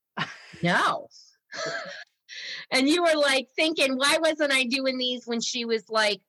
No. 0.61 1.07
And 2.71 2.87
you 2.87 3.01
were 3.01 3.15
like 3.15 3.47
thinking 3.55 3.95
why 3.95 4.17
wasn't 4.19 4.51
i 4.51 4.65
doing 4.65 4.97
these 4.97 5.25
when 5.25 5.41
she 5.41 5.65
was 5.65 5.89
like 5.89 6.19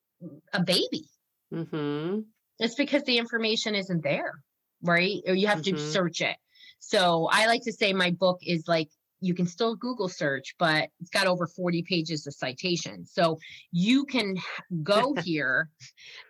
a 0.53 0.62
baby? 0.62 1.05
Mm-hmm. 1.53 2.21
it's 2.61 2.77
because 2.77 3.03
the 3.03 3.18
information 3.18 3.75
isn't 3.75 4.03
there 4.03 4.33
right? 4.83 5.21
Or 5.27 5.35
you 5.35 5.47
have 5.47 5.62
mm-hmm. 5.62 5.77
to 5.77 5.91
search 5.91 6.21
it. 6.21 6.37
So 6.81 7.29
I 7.31 7.47
like 7.47 7.62
to 7.64 7.73
say 7.73 7.93
my 7.93 8.11
book 8.11 8.38
is 8.43 8.69
like 8.69 8.88
you 9.21 9.35
can 9.35 9.47
still 9.47 9.75
Google 9.75 10.09
search, 10.09 10.55
but 10.59 10.91
it's 11.01 11.11
got 11.11 11.27
over 11.27 11.47
40 11.47 11.83
pages 11.83 12.27
of 12.27 12.35
citations. 12.35 13.11
So 13.12 13.38
you 13.73 14.05
can 14.05 14.37
go 14.83 15.14
here 15.25 15.71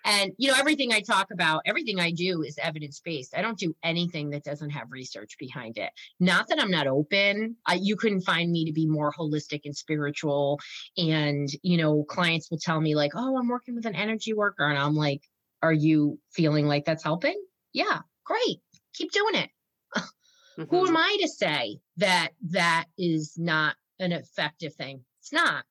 and, 0.04 0.32
you 0.38 0.48
know, 0.48 0.56
everything 0.58 0.92
I 0.92 1.00
talk 1.00 1.30
about, 1.30 1.62
everything 1.66 2.00
I 2.00 2.10
do 2.10 2.42
is 2.42 2.58
evidence 2.60 3.00
based. 3.00 3.36
I 3.36 3.42
don't 3.42 3.58
do 3.58 3.74
anything 3.82 4.30
that 4.30 4.44
doesn't 4.44 4.70
have 4.70 4.90
research 4.90 5.36
behind 5.38 5.78
it. 5.78 5.90
Not 6.18 6.48
that 6.48 6.60
I'm 6.60 6.70
not 6.70 6.86
open. 6.86 7.56
I, 7.66 7.74
you 7.74 7.96
couldn't 7.96 8.22
find 8.22 8.50
me 8.50 8.64
to 8.64 8.72
be 8.72 8.86
more 8.86 9.12
holistic 9.12 9.62
and 9.64 9.76
spiritual. 9.76 10.58
And, 10.96 11.48
you 11.62 11.76
know, 11.76 12.04
clients 12.04 12.50
will 12.50 12.58
tell 12.58 12.80
me, 12.80 12.94
like, 12.94 13.12
oh, 13.14 13.36
I'm 13.36 13.48
working 13.48 13.74
with 13.74 13.86
an 13.86 13.94
energy 13.94 14.32
worker. 14.32 14.64
And 14.64 14.78
I'm 14.78 14.96
like, 14.96 15.22
are 15.62 15.72
you 15.72 16.18
feeling 16.32 16.66
like 16.66 16.84
that's 16.84 17.04
helping? 17.04 17.40
Yeah, 17.72 18.00
great, 18.28 18.60
keep 18.94 19.10
doing 19.12 19.34
it. 19.34 19.50
Mm-hmm. 19.96 20.62
Who 20.70 20.86
am 20.86 20.96
I 20.96 21.16
to 21.22 21.28
say 21.28 21.78
that 21.96 22.30
that 22.50 22.86
is 22.98 23.34
not 23.36 23.76
an 23.98 24.12
effective 24.12 24.74
thing? 24.74 25.04
It's 25.20 25.32
not. 25.32 25.64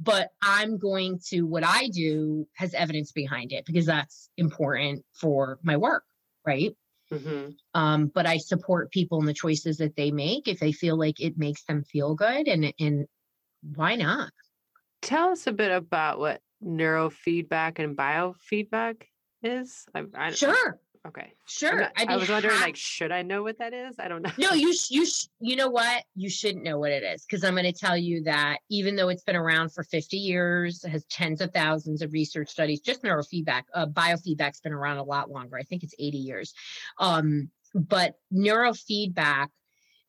But 0.00 0.30
I'm 0.42 0.78
going 0.78 1.20
to, 1.28 1.42
what 1.42 1.64
I 1.64 1.88
do 1.88 2.46
has 2.54 2.74
evidence 2.74 3.12
behind 3.12 3.52
it 3.52 3.64
because 3.66 3.86
that's 3.86 4.28
important 4.36 5.04
for 5.12 5.58
my 5.62 5.76
work, 5.76 6.04
right? 6.46 6.76
Mm-hmm. 7.12 7.50
Um, 7.74 8.10
but 8.14 8.26
I 8.26 8.38
support 8.38 8.90
people 8.90 9.20
in 9.20 9.26
the 9.26 9.34
choices 9.34 9.78
that 9.78 9.96
they 9.96 10.10
make 10.10 10.48
if 10.48 10.58
they 10.58 10.72
feel 10.72 10.98
like 10.98 11.20
it 11.20 11.38
makes 11.38 11.64
them 11.64 11.84
feel 11.84 12.14
good, 12.14 12.48
and 12.48 12.72
and 12.80 13.06
why 13.74 13.94
not? 13.96 14.32
Tell 15.02 15.28
us 15.28 15.46
a 15.46 15.52
bit 15.52 15.70
about 15.70 16.18
what 16.18 16.40
neurofeedback 16.64 17.78
and 17.78 17.96
biofeedback 17.96 19.02
is. 19.42 19.84
I, 19.94 20.04
I, 20.14 20.30
sure. 20.32 20.80
Okay. 21.06 21.34
Sure. 21.46 21.90
I, 21.96 22.06
I, 22.08 22.16
was 22.16 22.30
wondering, 22.30 22.58
like, 22.60 22.76
should 22.76 23.12
I 23.12 23.20
know 23.20 23.42
what 23.42 23.58
that 23.58 23.74
is? 23.74 23.96
I 23.98 24.08
don't 24.08 24.22
know. 24.22 24.30
No, 24.38 24.52
you 24.52 24.74
sh- 24.74 24.90
you 24.90 25.04
sh- 25.04 25.26
you 25.38 25.54
know 25.54 25.68
what? 25.68 26.02
You 26.14 26.30
shouldn't 26.30 26.64
know 26.64 26.78
what 26.78 26.92
it 26.92 27.02
is 27.02 27.26
because 27.26 27.44
I'm 27.44 27.54
going 27.54 27.70
to 27.70 27.72
tell 27.72 27.96
you 27.96 28.22
that 28.24 28.58
even 28.70 28.96
though 28.96 29.10
it's 29.10 29.22
been 29.22 29.36
around 29.36 29.74
for 29.74 29.84
50 29.84 30.16
years, 30.16 30.82
has 30.84 31.04
tens 31.04 31.42
of 31.42 31.52
thousands 31.52 32.00
of 32.00 32.12
research 32.12 32.48
studies. 32.48 32.80
Just 32.80 33.02
neurofeedback, 33.02 33.64
uh, 33.74 33.86
biofeedback's 33.86 34.60
been 34.60 34.72
around 34.72 34.96
a 34.96 35.02
lot 35.02 35.30
longer. 35.30 35.58
I 35.58 35.62
think 35.64 35.82
it's 35.82 35.94
80 35.98 36.16
years. 36.16 36.54
Um, 36.98 37.50
but 37.74 38.14
neurofeedback 38.32 39.48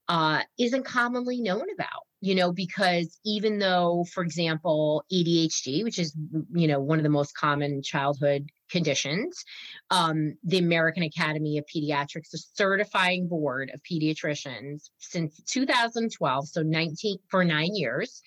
uh, 0.08 0.44
isn't 0.58 0.86
commonly 0.86 1.42
known 1.42 1.66
about 1.74 2.04
you 2.22 2.34
know, 2.34 2.52
because 2.52 3.20
even 3.24 3.60
though, 3.60 4.04
for 4.12 4.24
example, 4.24 5.04
ADHD, 5.14 5.84
which 5.84 6.00
is, 6.00 6.16
you 6.54 6.68
know, 6.68 6.80
one 6.80 6.98
of 6.98 7.04
the 7.04 7.10
most 7.10 7.38
common 7.38 7.84
childhood 7.84 8.50
conditions, 8.70 9.44
um, 9.92 10.36
the 10.44 10.58
American 10.58 11.04
Academy 11.04 11.58
of 11.58 11.66
Pediatrics, 11.66 12.32
the 12.32 12.44
certifying 12.54 13.28
board 13.28 13.72
of 13.74 13.82
pediatricians 13.84 14.90
since 15.00 15.42
2012, 15.44 16.48
so 16.48 16.62
19 16.62 17.18
for 17.30 17.44
nine 17.44 17.76
years, 17.76 18.22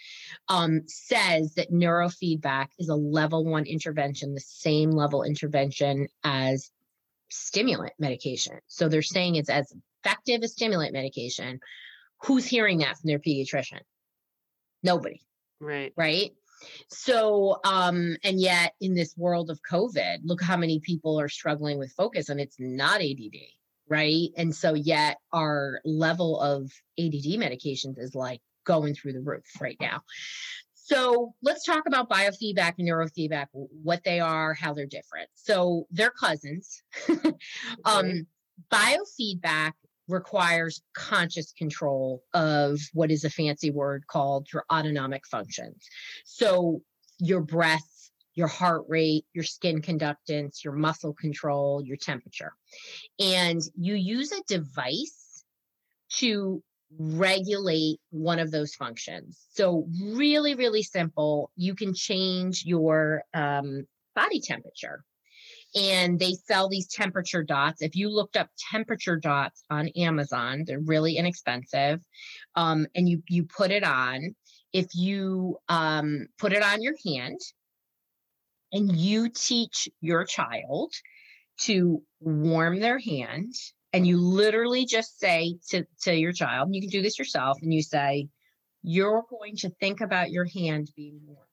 um, 0.48 0.82
says 0.86 1.54
that 1.54 1.72
neurofeedback 1.72 2.68
is 2.78 2.88
a 2.88 2.94
level 2.94 3.44
one 3.44 3.64
intervention, 3.64 4.34
the 4.34 4.40
same 4.40 4.90
level 4.90 5.22
intervention 5.22 6.08
as 6.24 6.70
stimulant 7.30 7.94
medication. 7.98 8.58
So 8.68 8.88
they're 8.88 9.02
saying 9.02 9.36
it's 9.36 9.50
as 9.50 9.72
effective 10.04 10.42
as 10.42 10.52
stimulant 10.52 10.92
medication 10.92 11.60
who's 12.22 12.46
hearing 12.46 12.78
that 12.78 12.98
from 12.98 13.08
their 13.08 13.18
pediatrician? 13.18 13.80
Nobody. 14.82 15.22
Right. 15.60 15.92
Right. 15.96 16.32
So, 16.88 17.60
um, 17.64 18.16
and 18.24 18.40
yet 18.40 18.74
in 18.80 18.94
this 18.94 19.16
world 19.16 19.50
of 19.50 19.60
COVID, 19.70 20.18
look 20.24 20.42
how 20.42 20.56
many 20.56 20.80
people 20.80 21.18
are 21.20 21.28
struggling 21.28 21.78
with 21.78 21.92
focus 21.92 22.28
and 22.28 22.40
it's 22.40 22.56
not 22.58 23.00
ADD. 23.00 23.36
Right. 23.88 24.28
And 24.36 24.54
so, 24.54 24.74
yet 24.74 25.18
our 25.32 25.80
level 25.84 26.40
of 26.40 26.70
ADD 26.98 27.38
medications 27.38 27.98
is 27.98 28.14
like 28.14 28.40
going 28.64 28.94
through 28.94 29.14
the 29.14 29.20
roof 29.20 29.44
right 29.60 29.78
now. 29.80 30.02
So 30.88 31.34
let's 31.42 31.64
talk 31.64 31.82
about 31.86 32.08
biofeedback 32.08 32.74
and 32.78 32.88
neurofeedback, 32.88 33.48
what 33.52 34.04
they 34.04 34.20
are, 34.20 34.54
how 34.54 34.72
they're 34.72 34.86
different. 34.86 35.28
So 35.34 35.86
they're 35.90 36.10
cousins. 36.10 36.82
um, 37.84 38.26
biofeedback 38.72 39.72
requires 40.08 40.82
conscious 40.94 41.52
control 41.52 42.22
of 42.34 42.80
what 42.92 43.10
is 43.10 43.24
a 43.24 43.30
fancy 43.30 43.70
word 43.70 44.06
called 44.06 44.48
your 44.52 44.64
autonomic 44.72 45.26
functions. 45.26 45.86
So 46.24 46.80
your 47.18 47.40
breath, 47.40 48.10
your 48.34 48.46
heart 48.46 48.84
rate, 48.88 49.24
your 49.34 49.44
skin 49.44 49.82
conductance, 49.82 50.62
your 50.64 50.72
muscle 50.72 51.12
control, 51.12 51.82
your 51.84 51.96
temperature. 51.96 52.52
And 53.18 53.60
you 53.76 53.94
use 53.94 54.32
a 54.32 54.42
device 54.46 55.44
to 56.18 56.62
regulate 56.98 58.00
one 58.10 58.38
of 58.38 58.50
those 58.50 58.74
functions. 58.74 59.46
So, 59.50 59.86
really, 60.02 60.54
really 60.54 60.82
simple. 60.82 61.50
You 61.56 61.74
can 61.74 61.94
change 61.94 62.64
your 62.64 63.24
um, 63.34 63.86
body 64.14 64.40
temperature 64.40 65.04
and 65.74 66.18
they 66.18 66.32
sell 66.32 66.68
these 66.68 66.88
temperature 66.88 67.42
dots. 67.42 67.82
If 67.82 67.94
you 67.94 68.08
looked 68.08 68.36
up 68.36 68.48
temperature 68.70 69.16
dots 69.16 69.62
on 69.70 69.88
Amazon, 69.96 70.64
they're 70.66 70.80
really 70.80 71.16
inexpensive. 71.16 72.00
Um, 72.54 72.86
and 72.94 73.08
you 73.08 73.22
you 73.28 73.44
put 73.44 73.70
it 73.70 73.84
on. 73.84 74.34
If 74.72 74.94
you 74.94 75.58
um, 75.68 76.26
put 76.38 76.52
it 76.52 76.62
on 76.62 76.82
your 76.82 76.94
hand, 77.06 77.40
and 78.72 78.94
you 78.94 79.28
teach 79.30 79.88
your 80.00 80.24
child 80.24 80.92
to 81.60 82.02
warm 82.20 82.80
their 82.80 82.98
hand, 82.98 83.54
and 83.92 84.06
you 84.06 84.18
literally 84.18 84.84
just 84.86 85.18
say 85.18 85.56
to 85.70 85.84
to 86.02 86.14
your 86.14 86.32
child, 86.32 86.66
and 86.68 86.74
you 86.74 86.80
can 86.80 86.90
do 86.90 87.02
this 87.02 87.18
yourself, 87.18 87.58
and 87.62 87.72
you 87.72 87.82
say, 87.82 88.28
"You're 88.82 89.24
going 89.30 89.56
to 89.58 89.70
think 89.80 90.00
about 90.00 90.30
your 90.30 90.46
hand 90.46 90.90
being 90.96 91.20
warm." 91.26 91.47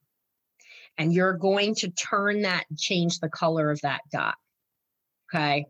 And 0.98 1.14
you're 1.14 1.34
going 1.34 1.76
to 1.76 1.90
turn 1.92 2.44
that, 2.44 2.66
change 2.78 3.20
the 3.20 3.30
color 3.30 3.72
of 3.72 3.82
that 3.82 4.02
dot. 4.12 4.36
Okay. 5.34 5.66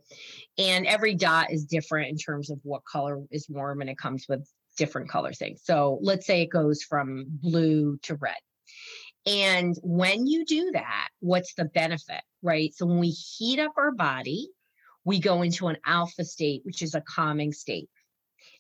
And 0.58 0.86
every 0.86 1.16
dot 1.16 1.52
is 1.52 1.66
different 1.66 2.10
in 2.10 2.18
terms 2.18 2.50
of 2.50 2.60
what 2.64 2.84
color 2.86 3.22
is 3.32 3.48
warm 3.50 3.82
and 3.82 3.90
it 3.90 3.98
comes 3.98 4.26
with 4.28 4.48
different 4.78 5.10
color 5.10 5.34
things. 5.34 5.62
So 5.64 6.00
let's 6.02 6.26
say 6.26 6.42
it 6.42 6.50
goes 6.50 6.84
from 6.84 7.26
blue 7.28 7.98
to 8.04 8.16
red. 8.16 8.36
And 9.26 9.76
when 9.82 10.28
you 10.28 10.46
do 10.46 10.72
that, 10.74 11.08
what's 11.20 11.56
the 11.56 11.66
benefit, 11.66 12.22
right? 12.44 12.74
So 12.76 12.86
when 12.86 13.00
we 13.00 13.10
heat 13.10 13.60
up 13.60 13.74
our 13.78 13.92
body, 13.92 14.50
we 15.04 15.20
go 15.20 15.42
into 15.42 15.68
an 15.68 15.78
alpha 15.86 16.26
state, 16.26 16.62
which 16.64 16.82
is 16.82 16.94
a 16.94 17.02
calming 17.02 17.52
state. 17.52 17.90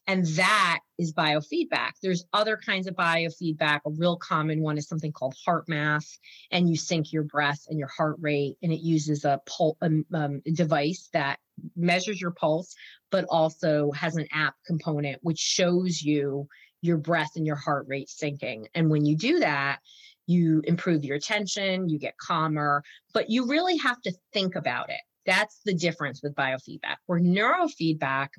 And 0.07 0.25
that 0.35 0.79
is 0.99 1.13
biofeedback. 1.13 1.91
There's 2.01 2.25
other 2.31 2.57
kinds 2.57 2.87
of 2.87 2.95
biofeedback. 2.95 3.79
A 3.85 3.91
real 3.91 4.17
common 4.17 4.61
one 4.61 4.77
is 4.77 4.87
something 4.87 5.11
called 5.11 5.35
HeartMath, 5.47 6.17
and 6.51 6.69
you 6.69 6.77
sync 6.77 7.11
your 7.11 7.23
breath 7.23 7.65
and 7.69 7.79
your 7.79 7.87
heart 7.87 8.17
rate, 8.19 8.57
and 8.61 8.71
it 8.71 8.81
uses 8.81 9.25
a 9.25 9.41
pul- 9.45 9.77
um, 9.81 10.05
um, 10.13 10.41
device 10.53 11.09
that 11.13 11.39
measures 11.75 12.21
your 12.21 12.31
pulse, 12.31 12.75
but 13.09 13.25
also 13.29 13.91
has 13.91 14.15
an 14.15 14.27
app 14.31 14.55
component 14.67 15.19
which 15.23 15.39
shows 15.39 16.01
you 16.01 16.47
your 16.81 16.97
breath 16.97 17.31
and 17.35 17.45
your 17.45 17.55
heart 17.55 17.85
rate 17.87 18.09
syncing. 18.09 18.65
And 18.75 18.89
when 18.89 19.05
you 19.05 19.17
do 19.17 19.39
that, 19.39 19.79
you 20.27 20.61
improve 20.65 21.03
your 21.03 21.17
attention, 21.17 21.89
you 21.89 21.97
get 21.99 22.17
calmer, 22.17 22.83
but 23.13 23.29
you 23.29 23.47
really 23.47 23.77
have 23.77 24.01
to 24.03 24.13
think 24.33 24.55
about 24.55 24.89
it. 24.89 25.01
That's 25.25 25.61
the 25.65 25.73
difference 25.73 26.21
with 26.21 26.35
biofeedback. 26.35 26.97
Where 27.07 27.19
neurofeedback 27.19 28.29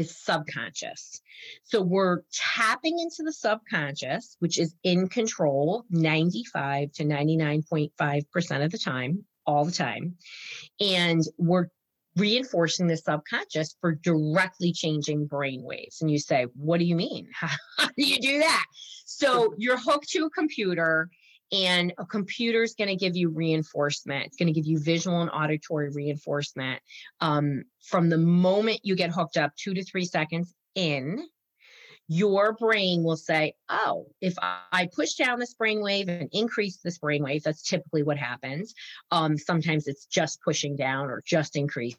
is 0.00 0.16
subconscious. 0.16 1.20
So 1.62 1.82
we're 1.82 2.22
tapping 2.32 2.98
into 2.98 3.22
the 3.22 3.32
subconscious, 3.32 4.36
which 4.40 4.58
is 4.58 4.74
in 4.82 5.08
control 5.08 5.84
95 5.90 6.92
to 6.92 7.04
99.5% 7.04 8.64
of 8.64 8.70
the 8.70 8.78
time, 8.78 9.24
all 9.46 9.64
the 9.64 9.72
time. 9.72 10.16
And 10.80 11.22
we're 11.36 11.66
reinforcing 12.16 12.86
the 12.86 12.96
subconscious 12.96 13.76
for 13.80 13.94
directly 13.94 14.72
changing 14.72 15.26
brain 15.26 15.62
waves. 15.62 16.00
And 16.00 16.10
you 16.10 16.18
say, 16.18 16.46
What 16.54 16.78
do 16.78 16.84
you 16.84 16.96
mean? 16.96 17.28
How, 17.32 17.48
do 17.96 18.06
you 18.06 18.18
do 18.20 18.38
that? 18.40 18.64
So 19.04 19.54
you're 19.58 19.78
hooked 19.78 20.08
to 20.10 20.26
a 20.26 20.30
computer 20.30 21.10
and 21.52 21.92
a 21.98 22.04
computer 22.04 22.62
is 22.62 22.74
going 22.74 22.88
to 22.88 22.96
give 22.96 23.16
you 23.16 23.28
reinforcement 23.30 24.26
it's 24.26 24.36
going 24.36 24.46
to 24.46 24.52
give 24.52 24.66
you 24.66 24.78
visual 24.78 25.20
and 25.20 25.30
auditory 25.30 25.90
reinforcement 25.90 26.80
um, 27.20 27.62
from 27.82 28.08
the 28.08 28.18
moment 28.18 28.80
you 28.82 28.94
get 28.94 29.10
hooked 29.10 29.36
up 29.36 29.54
two 29.56 29.74
to 29.74 29.84
three 29.84 30.04
seconds 30.04 30.54
in 30.74 31.24
your 32.08 32.54
brain 32.54 33.04
will 33.04 33.16
say 33.16 33.54
oh 33.68 34.06
if 34.20 34.34
i 34.42 34.88
push 34.94 35.14
down 35.14 35.38
this 35.38 35.54
brainwave 35.54 36.08
and 36.08 36.28
increase 36.32 36.78
this 36.78 36.98
brainwave 36.98 37.42
that's 37.42 37.62
typically 37.62 38.02
what 38.02 38.16
happens 38.16 38.74
um, 39.10 39.36
sometimes 39.36 39.86
it's 39.86 40.06
just 40.06 40.40
pushing 40.42 40.76
down 40.76 41.06
or 41.06 41.22
just 41.26 41.56
increasing 41.56 41.96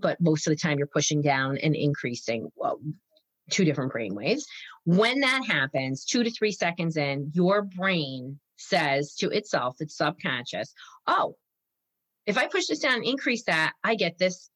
but 0.00 0.20
most 0.20 0.46
of 0.46 0.52
the 0.52 0.56
time 0.56 0.78
you're 0.78 0.86
pushing 0.86 1.20
down 1.20 1.58
and 1.58 1.74
increasing 1.74 2.50
well, 2.56 2.80
two 3.50 3.64
different 3.64 3.92
brain 3.92 4.14
waves. 4.14 4.46
When 4.84 5.20
that 5.20 5.44
happens, 5.46 6.04
two 6.04 6.22
to 6.22 6.30
three 6.30 6.52
seconds 6.52 6.96
in, 6.96 7.30
your 7.34 7.62
brain 7.62 8.38
says 8.58 9.14
to 9.16 9.30
itself, 9.30 9.76
it's 9.80 9.96
subconscious, 9.96 10.74
oh, 11.06 11.36
if 12.26 12.36
I 12.36 12.46
push 12.46 12.66
this 12.66 12.80
down 12.80 12.96
and 12.96 13.04
increase 13.04 13.44
that, 13.44 13.72
I 13.82 13.94
get 13.94 14.18
this 14.18 14.50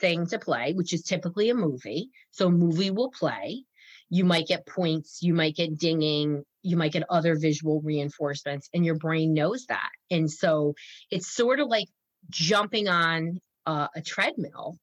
thing 0.00 0.26
to 0.28 0.38
play, 0.38 0.72
which 0.72 0.94
is 0.94 1.02
typically 1.02 1.50
a 1.50 1.54
movie. 1.54 2.08
So, 2.30 2.50
movie 2.50 2.90
will 2.90 3.10
play. 3.10 3.64
You 4.08 4.24
might 4.24 4.46
get 4.46 4.66
points, 4.66 5.18
you 5.22 5.34
might 5.34 5.54
get 5.54 5.78
dinging, 5.78 6.42
you 6.62 6.76
might 6.76 6.92
get 6.92 7.04
other 7.10 7.36
visual 7.36 7.82
reinforcements, 7.82 8.68
and 8.72 8.84
your 8.84 8.96
brain 8.96 9.34
knows 9.34 9.66
that. 9.66 9.90
And 10.10 10.30
so, 10.30 10.74
it's 11.10 11.34
sort 11.34 11.60
of 11.60 11.68
like 11.68 11.88
jumping 12.30 12.88
on 12.88 13.40
uh, 13.66 13.88
a 13.94 14.00
treadmill 14.00 14.78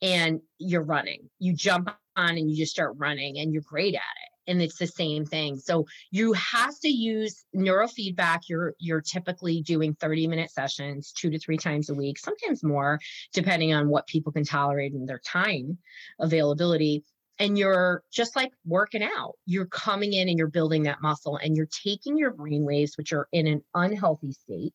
and 0.00 0.40
you're 0.58 0.82
running. 0.82 1.28
You 1.38 1.54
jump 1.54 1.90
on 2.16 2.30
and 2.36 2.50
you 2.50 2.56
just 2.56 2.72
start 2.72 2.94
running 2.98 3.38
and 3.38 3.52
you're 3.52 3.62
great 3.62 3.94
at 3.94 4.00
it 4.00 4.33
and 4.46 4.60
it's 4.62 4.78
the 4.78 4.86
same 4.86 5.24
thing. 5.24 5.58
So 5.58 5.86
you 6.10 6.32
have 6.34 6.78
to 6.80 6.88
use 6.88 7.44
neurofeedback. 7.54 8.40
You're 8.48 8.74
you're 8.78 9.00
typically 9.00 9.62
doing 9.62 9.94
30 9.94 10.26
minute 10.26 10.50
sessions 10.50 11.12
two 11.12 11.30
to 11.30 11.38
three 11.38 11.56
times 11.56 11.90
a 11.90 11.94
week 11.94 12.18
sometimes 12.18 12.62
more 12.62 12.98
depending 13.32 13.72
on 13.72 13.88
what 13.88 14.06
people 14.06 14.32
can 14.32 14.44
tolerate 14.44 14.92
and 14.92 15.08
their 15.08 15.20
time 15.20 15.78
availability. 16.20 17.04
And 17.40 17.58
you're 17.58 18.02
just 18.12 18.36
like 18.36 18.52
working 18.64 19.02
out. 19.02 19.34
You're 19.44 19.66
coming 19.66 20.12
in 20.12 20.28
and 20.28 20.38
you're 20.38 20.46
building 20.46 20.84
that 20.84 21.02
muscle 21.02 21.36
and 21.36 21.56
you're 21.56 21.68
taking 21.84 22.16
your 22.16 22.32
brain 22.32 22.64
waves 22.64 22.96
which 22.96 23.12
are 23.12 23.28
in 23.32 23.46
an 23.46 23.62
unhealthy 23.74 24.32
state 24.32 24.74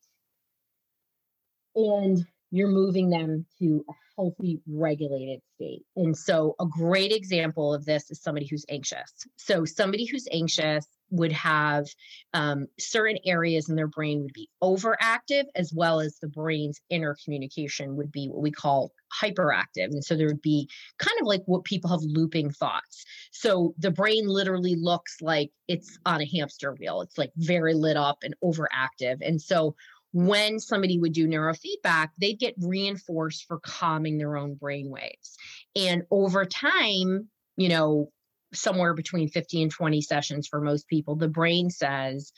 and 1.76 2.26
you're 2.52 2.70
moving 2.70 3.10
them 3.10 3.46
to 3.60 3.86
a 3.90 3.94
healthy, 4.20 4.60
regulated 4.68 5.40
state. 5.56 5.84
And 5.96 6.18
so, 6.18 6.56
a 6.60 6.66
great 6.66 7.12
example 7.12 7.74
of 7.74 7.86
this 7.86 8.12
is 8.12 8.22
somebody 8.22 8.48
who's 8.48 8.66
anxious. 8.70 9.14
So, 9.38 9.66
somebody 9.66 10.06
who's 10.06 10.28
anxious 10.32 10.86
would 11.12 11.32
have 11.32 11.88
um, 12.34 12.68
certain 12.80 13.18
areas 13.26 13.70
in 13.70 13.76
their 13.76 13.88
brain 13.88 14.22
would 14.22 14.34
be 14.34 14.50
overactive, 14.62 15.46
as 15.56 15.72
well 15.74 16.00
as 16.00 16.18
the 16.20 16.28
brain's 16.28 16.82
inner 16.90 17.16
communication 17.24 17.96
would 17.96 18.12
be 18.12 18.28
what 18.28 18.42
we 18.42 18.52
call 18.52 18.92
hyperactive. 19.22 19.88
And 19.92 20.04
so, 20.04 20.16
there 20.16 20.28
would 20.28 20.42
be 20.42 20.70
kind 20.98 21.18
of 21.22 21.28
like 21.28 21.44
what 21.46 21.64
people 21.64 21.90
have 21.90 22.02
looping 22.04 22.52
thoughts. 22.52 23.06
So, 23.32 23.74
the 23.78 23.92
brain 23.92 24.28
literally 24.28 24.76
looks 24.76 25.22
like 25.22 25.52
it's 25.68 25.98
on 26.06 26.22
a 26.22 26.26
hamster 26.26 26.74
wheel, 26.74 27.02
it's 27.02 27.18
like 27.18 27.32
very 27.38 27.74
lit 27.74 27.96
up 27.96 28.18
and 28.24 28.36
overactive. 28.44 29.18
And 29.22 29.42
so, 29.42 29.76
when 30.12 30.60
somebody 30.60 30.98
would 31.00 31.14
do 31.14 31.28
neurofeedback, 31.28 32.10
they'd 32.18 32.40
get 32.40 32.56
reinforced 32.60 33.46
for 33.46 33.60
calming 33.60 34.18
their 34.18 34.38
own 34.38 34.56
brain 34.56 34.90
waves. 34.90 35.38
And 35.76 36.04
over 36.10 36.46
time, 36.46 37.30
you 37.58 37.70
know, 37.70 38.12
somewhere 38.54 38.94
between 38.94 39.30
50 39.30 39.64
and 39.64 39.72
20 39.72 40.02
sessions 40.02 40.48
for 40.48 40.62
most 40.62 40.88
people, 40.88 41.16
the 41.16 41.28
brain 41.28 41.70
says, 41.70 42.32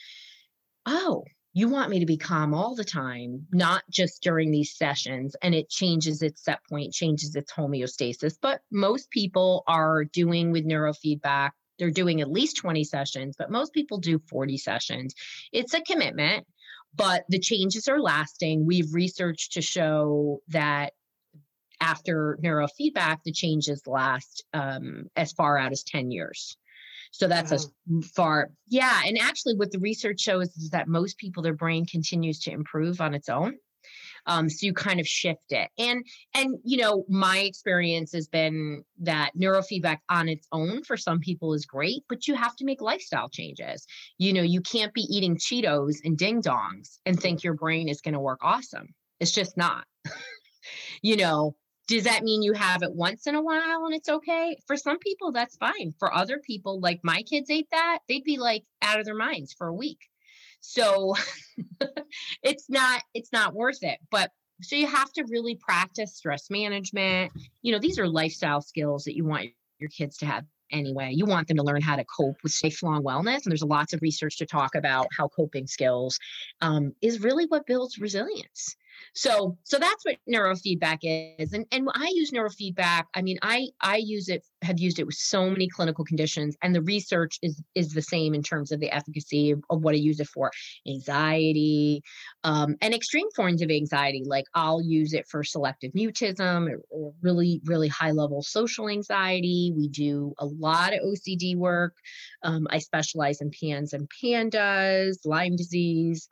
Oh, 0.86 1.24
you 1.54 1.68
want 1.68 1.90
me 1.90 2.00
to 2.00 2.06
be 2.06 2.18
calm 2.18 2.54
all 2.54 2.76
the 2.76 2.84
time, 2.84 3.46
not 3.52 3.84
just 3.90 4.24
during 4.24 4.52
these 4.52 4.76
sessions. 4.76 5.36
And 5.42 5.54
it 5.54 5.70
changes 5.70 6.22
its 6.22 6.44
set 6.44 6.60
point, 6.70 6.94
changes 6.94 7.36
its 7.36 7.52
homeostasis. 7.52 8.36
But 8.42 8.62
most 8.72 9.10
people 9.12 9.64
are 9.68 10.06
doing 10.06 10.52
with 10.52 10.66
neurofeedback, 10.66 11.52
they're 11.78 11.92
doing 11.92 12.22
at 12.22 12.32
least 12.32 12.58
20 12.58 12.84
sessions, 12.84 13.36
but 13.38 13.50
most 13.50 13.74
people 13.74 13.98
do 13.98 14.22
40 14.30 14.58
sessions. 14.58 15.16
It's 15.52 15.74
a 15.74 15.82
commitment 15.82 16.46
but 16.96 17.24
the 17.30 17.40
changes 17.40 17.88
are 17.88 18.00
lasting. 18.00 18.66
We've 18.66 18.94
researched 18.94 19.54
to 19.54 19.62
show 19.62 20.42
that 20.50 20.94
after 21.80 22.38
neurofeedback, 22.44 23.18
the 23.26 23.32
changes 23.32 23.88
last 23.88 24.44
um, 24.54 25.08
as 25.16 25.32
far 25.32 25.58
out 25.58 25.72
as 25.72 25.84
10 25.84 26.12
years. 26.12 26.58
So 27.12 27.28
that's 27.28 27.52
wow. 27.52 27.58
as 27.58 27.72
far, 28.16 28.52
yeah. 28.68 29.02
And 29.06 29.18
actually, 29.18 29.56
what 29.56 29.72
the 29.72 29.80
research 29.80 30.22
shows 30.22 30.50
is 30.56 30.70
that 30.70 30.88
most 30.88 31.18
people, 31.18 31.44
their 31.44 31.56
brain 31.56 31.86
continues 31.86 32.40
to 32.42 32.52
improve 32.52 33.02
on 33.02 33.14
its 33.14 33.28
own. 33.28 33.58
Um, 34.26 34.50
so 34.50 34.66
you 34.66 34.74
kind 34.74 35.00
of 35.00 35.08
shift 35.08 35.52
it. 35.52 35.70
And 35.78 36.06
and 36.34 36.58
you 36.64 36.78
know, 36.78 37.06
my 37.10 37.40
experience 37.40 38.14
has 38.14 38.28
been 38.28 38.84
that 39.02 39.32
neurofeedback 39.38 40.00
on 40.10 40.30
its 40.30 40.48
own 40.52 40.84
for 40.84 40.98
some 40.98 41.20
people 41.20 41.54
is 41.54 41.66
great, 41.66 42.04
but 42.10 42.28
you 42.28 42.36
have 42.36 42.56
to 42.58 42.66
make 42.66 42.82
lifestyle 42.82 43.30
changes. 43.30 43.86
You 44.18 44.34
know, 44.34 44.44
you 44.44 44.62
can't 44.62 44.94
be 44.94 45.02
eating 45.10 45.38
Cheetos 45.38 45.98
and 46.04 46.18
ding 46.18 46.42
dongs 46.42 47.00
and 47.06 47.20
think 47.20 47.44
your 47.44 47.56
brain 47.56 47.90
is 47.90 48.02
going 48.02 48.14
to 48.14 48.20
work 48.20 48.40
awesome. 48.42 48.88
It's 49.20 49.32
just 49.32 49.58
not. 49.58 49.86
you 51.02 51.18
know, 51.18 51.56
does 51.88 52.04
that 52.06 52.24
mean 52.24 52.42
you 52.42 52.54
have 52.54 52.84
it 52.84 52.94
once 52.94 53.28
in 53.28 53.36
a 53.36 53.42
while 53.42 53.86
and 53.86 53.94
it's 53.94 54.10
okay? 54.10 54.58
For 54.66 54.78
some 54.78 54.98
people, 55.00 55.32
that's 55.32 55.58
fine. 55.58 55.94
For 56.00 56.14
other 56.14 56.40
people, 56.40 56.80
like 56.80 57.02
my 57.04 57.22
kids 57.24 57.50
ate 57.50 57.68
that, 57.72 58.00
they'd 58.08 58.24
be 58.24 58.38
like 58.38 58.64
out 58.82 59.00
of 59.00 59.06
their 59.06 59.16
minds 59.16 59.54
for 59.54 59.68
a 59.68 59.74
week. 59.74 60.00
So 60.62 61.16
it's 62.44 62.70
not 62.70 63.02
it's 63.14 63.34
not 63.34 63.54
worth 63.54 63.84
it. 63.84 64.00
But 64.10 64.32
so 64.62 64.76
you 64.76 64.88
have 64.88 65.12
to 65.14 65.26
really 65.30 65.56
practice 65.56 66.16
stress 66.16 66.50
management. 66.50 67.34
You 67.62 67.74
know, 67.74 67.80
these 67.80 68.00
are 68.00 68.08
lifestyle 68.08 68.62
skills 68.62 69.04
that 69.06 69.16
you 69.16 69.26
want 69.26 69.50
your 69.80 69.90
kids 69.90 70.18
to 70.18 70.26
have 70.26 70.46
anyway. 70.72 71.12
You 71.14 71.26
want 71.26 71.48
them 71.48 71.58
to 71.58 71.64
learn 71.64 71.82
how 71.82 71.96
to 71.96 72.06
cope 72.06 72.38
with 72.44 72.58
lifelong 72.64 73.04
wellness. 73.04 73.44
And 73.44 73.52
there's 73.52 73.64
lots 73.64 73.94
of 73.94 74.02
research 74.02 74.38
to 74.38 74.46
talk 74.46 74.76
about 74.76 75.08
how 75.18 75.28
coping 75.28 75.68
skills 75.68 76.20
um, 76.62 76.94
is 77.02 77.22
really 77.22 77.46
what 77.48 77.66
builds 77.66 78.00
resilience. 78.00 78.76
So 79.14 79.58
so 79.64 79.78
that's 79.78 80.06
what 80.06 80.18
neurofeedback 80.30 81.00
is. 81.04 81.54
And 81.54 81.66
and 81.72 81.90
I 81.94 82.10
use 82.14 82.32
neurofeedback, 82.32 83.04
I 83.16 83.22
mean, 83.22 83.38
I 83.42 83.68
I 83.82 83.98
use 83.98 84.30
it, 84.30 84.46
have 84.62 84.80
used 84.80 85.00
it 85.00 85.06
with 85.06 85.16
so 85.16 85.50
many 85.50 85.68
clinical 85.68 86.06
conditions, 86.06 86.56
and 86.62 86.74
the 86.74 86.82
research 86.82 87.40
is 87.42 87.62
is 87.76 87.94
the 87.94 88.02
same 88.02 88.34
in 88.34 88.44
terms 88.44 88.72
of 88.72 88.80
the 88.80 88.92
efficacy 88.92 89.52
of, 89.52 89.64
of 89.70 89.84
what 89.84 89.94
I 89.94 89.98
use 89.98 90.20
it 90.20 90.28
for. 90.28 90.52
Anxiety, 90.88 92.04
um, 92.44 92.76
and 92.82 92.94
extreme 92.94 93.30
forms 93.36 93.62
of 93.62 93.70
anxiety. 93.70 94.24
Like 94.26 94.46
I'll 94.54 94.82
use 94.82 95.14
it 95.14 95.28
for 95.28 95.44
selective 95.44 95.92
mutism 95.94 96.72
or, 96.72 96.82
or 96.90 97.14
really, 97.22 97.62
really 97.66 97.88
high 97.88 98.12
level 98.12 98.42
social 98.42 98.90
anxiety. 98.90 99.74
We 99.76 99.90
do 99.90 100.34
a 100.40 100.46
lot 100.46 100.94
of 100.94 101.02
OCD 101.02 101.56
work. 101.56 101.96
Um, 102.44 102.68
I 102.70 102.80
specialize 102.80 103.42
in 103.42 103.52
PANS 103.52 103.94
and 103.94 104.10
PANDAS, 104.22 105.20
Lyme 105.26 105.56
disease 105.56 106.28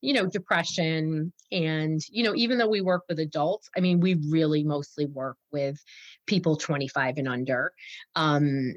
you 0.00 0.12
know, 0.12 0.26
depression. 0.26 1.32
And, 1.50 2.00
you 2.10 2.22
know, 2.24 2.34
even 2.34 2.58
though 2.58 2.68
we 2.68 2.80
work 2.80 3.04
with 3.08 3.18
adults, 3.18 3.68
I 3.76 3.80
mean, 3.80 4.00
we 4.00 4.14
really 4.28 4.64
mostly 4.64 5.06
work 5.06 5.36
with 5.52 5.82
people 6.26 6.56
25 6.56 7.18
and 7.18 7.28
under. 7.28 7.72
Um, 8.14 8.74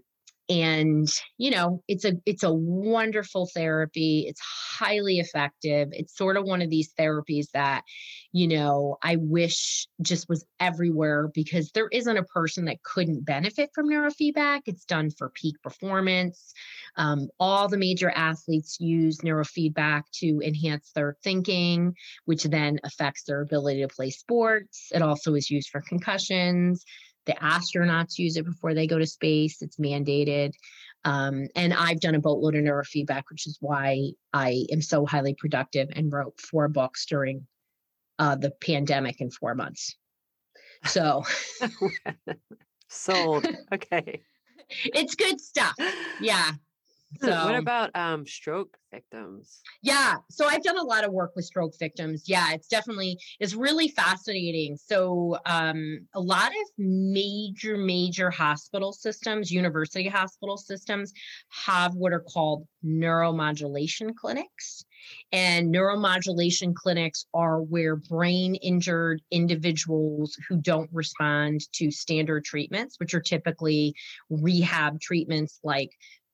and 0.51 1.07
you 1.37 1.49
know 1.49 1.81
it's 1.87 2.03
a 2.03 2.13
it's 2.25 2.43
a 2.43 2.53
wonderful 2.53 3.49
therapy. 3.53 4.25
It's 4.27 4.41
highly 4.41 5.19
effective. 5.19 5.89
It's 5.93 6.17
sort 6.17 6.35
of 6.35 6.43
one 6.43 6.61
of 6.61 6.69
these 6.69 6.93
therapies 6.99 7.45
that 7.53 7.83
you 8.33 8.47
know 8.47 8.97
i 9.03 9.17
wish 9.17 9.87
just 10.01 10.29
was 10.29 10.45
everywhere 10.59 11.29
because 11.33 11.71
there 11.71 11.89
isn't 11.91 12.17
a 12.17 12.23
person 12.23 12.65
that 12.65 12.81
couldn't 12.83 13.25
benefit 13.25 13.69
from 13.73 13.89
neurofeedback. 13.89 14.61
It's 14.65 14.85
done 14.85 15.09
for 15.11 15.29
peak 15.29 15.55
performance. 15.63 16.53
Um, 16.97 17.29
all 17.39 17.67
the 17.67 17.77
major 17.77 18.11
athletes 18.13 18.77
use 18.79 19.19
neurofeedback 19.19 20.03
to 20.19 20.41
enhance 20.43 20.91
their 20.93 21.15
thinking 21.23 21.95
which 22.25 22.43
then 22.43 22.79
affects 22.83 23.23
their 23.23 23.41
ability 23.41 23.81
to 23.81 23.87
play 23.87 24.09
sports. 24.09 24.89
It 24.93 25.01
also 25.01 25.35
is 25.35 25.49
used 25.49 25.69
for 25.69 25.81
concussions 25.81 26.83
the 27.25 27.33
astronauts 27.33 28.17
use 28.17 28.37
it 28.37 28.45
before 28.45 28.73
they 28.73 28.87
go 28.87 28.99
to 28.99 29.05
space. 29.05 29.61
It's 29.61 29.77
mandated. 29.77 30.53
Um, 31.03 31.47
and 31.55 31.73
I've 31.73 31.99
done 31.99 32.15
a 32.15 32.19
boatload 32.19 32.55
of 32.55 32.63
neurofeedback, 32.63 33.23
which 33.29 33.47
is 33.47 33.57
why 33.59 34.11
I 34.33 34.65
am 34.71 34.81
so 34.81 35.05
highly 35.05 35.33
productive 35.33 35.89
and 35.95 36.11
wrote 36.11 36.39
four 36.39 36.67
books 36.67 37.05
during 37.05 37.47
uh, 38.19 38.35
the 38.35 38.51
pandemic 38.51 39.19
in 39.19 39.31
four 39.31 39.55
months. 39.55 39.95
So 40.85 41.23
Sold. 42.91 43.47
Okay. 43.73 44.21
it's 44.69 45.15
good 45.15 45.39
stuff. 45.39 45.75
Yeah. 46.19 46.51
So, 47.19 47.29
what 47.29 47.55
about 47.55 47.91
um 47.95 48.25
stroke 48.25 48.77
victims? 48.91 49.61
yeah, 49.81 50.15
so 50.29 50.47
I've 50.47 50.63
done 50.63 50.77
a 50.77 50.83
lot 50.83 51.03
of 51.03 51.11
work 51.11 51.31
with 51.35 51.45
stroke 51.45 51.73
victims. 51.79 52.23
Yeah, 52.27 52.53
it's 52.53 52.67
definitely 52.67 53.17
it's 53.39 53.53
really 53.53 53.89
fascinating. 53.89 54.77
So 54.77 55.37
um 55.45 56.07
a 56.13 56.19
lot 56.19 56.49
of 56.49 56.67
major 56.77 57.77
major 57.77 58.29
hospital 58.29 58.93
systems, 58.93 59.51
university 59.51 60.07
hospital 60.07 60.57
systems 60.57 61.11
have 61.65 61.95
what 61.95 62.13
are 62.13 62.21
called 62.21 62.67
neuromodulation 62.85 64.15
clinics. 64.15 64.85
And 65.31 65.73
neuromodulation 65.73 66.75
clinics 66.75 67.25
are 67.33 67.61
where 67.61 67.95
brain 67.95 68.55
injured 68.55 69.21
individuals 69.31 70.37
who 70.47 70.57
don't 70.57 70.89
respond 70.93 71.61
to 71.73 71.89
standard 71.91 72.45
treatments, 72.45 72.99
which 72.99 73.13
are 73.13 73.21
typically 73.21 73.95
rehab 74.29 74.99
treatments 75.01 75.59
like 75.63 75.91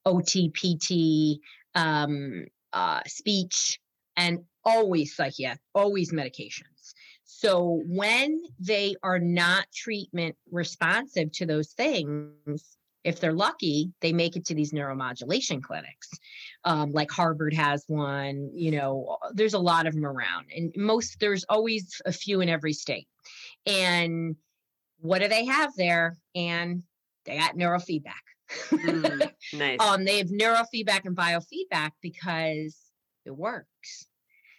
OT, 0.08 0.50
PT, 0.50 1.42
um, 1.76 2.46
uh, 2.72 3.02
speech, 3.06 3.80
and 4.16 4.40
always 4.64 5.16
psychiatric, 5.16 5.62
always 5.76 6.12
medications. 6.12 6.94
So 7.24 7.84
when 7.86 8.42
they 8.58 8.96
are 9.04 9.20
not 9.20 9.68
treatment 9.74 10.36
responsive 10.50 11.32
to 11.34 11.46
those 11.46 11.74
things, 11.74 12.78
if 13.04 13.20
they're 13.20 13.34
lucky, 13.34 13.92
they 14.02 14.12
make 14.12 14.36
it 14.36 14.46
to 14.46 14.56
these 14.56 14.74
neuromodulation 14.74 15.62
clinics. 15.62 16.10
Um, 16.64 16.92
like 16.92 17.12
Harvard 17.12 17.54
has 17.54 17.84
one, 17.88 18.50
you 18.54 18.72
know, 18.72 19.18
there's 19.34 19.54
a 19.54 19.60
lot 19.60 19.88
of 19.88 19.94
them 19.94 20.06
around, 20.06 20.48
and 20.56 20.74
most 20.76 21.20
there's 21.20 21.46
always 21.50 22.02
a 22.06 22.12
few 22.12 22.42
in 22.42 22.50
every 22.50 22.74
state. 22.74 23.08
And 23.66 24.36
what 25.00 25.22
do 25.22 25.28
they 25.28 25.46
have 25.46 25.74
there? 25.76 26.18
And 26.34 26.84
they 27.26 27.38
got 27.38 27.56
neurofeedback. 27.56 28.24
Mm, 28.72 29.32
nice. 29.54 29.80
um, 29.80 30.06
they 30.06 30.18
have 30.18 30.28
neurofeedback 30.28 31.06
and 31.06 31.16
biofeedback 31.16 31.92
because 32.02 32.78
it 33.26 33.36
works. 33.36 34.08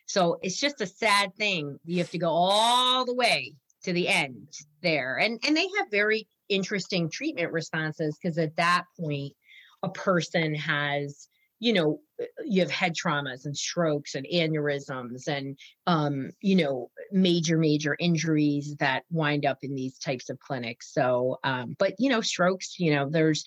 So 0.07 0.39
it's 0.43 0.59
just 0.59 0.81
a 0.81 0.87
sad 0.87 1.35
thing. 1.37 1.79
You 1.85 1.99
have 1.99 2.11
to 2.11 2.19
go 2.19 2.31
all 2.31 3.05
the 3.05 3.15
way 3.15 3.55
to 3.85 3.93
the 3.93 4.09
end 4.09 4.49
there. 4.83 5.17
And 5.17 5.39
and 5.47 5.57
they 5.57 5.69
have 5.79 5.91
very 5.91 6.27
interesting 6.49 7.11
treatment 7.11 7.53
responses 7.53 8.17
because 8.21 8.39
at 8.39 8.57
that 8.57 8.85
point 8.99 9.35
a 9.83 9.89
person 9.91 10.55
has 10.55 11.29
you 11.61 11.73
know 11.73 12.01
you 12.45 12.61
have 12.61 12.71
head 12.71 12.95
traumas 12.95 13.45
and 13.45 13.57
strokes 13.57 14.15
and 14.15 14.27
aneurysms 14.33 15.29
and 15.29 15.59
um 15.87 16.31
you 16.41 16.57
know 16.57 16.91
major 17.13 17.59
major 17.59 17.97
injuries 17.99 18.77
that 18.77 19.05
wind 19.11 19.47
up 19.47 19.59
in 19.63 19.75
these 19.75 19.99
types 19.99 20.31
of 20.31 20.39
clinics 20.41 20.93
so 20.93 21.39
um 21.45 21.77
but 21.79 21.95
you 21.99 22.11
know 22.11 22.21
strokes 22.21 22.79
you 22.79 22.95
know 22.95 23.09
there's 23.09 23.45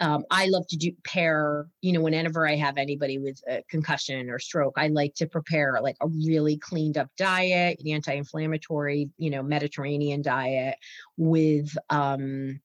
um, 0.00 0.24
I 0.30 0.46
love 0.46 0.66
to 0.68 0.76
do 0.76 0.92
pair, 1.04 1.66
you 1.82 1.92
know, 1.92 2.00
whenever 2.00 2.46
I 2.46 2.54
have 2.54 2.78
anybody 2.78 3.18
with 3.18 3.40
a 3.48 3.64
concussion 3.68 4.30
or 4.30 4.38
stroke, 4.38 4.74
I 4.76 4.88
like 4.88 5.14
to 5.16 5.26
prepare 5.26 5.80
like 5.82 5.96
a 6.00 6.06
really 6.06 6.56
cleaned 6.56 6.96
up 6.96 7.08
diet, 7.16 7.80
an 7.80 7.90
anti-inflammatory, 7.90 9.10
you 9.18 9.30
know, 9.30 9.42
Mediterranean 9.42 10.22
diet 10.22 10.76
with, 11.16 11.76
um, 11.90 12.60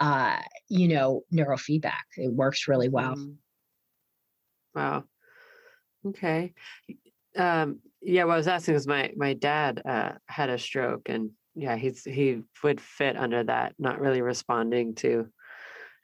uh, 0.00 0.40
you 0.68 0.88
know, 0.88 1.22
neurofeedback. 1.32 1.92
It 2.16 2.32
works 2.32 2.66
really 2.66 2.88
well. 2.88 3.14
Mm. 3.14 3.36
Wow. 4.74 5.04
Okay. 6.06 6.54
Um, 7.36 7.80
yeah, 8.00 8.24
what 8.24 8.34
I 8.34 8.36
was 8.36 8.48
asking 8.48 8.74
was 8.74 8.86
my 8.86 9.12
my 9.16 9.34
dad 9.34 9.82
uh, 9.84 10.12
had 10.26 10.50
a 10.50 10.58
stroke, 10.58 11.08
and 11.08 11.30
yeah, 11.54 11.76
he's 11.76 12.04
he 12.04 12.42
would 12.62 12.80
fit 12.80 13.16
under 13.16 13.44
that, 13.44 13.74
not 13.78 14.00
really 14.00 14.22
responding 14.22 14.94
to 14.96 15.28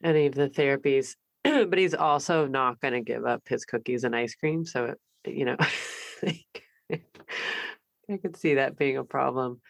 any 0.03 0.27
of 0.27 0.35
the 0.35 0.49
therapies, 0.49 1.17
but 1.45 1.79
he's 1.79 1.95
also 1.95 2.47
not 2.47 2.81
going 2.81 2.95
to 2.95 3.01
give 3.01 3.27
up 3.27 3.43
his 3.49 3.65
cookies 3.65 4.05
and 4.05 4.15
ice 4.15 4.35
cream. 4.35 4.65
So 4.65 4.95
it, 5.25 5.31
you 5.31 5.45
know, 5.45 5.57
I 6.91 8.17
could 8.23 8.37
see 8.37 8.55
that 8.55 8.79
being 8.79 8.97
a 8.97 9.05
problem. 9.05 9.61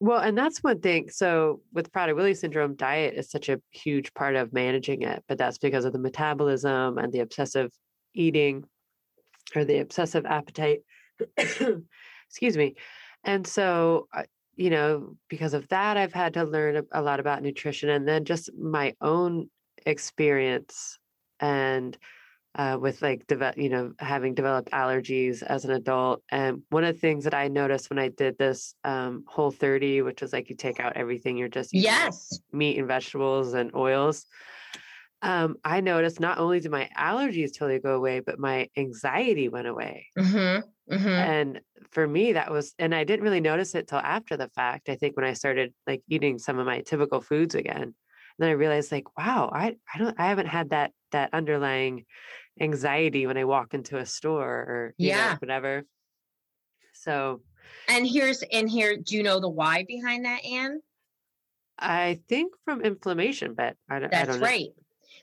Well, 0.00 0.20
and 0.20 0.38
that's 0.38 0.62
one 0.62 0.80
thing. 0.80 1.10
So 1.10 1.60
with 1.72 1.90
Prader-Willi 1.90 2.34
syndrome, 2.34 2.76
diet 2.76 3.14
is 3.16 3.30
such 3.30 3.48
a 3.48 3.60
huge 3.72 4.14
part 4.14 4.36
of 4.36 4.52
managing 4.52 5.02
it, 5.02 5.24
but 5.26 5.38
that's 5.38 5.58
because 5.58 5.84
of 5.84 5.92
the 5.92 5.98
metabolism 5.98 6.98
and 6.98 7.12
the 7.12 7.18
obsessive 7.20 7.72
eating 8.18 8.64
or 9.54 9.64
the 9.64 9.78
obsessive 9.78 10.26
appetite. 10.26 10.80
Excuse 11.36 12.56
me. 12.56 12.74
And 13.24 13.46
so, 13.46 14.08
you 14.56 14.70
know, 14.70 15.16
because 15.28 15.54
of 15.54 15.68
that, 15.68 15.96
I've 15.96 16.12
had 16.12 16.34
to 16.34 16.44
learn 16.44 16.84
a 16.92 17.02
lot 17.02 17.20
about 17.20 17.42
nutrition 17.42 17.88
and 17.88 18.06
then 18.06 18.24
just 18.24 18.50
my 18.54 18.94
own 19.00 19.48
experience 19.86 20.98
and 21.40 21.96
uh, 22.54 22.76
with 22.80 23.00
like 23.02 23.26
develop, 23.28 23.56
you 23.56 23.68
know, 23.68 23.92
having 23.98 24.34
developed 24.34 24.70
allergies 24.72 25.42
as 25.42 25.64
an 25.64 25.70
adult. 25.70 26.22
And 26.30 26.62
one 26.70 26.84
of 26.84 26.94
the 26.94 27.00
things 27.00 27.24
that 27.24 27.34
I 27.34 27.46
noticed 27.48 27.88
when 27.88 28.00
I 28.00 28.08
did 28.08 28.36
this 28.36 28.74
um, 28.84 29.24
Whole 29.28 29.52
30, 29.52 30.02
which 30.02 30.22
was 30.22 30.32
like 30.32 30.50
you 30.50 30.56
take 30.56 30.80
out 30.80 30.96
everything, 30.96 31.36
you're 31.36 31.48
just 31.48 31.72
yes 31.72 32.40
meat 32.52 32.78
and 32.78 32.88
vegetables 32.88 33.54
and 33.54 33.74
oils. 33.74 34.26
Um, 35.20 35.56
I 35.64 35.80
noticed 35.80 36.20
not 36.20 36.38
only 36.38 36.60
did 36.60 36.70
my 36.70 36.88
allergies 36.96 37.56
totally 37.56 37.80
go 37.80 37.96
away, 37.96 38.20
but 38.20 38.38
my 38.38 38.68
anxiety 38.76 39.48
went 39.48 39.66
away. 39.66 40.06
Mm-hmm, 40.16 40.94
mm-hmm. 40.94 41.08
And 41.08 41.60
for 41.90 42.06
me, 42.06 42.34
that 42.34 42.52
was, 42.52 42.72
and 42.78 42.94
I 42.94 43.02
didn't 43.02 43.24
really 43.24 43.40
notice 43.40 43.74
it 43.74 43.88
till 43.88 43.98
after 43.98 44.36
the 44.36 44.48
fact. 44.50 44.88
I 44.88 44.94
think 44.94 45.16
when 45.16 45.26
I 45.26 45.32
started 45.32 45.74
like 45.88 46.02
eating 46.08 46.38
some 46.38 46.60
of 46.60 46.66
my 46.66 46.82
typical 46.82 47.20
foods 47.20 47.56
again, 47.56 47.82
and 47.82 47.94
then 48.38 48.50
I 48.50 48.52
realized 48.52 48.92
like, 48.92 49.18
wow, 49.18 49.50
I, 49.52 49.76
I 49.92 49.98
don't, 49.98 50.14
I 50.20 50.26
haven't 50.26 50.46
had 50.46 50.70
that, 50.70 50.92
that 51.10 51.34
underlying 51.34 52.04
anxiety 52.60 53.26
when 53.26 53.36
I 53.36 53.44
walk 53.44 53.74
into 53.74 53.98
a 53.98 54.06
store 54.06 54.46
or, 54.46 54.94
yeah, 54.98 55.32
know, 55.32 55.36
whatever. 55.40 55.82
So, 56.92 57.40
and 57.88 58.06
here's, 58.06 58.44
and 58.52 58.70
here, 58.70 58.96
do 58.96 59.16
you 59.16 59.24
know 59.24 59.40
the 59.40 59.48
why 59.48 59.84
behind 59.86 60.26
that, 60.26 60.44
Anne? 60.44 60.80
I 61.76 62.20
think 62.28 62.54
from 62.64 62.82
inflammation, 62.82 63.54
but 63.54 63.76
I 63.90 63.98
don't, 63.98 64.12
That's 64.12 64.28
I 64.28 64.32
don't 64.32 64.40
know. 64.40 64.46
right. 64.46 64.68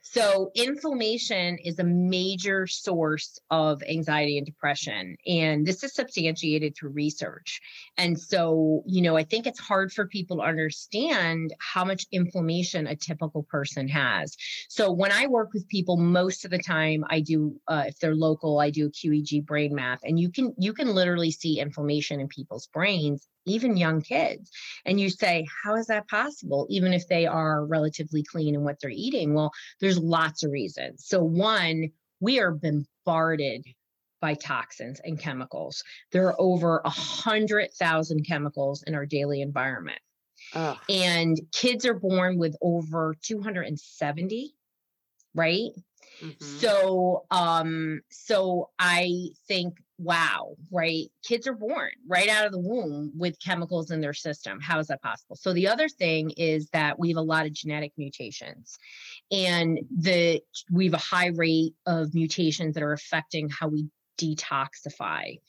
So, 0.08 0.52
inflammation 0.54 1.58
is 1.58 1.80
a 1.80 1.84
major 1.84 2.68
source 2.68 3.40
of 3.50 3.82
anxiety 3.82 4.38
and 4.38 4.46
depression. 4.46 5.18
And 5.26 5.66
this 5.66 5.84
is 5.84 5.96
substantiated 5.96 6.76
through 6.76 6.92
research. 6.92 7.60
And 7.98 8.18
so, 8.18 8.84
you 8.86 9.02
know, 9.02 9.18
I 9.18 9.24
think 9.24 9.48
it's 9.48 9.60
hard 9.60 9.92
for 9.92 10.08
people 10.08 10.38
to 10.38 10.44
understand 10.44 11.56
how 11.60 11.84
much 11.84 12.06
inflammation 12.12 12.86
a 12.86 12.96
typical 12.96 13.44
person 13.50 13.88
has. 13.88 14.38
So, 14.70 14.92
when 14.92 15.12
I 15.12 15.26
work 15.26 15.50
with 15.56 15.68
people, 15.70 15.98
most 15.98 16.46
of 16.46 16.52
the 16.52 16.60
time 16.60 17.04
I 17.10 17.22
do, 17.22 17.60
uh, 17.68 17.86
if 17.88 17.98
they're 17.98 18.16
local, 18.16 18.60
I 18.60 18.70
do 18.70 18.86
a 18.86 18.92
QEEG 18.92 19.44
brain 19.44 19.74
map, 19.74 20.02
and 20.04 20.20
you 20.20 20.32
can 20.32 20.54
you 20.60 20.74
can 20.74 20.94
literally 20.94 21.32
see 21.32 21.60
inflammation 21.60 22.20
in 22.20 22.28
people's 22.28 22.68
brains 22.68 23.28
even 23.46 23.78
young 23.78 24.02
kids. 24.02 24.52
And 24.86 25.00
you 25.00 25.10
say, 25.10 25.46
how 25.64 25.76
is 25.76 25.88
that 25.88 26.08
possible? 26.08 26.68
Even 26.70 26.94
if 26.94 27.08
they 27.08 27.26
are 27.26 27.66
relatively 27.66 28.24
clean 28.24 28.56
in 28.56 28.64
what 28.64 28.80
they're 28.80 28.90
eating? 28.90 29.34
Well, 29.34 29.52
there's 29.80 30.00
lots 30.00 30.44
of 30.44 30.52
reasons. 30.52 31.06
So, 31.08 31.24
one, 31.24 31.90
we 32.20 32.40
are 32.40 32.52
bombarded 32.52 33.66
by 34.22 34.34
toxins 34.34 35.00
and 35.04 35.20
chemicals. 35.20 35.84
There 36.12 36.28
are 36.28 36.36
over 36.40 36.82
a 36.86 36.90
hundred 36.90 37.72
thousand 37.74 38.26
chemicals 38.26 38.84
in 38.84 38.96
our 38.96 39.06
daily 39.06 39.42
environment. 39.42 40.00
Ugh. 40.54 40.80
And 40.90 41.40
kids 41.52 41.86
are 41.86 41.94
born 42.00 42.38
with 42.38 42.56
over 42.62 43.16
270, 43.22 44.56
right? 45.34 45.72
Mhm. 46.22 46.38
So 46.40 47.26
um 47.32 48.02
so 48.12 48.72
I 48.80 49.30
think 49.48 49.78
wow, 49.98 50.56
right? 50.72 51.10
Kids 51.24 51.48
are 51.48 51.54
born 51.54 51.92
right 52.08 52.30
out 52.30 52.46
of 52.46 52.52
the 52.52 52.60
womb 52.60 53.12
with 53.18 53.40
chemicals 53.40 53.92
in 53.92 54.02
their 54.02 54.14
system. 54.14 54.60
How 54.60 54.80
is 54.80 54.88
that 54.88 55.02
possible? 55.02 55.36
So 55.36 55.54
the 55.54 55.68
other 55.68 55.88
thing 55.88 56.32
is 56.32 56.70
that 56.74 57.00
we 57.00 57.10
have 57.10 57.18
a 57.18 57.22
lot 57.22 57.46
of 57.46 57.54
genetic 57.54 57.94
mutations. 57.98 58.78
And 59.32 59.80
the 59.98 60.42
we 60.72 60.86
have 60.86 60.94
a 60.94 60.98
high 60.98 61.32
rate 61.36 61.74
of 61.86 62.14
mutations 62.14 62.76
that 62.76 62.84
are 62.84 62.94
affecting 62.94 63.50
how 63.50 63.70
we 63.70 63.88
detoxify. 64.18 65.40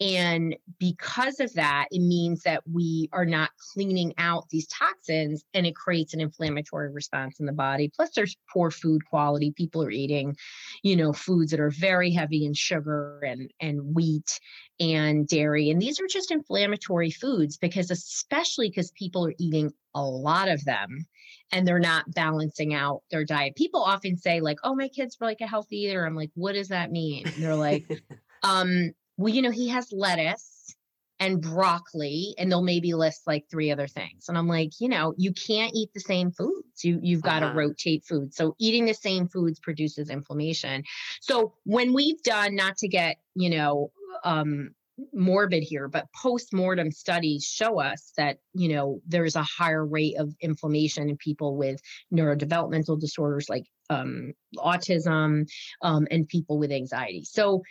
And 0.00 0.56
because 0.78 1.40
of 1.40 1.52
that, 1.54 1.86
it 1.90 2.00
means 2.00 2.42
that 2.42 2.62
we 2.70 3.08
are 3.12 3.24
not 3.24 3.50
cleaning 3.72 4.14
out 4.18 4.48
these 4.50 4.66
toxins 4.68 5.44
and 5.54 5.66
it 5.66 5.76
creates 5.76 6.14
an 6.14 6.20
inflammatory 6.20 6.90
response 6.90 7.40
in 7.40 7.46
the 7.46 7.52
body. 7.52 7.90
Plus, 7.94 8.10
there's 8.14 8.36
poor 8.52 8.70
food 8.70 9.04
quality. 9.06 9.52
People 9.52 9.82
are 9.82 9.90
eating, 9.90 10.36
you 10.82 10.96
know, 10.96 11.12
foods 11.12 11.50
that 11.50 11.60
are 11.60 11.70
very 11.70 12.10
heavy 12.10 12.44
in 12.44 12.54
sugar 12.54 13.20
and, 13.26 13.52
and 13.60 13.94
wheat 13.94 14.40
and 14.78 15.26
dairy. 15.26 15.70
And 15.70 15.80
these 15.80 16.00
are 16.00 16.06
just 16.06 16.30
inflammatory 16.30 17.10
foods 17.10 17.56
because, 17.56 17.90
especially 17.90 18.68
because 18.68 18.90
people 18.92 19.26
are 19.26 19.34
eating 19.38 19.72
a 19.94 20.02
lot 20.02 20.48
of 20.48 20.64
them 20.64 21.06
and 21.52 21.66
they're 21.66 21.78
not 21.78 22.12
balancing 22.14 22.74
out 22.74 23.02
their 23.10 23.24
diet. 23.24 23.56
People 23.56 23.82
often 23.82 24.16
say, 24.16 24.40
like, 24.40 24.58
oh, 24.64 24.74
my 24.74 24.88
kid's 24.88 25.16
like 25.20 25.40
a 25.40 25.46
healthy 25.46 25.78
eater. 25.78 26.06
I'm 26.06 26.14
like, 26.14 26.30
what 26.34 26.52
does 26.52 26.68
that 26.68 26.90
mean? 26.92 27.26
And 27.34 27.42
they're 27.42 27.56
like, 27.56 27.84
um, 28.42 28.92
well, 29.16 29.34
you 29.34 29.42
know, 29.42 29.50
he 29.50 29.68
has 29.68 29.92
lettuce 29.92 30.74
and 31.20 31.42
broccoli 31.42 32.34
and 32.38 32.50
they'll 32.50 32.62
maybe 32.62 32.94
list 32.94 33.26
like 33.26 33.44
three 33.50 33.70
other 33.70 33.86
things 33.86 34.28
and 34.28 34.38
i'm 34.38 34.48
like 34.48 34.70
you 34.80 34.88
know 34.88 35.12
you 35.18 35.32
can't 35.34 35.72
eat 35.74 35.90
the 35.92 36.00
same 36.00 36.30
foods 36.32 36.82
you 36.82 36.98
you've 37.02 37.22
got 37.22 37.40
to 37.40 37.46
Uh-huh. 37.46 37.56
rotate 37.58 38.04
foods 38.06 38.36
so 38.36 38.54
eating 38.58 38.86
the 38.86 38.94
same 38.94 39.28
foods 39.28 39.60
produces 39.60 40.08
inflammation 40.08 40.82
so 41.20 41.52
when 41.64 41.92
we've 41.92 42.22
done 42.22 42.54
not 42.56 42.78
to 42.78 42.88
get 42.88 43.16
you 43.34 43.50
know 43.50 43.92
um 44.24 44.70
morbid 45.12 45.62
here 45.62 45.88
but 45.88 46.06
post-mortem 46.14 46.90
studies 46.90 47.44
show 47.44 47.80
us 47.80 48.12
that 48.16 48.38
you 48.54 48.68
know 48.68 49.00
there's 49.06 49.36
a 49.36 49.42
higher 49.42 49.84
rate 49.84 50.16
of 50.18 50.34
inflammation 50.40 51.08
in 51.08 51.16
people 51.16 51.56
with 51.56 51.80
neurodevelopmental 52.12 52.98
disorders 52.98 53.48
like 53.48 53.64
um, 53.90 54.32
autism 54.56 55.46
um, 55.82 56.06
and 56.10 56.28
people 56.28 56.58
with 56.58 56.72
anxiety. 56.72 57.24
So 57.24 57.62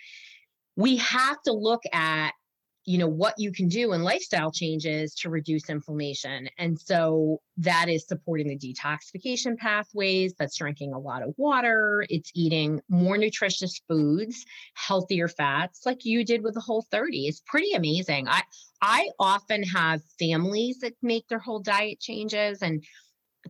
we 0.75 0.97
have 0.97 1.41
to 1.43 1.53
look 1.53 1.81
at 1.91 2.31
you 2.89 2.97
know 2.97 3.07
what 3.07 3.35
you 3.37 3.51
can 3.51 3.67
do 3.67 3.93
in 3.93 4.01
lifestyle 4.01 4.51
changes 4.51 5.13
to 5.13 5.29
reduce 5.29 5.69
inflammation. 5.69 6.49
And 6.57 6.79
so 6.79 7.39
that 7.57 7.87
is 7.87 8.07
supporting 8.07 8.47
the 8.47 8.57
detoxification 8.57 9.57
pathways 9.57 10.33
that's 10.39 10.57
drinking 10.57 10.93
a 10.93 10.97
lot 10.97 11.21
of 11.21 11.35
water 11.37 12.03
it's 12.09 12.31
eating 12.33 12.81
more 12.89 13.17
nutritious 13.17 13.79
foods 13.87 14.43
healthier 14.73 15.27
fats 15.27 15.85
like 15.85 16.03
you 16.03 16.25
did 16.25 16.41
with 16.41 16.55
the 16.55 16.61
whole 16.61 16.83
30 16.89 17.27
it's 17.27 17.43
pretty 17.45 17.73
amazing. 17.73 18.27
I 18.27 18.41
i 18.81 19.09
often 19.19 19.61
have 19.63 20.01
families 20.17 20.79
that 20.79 20.93
make 21.03 21.27
their 21.27 21.37
whole 21.37 21.59
diet 21.59 21.99
changes 21.99 22.63
and 22.63 22.83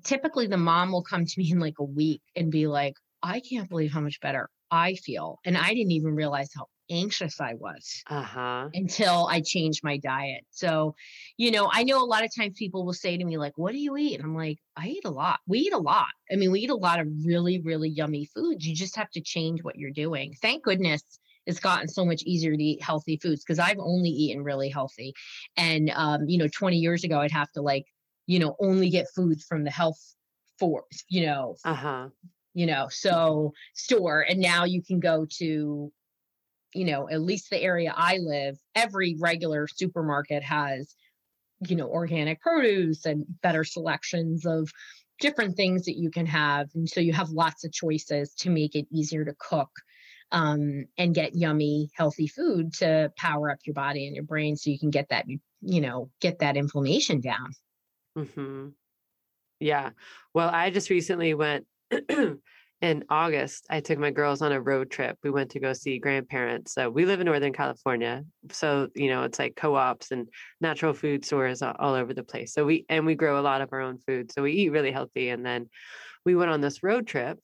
typically 0.03 0.47
the 0.47 0.57
mom 0.57 0.91
will 0.91 1.03
come 1.03 1.25
to 1.25 1.39
me 1.39 1.51
in 1.51 1.59
like 1.59 1.79
a 1.79 1.83
week 1.83 2.21
and 2.35 2.51
be 2.51 2.67
like 2.67 2.95
i 3.23 3.39
can't 3.39 3.69
believe 3.69 3.93
how 3.93 4.01
much 4.01 4.19
better 4.19 4.49
i 4.69 4.95
feel. 4.95 5.39
And 5.45 5.55
i 5.55 5.69
didn't 5.69 5.91
even 5.91 6.13
realize 6.13 6.49
how 6.53 6.65
anxious 6.89 7.39
i 7.41 7.53
was 7.55 8.05
Uh-huh. 8.09 8.71
until 8.73 9.27
I 9.27 9.41
changed 9.41 9.83
my 9.83 9.97
diet. 9.97 10.45
So, 10.51 10.95
you 11.37 11.51
know, 11.51 11.69
I 11.71 11.83
know 11.83 12.03
a 12.03 12.05
lot 12.05 12.23
of 12.23 12.29
times 12.35 12.53
people 12.57 12.85
will 12.85 12.93
say 12.93 13.17
to 13.17 13.25
me, 13.25 13.37
like, 13.37 13.57
what 13.57 13.71
do 13.71 13.79
you 13.79 13.97
eat? 13.97 14.15
And 14.15 14.23
I'm 14.23 14.35
like, 14.35 14.59
I 14.75 14.89
eat 14.89 15.05
a 15.05 15.09
lot. 15.09 15.39
We 15.47 15.59
eat 15.59 15.73
a 15.73 15.79
lot. 15.79 16.09
I 16.31 16.35
mean, 16.35 16.51
we 16.51 16.61
eat 16.61 16.69
a 16.69 16.75
lot 16.75 16.99
of 16.99 17.07
really, 17.25 17.61
really 17.61 17.89
yummy 17.89 18.25
foods. 18.27 18.67
You 18.67 18.75
just 18.75 18.95
have 18.95 19.09
to 19.11 19.21
change 19.21 19.63
what 19.63 19.77
you're 19.77 19.91
doing. 19.91 20.35
Thank 20.41 20.63
goodness 20.63 21.01
it's 21.47 21.59
gotten 21.59 21.87
so 21.87 22.05
much 22.05 22.21
easier 22.23 22.55
to 22.55 22.63
eat 22.63 22.83
healthy 22.83 23.17
foods 23.17 23.43
because 23.43 23.57
I've 23.59 23.79
only 23.79 24.09
eaten 24.09 24.43
really 24.43 24.69
healthy. 24.69 25.13
And, 25.57 25.89
um, 25.95 26.27
you 26.27 26.37
know, 26.37 26.47
20 26.47 26.77
years 26.77 27.03
ago, 27.03 27.19
I'd 27.21 27.31
have 27.31 27.51
to 27.53 27.61
like, 27.61 27.85
you 28.27 28.37
know, 28.37 28.55
only 28.59 28.89
get 28.91 29.07
foods 29.15 29.43
from 29.45 29.63
the 29.63 29.71
health 29.71 29.99
force, 30.59 31.03
you 31.09 31.25
know, 31.25 31.55
Uh-huh. 31.63 32.09
you 32.53 32.65
know, 32.65 32.87
so 32.89 33.53
store. 33.75 34.21
And 34.21 34.39
now 34.39 34.65
you 34.65 34.81
can 34.83 34.99
go 34.99 35.25
to, 35.37 35.91
you 36.73 36.85
know, 36.85 37.09
at 37.09 37.21
least 37.21 37.49
the 37.49 37.61
area 37.61 37.93
I 37.95 38.17
live, 38.17 38.57
every 38.75 39.15
regular 39.19 39.67
supermarket 39.67 40.43
has, 40.43 40.95
you 41.67 41.75
know, 41.75 41.87
organic 41.87 42.41
produce 42.41 43.05
and 43.05 43.25
better 43.41 43.63
selections 43.63 44.45
of 44.45 44.69
different 45.19 45.57
things 45.57 45.85
that 45.85 45.97
you 45.97 46.09
can 46.09 46.25
have. 46.25 46.69
And 46.75 46.89
so 46.89 46.99
you 46.99 47.13
have 47.13 47.29
lots 47.29 47.63
of 47.65 47.71
choices 47.71 48.33
to 48.35 48.49
make 48.49 48.75
it 48.75 48.87
easier 48.91 49.25
to 49.25 49.35
cook 49.37 49.69
um, 50.31 50.85
and 50.97 51.15
get 51.15 51.35
yummy, 51.35 51.89
healthy 51.95 52.27
food 52.27 52.73
to 52.75 53.11
power 53.17 53.49
up 53.49 53.59
your 53.65 53.73
body 53.73 54.05
and 54.05 54.15
your 54.15 54.23
brain 54.23 54.55
so 54.55 54.69
you 54.69 54.79
can 54.79 54.91
get 54.91 55.09
that, 55.09 55.25
you 55.61 55.81
know, 55.81 56.09
get 56.21 56.39
that 56.39 56.55
inflammation 56.55 57.19
down. 57.19 57.51
Mm-hmm. 58.17 58.69
Yeah. 59.59 59.89
Well, 60.33 60.49
I 60.49 60.69
just 60.69 60.89
recently 60.89 61.33
went 61.33 61.65
in 62.81 63.03
August. 63.09 63.65
I 63.69 63.81
took 63.81 63.99
my 63.99 64.11
girls 64.11 64.41
on 64.41 64.51
a 64.51 64.61
road 64.61 64.89
trip. 64.89 65.17
We 65.23 65.29
went 65.29 65.51
to 65.51 65.59
go 65.59 65.73
see 65.73 65.99
grandparents. 65.99 66.73
So 66.73 66.89
we 66.89 67.05
live 67.05 67.19
in 67.19 67.25
Northern 67.25 67.51
California. 67.51 68.23
So, 68.51 68.87
you 68.95 69.09
know, 69.09 69.23
it's 69.23 69.37
like 69.37 69.55
co-ops 69.55 70.11
and 70.11 70.29
natural 70.61 70.93
food 70.93 71.25
stores 71.25 71.61
all, 71.61 71.93
over 71.93 72.13
the 72.13 72.23
place. 72.23 72.53
So 72.53 72.65
we 72.65 72.85
and 72.87 73.05
we 73.05 73.15
grow 73.15 73.39
a 73.39 73.43
lot 73.43 73.61
of 73.61 73.69
our 73.73 73.81
own 73.81 73.97
food. 73.97 74.31
So 74.31 74.43
we 74.43 74.53
eat 74.53 74.69
really 74.69 74.91
healthy. 74.91 75.29
And 75.29 75.45
then 75.45 75.69
we 76.25 76.35
went 76.35 76.51
on 76.51 76.61
this 76.61 76.81
road 76.81 77.05
trip 77.05 77.37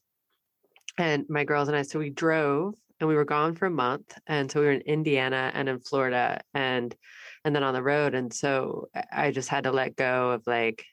and 0.98 1.26
my 1.28 1.44
girls 1.44 1.68
and 1.68 1.76
I, 1.76 1.82
so 1.82 2.00
we 2.00 2.10
drove 2.10 2.76
and 3.02 3.10
we 3.10 3.16
were 3.16 3.26
gone 3.26 3.56
for 3.56 3.66
a 3.66 3.72
month. 3.72 4.18
And 4.28 4.50
so 4.50 4.62
we 4.62 4.68
were 4.68 4.72
in 4.72 4.82
Indiana 4.82 5.52
and 5.54 5.68
in 5.68 5.80
Florida 5.80 6.40
and 6.54 6.96
and 7.44 7.54
then 7.54 7.64
on 7.64 7.74
the 7.74 7.84
road. 7.84 8.16
And 8.16 8.34
so 8.34 8.88
I 9.12 9.32
just 9.32 9.50
had 9.50 9.66
to 9.66 9.72
let 9.72 9.98
go 9.98 10.32
of 10.32 10.44
like, 10.48 10.86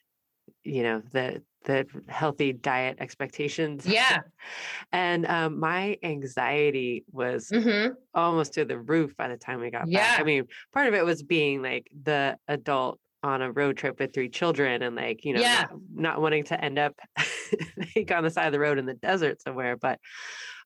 you 0.65 0.83
know, 0.83 1.03
the 1.13 1.43
the 1.65 1.87
healthy 2.09 2.53
diet 2.53 2.97
expectations. 3.01 3.87
Yeah. 3.87 4.21
and 4.93 5.27
um, 5.27 5.61
my 5.61 5.99
anxiety 6.03 7.05
was 7.11 7.49
hmm 7.53 7.89
almost 8.15 8.55
to 8.55 8.65
the 8.67 8.79
roof 8.79 9.17
by 9.17 9.29
the 9.29 9.37
time 9.39 9.61
we 9.61 9.71
got 9.71 9.91
back. 9.91 10.21
I 10.21 10.23
mean, 10.23 10.45
part 10.73 10.87
of 10.87 10.95
it 10.95 11.05
was 11.05 11.23
being 11.23 11.63
like 11.63 11.89
the 12.03 12.37
adult 12.47 13.01
on 13.23 13.41
a 13.41 13.51
road 13.51 13.77
trip 13.77 13.99
with 13.99 14.13
three 14.13 14.29
children 14.29 14.83
and 14.83 14.97
like, 14.97 15.25
you 15.25 15.33
know, 15.33 15.41
Yeah. 15.41 15.63
not, 15.71 15.81
not 15.95 16.21
wanting 16.21 16.45
to 16.45 16.63
end 16.63 16.79
up 16.79 16.95
like 17.97 18.11
on 18.11 18.23
the 18.23 18.31
side 18.31 18.47
of 18.47 18.53
the 18.53 18.61
road 18.61 18.79
in 18.79 18.85
the 18.85 18.95
desert 18.95 19.41
somewhere. 19.41 19.77
But 19.77 19.99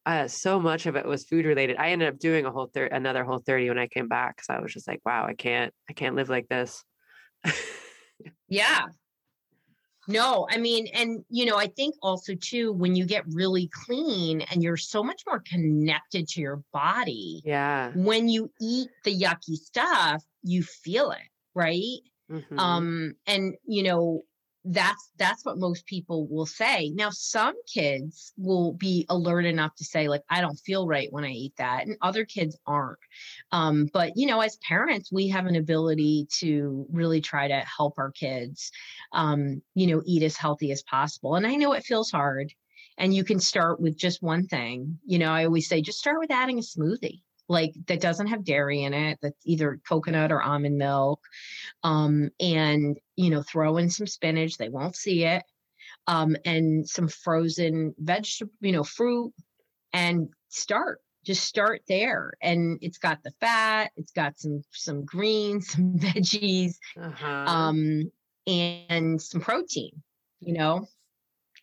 uh, 0.06 0.26
so 0.26 0.58
much 0.58 0.86
of 0.86 0.96
it 0.96 1.06
was 1.06 1.24
food 1.24 1.44
related. 1.46 1.76
I 1.76 1.90
ended 1.90 2.08
up 2.08 2.18
doing 2.18 2.46
a 2.46 2.50
whole 2.50 2.66
thir- 2.66 2.86
another 2.86 3.24
whole 3.24 3.38
30 3.38 3.68
when 3.68 3.78
I 3.78 3.86
came 3.86 4.08
back. 4.08 4.38
Cause 4.38 4.46
I 4.48 4.60
was 4.60 4.72
just 4.72 4.88
like, 4.88 5.00
wow, 5.04 5.26
I 5.26 5.34
can't, 5.34 5.72
I 5.88 5.92
can't 5.92 6.16
live 6.16 6.28
like 6.28 6.48
this. 6.48 6.82
Yeah. 8.48 8.86
No, 10.08 10.46
I 10.50 10.58
mean, 10.58 10.86
and 10.88 11.24
you 11.28 11.44
know, 11.46 11.56
I 11.56 11.66
think 11.68 11.94
also 12.02 12.34
too, 12.34 12.72
when 12.72 12.94
you 12.94 13.04
get 13.06 13.24
really 13.26 13.68
clean 13.72 14.42
and 14.42 14.62
you're 14.62 14.76
so 14.76 15.02
much 15.02 15.22
more 15.26 15.40
connected 15.40 16.28
to 16.28 16.40
your 16.40 16.62
body, 16.72 17.44
yeah. 17.44 17.92
when 17.94 18.28
you 18.28 18.52
eat 18.60 18.88
the 19.04 19.14
yucky 19.18 19.54
stuff, 19.56 20.22
you 20.42 20.62
feel 20.62 21.10
it, 21.10 21.28
right? 21.54 22.00
Mhm. 22.30 22.58
Um, 22.58 23.14
and 23.26 23.56
you 23.64 23.82
know, 23.82 24.22
that's 24.66 25.10
that's 25.16 25.44
what 25.44 25.58
most 25.58 25.86
people 25.86 26.26
will 26.26 26.46
say. 26.46 26.90
Now, 26.94 27.10
some 27.10 27.54
kids 27.72 28.32
will 28.36 28.72
be 28.72 29.06
alert 29.08 29.44
enough 29.44 29.74
to 29.76 29.84
say, 29.84 30.08
like, 30.08 30.22
I 30.28 30.40
don't 30.40 30.56
feel 30.56 30.86
right 30.86 31.08
when 31.12 31.24
I 31.24 31.30
eat 31.30 31.54
that, 31.58 31.86
and 31.86 31.96
other 32.02 32.24
kids 32.24 32.58
aren't. 32.66 32.98
Um, 33.52 33.88
but 33.92 34.12
you 34.16 34.26
know, 34.26 34.40
as 34.40 34.58
parents, 34.68 35.12
we 35.12 35.28
have 35.28 35.46
an 35.46 35.56
ability 35.56 36.26
to 36.38 36.86
really 36.90 37.20
try 37.20 37.48
to 37.48 37.64
help 37.76 37.94
our 37.98 38.10
kids, 38.10 38.72
um, 39.12 39.62
you 39.74 39.86
know, 39.86 40.02
eat 40.04 40.22
as 40.22 40.36
healthy 40.36 40.72
as 40.72 40.82
possible. 40.82 41.36
And 41.36 41.46
I 41.46 41.54
know 41.54 41.72
it 41.72 41.84
feels 41.84 42.10
hard. 42.10 42.52
And 42.98 43.14
you 43.14 43.24
can 43.24 43.38
start 43.38 43.78
with 43.78 43.98
just 43.98 44.22
one 44.22 44.46
thing. 44.46 44.98
You 45.04 45.18
know, 45.18 45.30
I 45.30 45.44
always 45.44 45.68
say, 45.68 45.82
just 45.82 45.98
start 45.98 46.18
with 46.18 46.30
adding 46.30 46.58
a 46.58 46.62
smoothie 46.62 47.20
like 47.48 47.72
that 47.86 48.00
doesn't 48.00 48.26
have 48.28 48.44
dairy 48.44 48.82
in 48.82 48.92
it 48.94 49.18
that's 49.22 49.40
either 49.44 49.80
coconut 49.88 50.32
or 50.32 50.42
almond 50.42 50.76
milk 50.78 51.20
um, 51.84 52.30
and 52.40 52.98
you 53.16 53.30
know 53.30 53.42
throw 53.42 53.76
in 53.76 53.88
some 53.90 54.06
spinach 54.06 54.56
they 54.58 54.68
won't 54.68 54.96
see 54.96 55.24
it 55.24 55.42
um, 56.06 56.36
and 56.44 56.88
some 56.88 57.08
frozen 57.08 57.94
vegetable 57.98 58.52
you 58.60 58.72
know 58.72 58.84
fruit 58.84 59.32
and 59.92 60.28
start 60.48 61.00
just 61.24 61.44
start 61.44 61.82
there 61.88 62.32
and 62.40 62.78
it's 62.82 62.98
got 62.98 63.22
the 63.22 63.32
fat 63.40 63.90
it's 63.96 64.12
got 64.12 64.38
some 64.38 64.62
some 64.70 65.04
greens 65.04 65.68
some 65.72 65.98
veggies 65.98 66.74
Uh-huh. 67.00 67.26
um, 67.26 68.10
and 68.46 69.20
some 69.20 69.40
protein 69.40 70.02
you 70.40 70.52
know? 70.52 70.86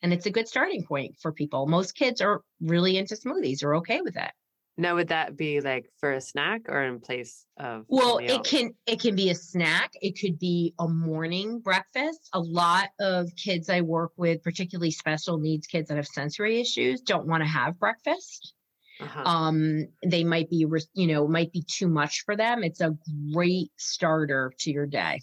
And 0.02 0.12
it's 0.12 0.26
a 0.26 0.32
good 0.32 0.48
starting 0.50 0.84
point 0.84 1.16
for 1.22 1.32
people. 1.32 1.66
Most 1.68 1.96
kids 1.96 2.20
are 2.20 2.42
really 2.60 2.98
into 2.98 3.16
smoothies 3.16 3.64
are 3.64 3.76
okay 3.76 4.02
with 4.02 4.16
that 4.16 4.34
now, 4.76 4.96
would 4.96 5.10
that 5.10 5.38
be 5.38 5.62
like 5.62 5.86
for 6.00 6.14
a 6.14 6.22
snack 6.22 6.62
or 6.68 6.84
in 6.84 7.00
place 7.00 7.46
of? 7.58 7.86
Well, 7.88 8.18
it 8.18 8.44
can 8.44 8.74
it 8.88 9.00
can 9.00 9.16
be 9.16 9.30
a 9.30 9.36
snack. 9.36 9.92
It 10.02 10.20
could 10.20 10.40
be 10.40 10.74
a 10.80 10.88
morning 10.88 11.60
breakfast. 11.60 12.30
A 12.34 12.40
lot 12.40 12.90
of 13.00 13.30
kids 13.36 13.70
I 13.70 13.82
work 13.82 14.14
with, 14.18 14.42
particularly 14.42 14.90
special 14.90 15.38
needs 15.38 15.68
kids 15.68 15.90
that 15.90 15.98
have 15.98 16.08
sensory 16.08 16.60
issues, 16.60 17.02
don't 17.02 17.28
want 17.28 17.44
to 17.44 17.50
have 17.50 17.78
breakfast. 17.78 18.54
Uh-huh. 19.00 19.24
Um, 19.24 19.88
they 20.06 20.24
might 20.24 20.50
be, 20.50 20.66
you 20.94 21.08
know, 21.08 21.28
might 21.28 21.52
be 21.52 21.64
too 21.68 21.88
much 21.88 22.24
for 22.26 22.36
them. 22.36 22.64
It's 22.64 22.82
a 22.82 22.96
great 23.32 23.72
starter 23.78 24.54
to 24.60 24.72
your 24.72 24.86
day, 24.88 25.20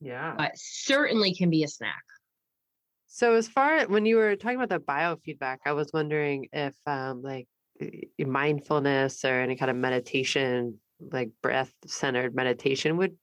yeah. 0.00 0.34
but 0.36 0.52
certainly 0.54 1.34
can 1.34 1.50
be 1.50 1.64
a 1.64 1.68
snack. 1.68 2.02
So 3.08 3.34
as 3.34 3.48
far 3.48 3.76
as 3.76 3.88
when 3.88 4.06
you 4.06 4.16
were 4.16 4.36
talking 4.36 4.60
about 4.60 4.68
the 4.70 4.78
biofeedback, 4.78 5.58
I 5.66 5.72
was 5.72 5.90
wondering 5.92 6.48
if 6.52 6.74
um 6.86 7.20
like 7.22 7.46
mindfulness 8.18 9.24
or 9.24 9.40
any 9.40 9.56
kind 9.56 9.70
of 9.70 9.76
meditation, 9.76 10.78
like 11.00 11.30
breath 11.42 11.72
centered 11.86 12.34
meditation 12.34 12.96
would 12.96 13.16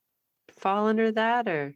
fall 0.50 0.86
under 0.86 1.12
that 1.12 1.48
or 1.48 1.74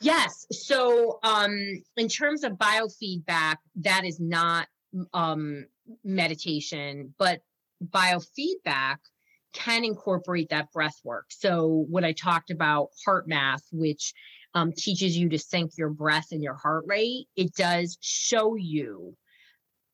Yes. 0.00 0.46
So, 0.52 1.18
um, 1.22 1.56
in 1.96 2.08
terms 2.08 2.44
of 2.44 2.52
biofeedback, 2.52 3.56
that 3.76 4.04
is 4.04 4.20
not 4.20 4.68
um, 5.12 5.66
meditation, 6.04 7.14
but 7.18 7.40
biofeedback 7.84 8.96
can 9.52 9.84
incorporate 9.84 10.50
that 10.50 10.70
breath 10.72 11.00
work. 11.04 11.26
So, 11.30 11.86
what 11.88 12.04
I 12.04 12.12
talked 12.12 12.50
about, 12.50 12.88
HeartMath, 13.06 13.62
which 13.72 14.12
um, 14.54 14.72
teaches 14.72 15.16
you 15.16 15.28
to 15.30 15.38
sync 15.38 15.72
your 15.76 15.90
breath 15.90 16.28
and 16.32 16.42
your 16.42 16.54
heart 16.54 16.84
rate, 16.86 17.26
it 17.36 17.54
does 17.54 17.98
show 18.00 18.56
you 18.56 19.16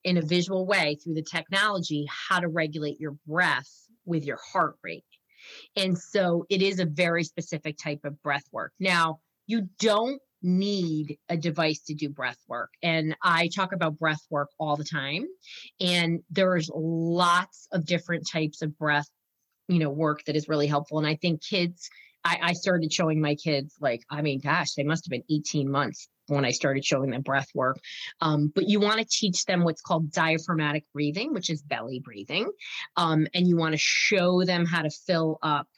in 0.05 0.17
a 0.19 0.23
visual 0.23 0.67
way 0.67 0.97
through 1.03 1.15
the 1.15 1.23
technology 1.23 2.07
how 2.29 2.41
to 2.41 2.49
regulate 2.49 3.01
your 3.01 3.17
breath 3.27 3.71
with 4.05 4.25
your 4.25 4.39
heart 4.53 4.77
rate. 4.83 5.05
And 5.77 5.99
so 5.99 6.47
it 6.49 6.63
is 6.63 6.79
a 6.79 6.87
very 6.87 7.25
specific 7.25 7.77
type 7.77 8.01
of 8.05 8.23
breath 8.23 8.45
work. 8.53 8.73
Now, 8.79 9.21
you 9.47 9.69
don't 9.79 10.21
need 10.43 11.19
a 11.29 11.37
device 11.37 11.81
to 11.81 11.95
do 11.95 12.09
breath 12.09 12.39
work. 12.49 12.71
And 12.83 13.17
I 13.23 13.49
talk 13.49 13.73
about 13.73 13.99
breath 13.99 14.21
work 14.31 14.51
all 14.59 14.77
the 14.77 14.85
time. 14.85 15.25
And 15.81 16.21
there's 16.31 16.71
lots 16.75 17.67
of 17.73 17.87
different 17.87 18.29
types 18.31 18.61
of 18.63 18.77
breath, 18.79 19.09
you 19.69 19.79
know, 19.79 19.91
work 19.91 20.23
that 20.27 20.37
is 20.37 20.49
really 20.49 20.67
helpful. 20.67 20.99
And 20.99 21.07
I 21.07 21.17
think 21.17 21.43
kids, 21.43 21.89
I, 22.25 22.39
I 22.43 22.53
started 22.55 22.93
showing 22.93 23.21
my 23.21 23.35
kids, 23.35 23.75
like, 23.81 24.03
I 24.11 24.23
mean, 24.23 24.41
gosh, 24.41 24.75
they 24.75 24.83
must 24.83 25.05
have 25.05 25.11
been 25.11 25.25
18 25.31 25.71
months 25.71 26.09
when 26.27 26.45
I 26.45 26.53
started 26.53 26.85
showing 26.85 27.11
them 27.11 27.23
breath 27.23 27.49
work. 27.55 27.79
Um, 28.21 28.51
but 28.55 28.69
you 28.69 28.81
want 28.81 28.99
to 28.99 29.05
teach 29.05 29.45
them 29.45 29.63
what's 29.63 29.83
called 29.83 30.11
diaphragmatic 30.11 30.85
breathing, 30.93 31.35
which 31.35 31.51
is 31.51 31.63
belly 31.63 32.01
breathing. 32.01 32.51
Um, 32.97 33.27
and 33.35 33.47
you 33.47 33.57
want 33.57 33.73
to 33.73 33.79
show 33.79 34.43
them 34.45 34.65
how 34.65 34.83
to 34.83 34.91
fill 34.91 35.39
up 35.43 35.69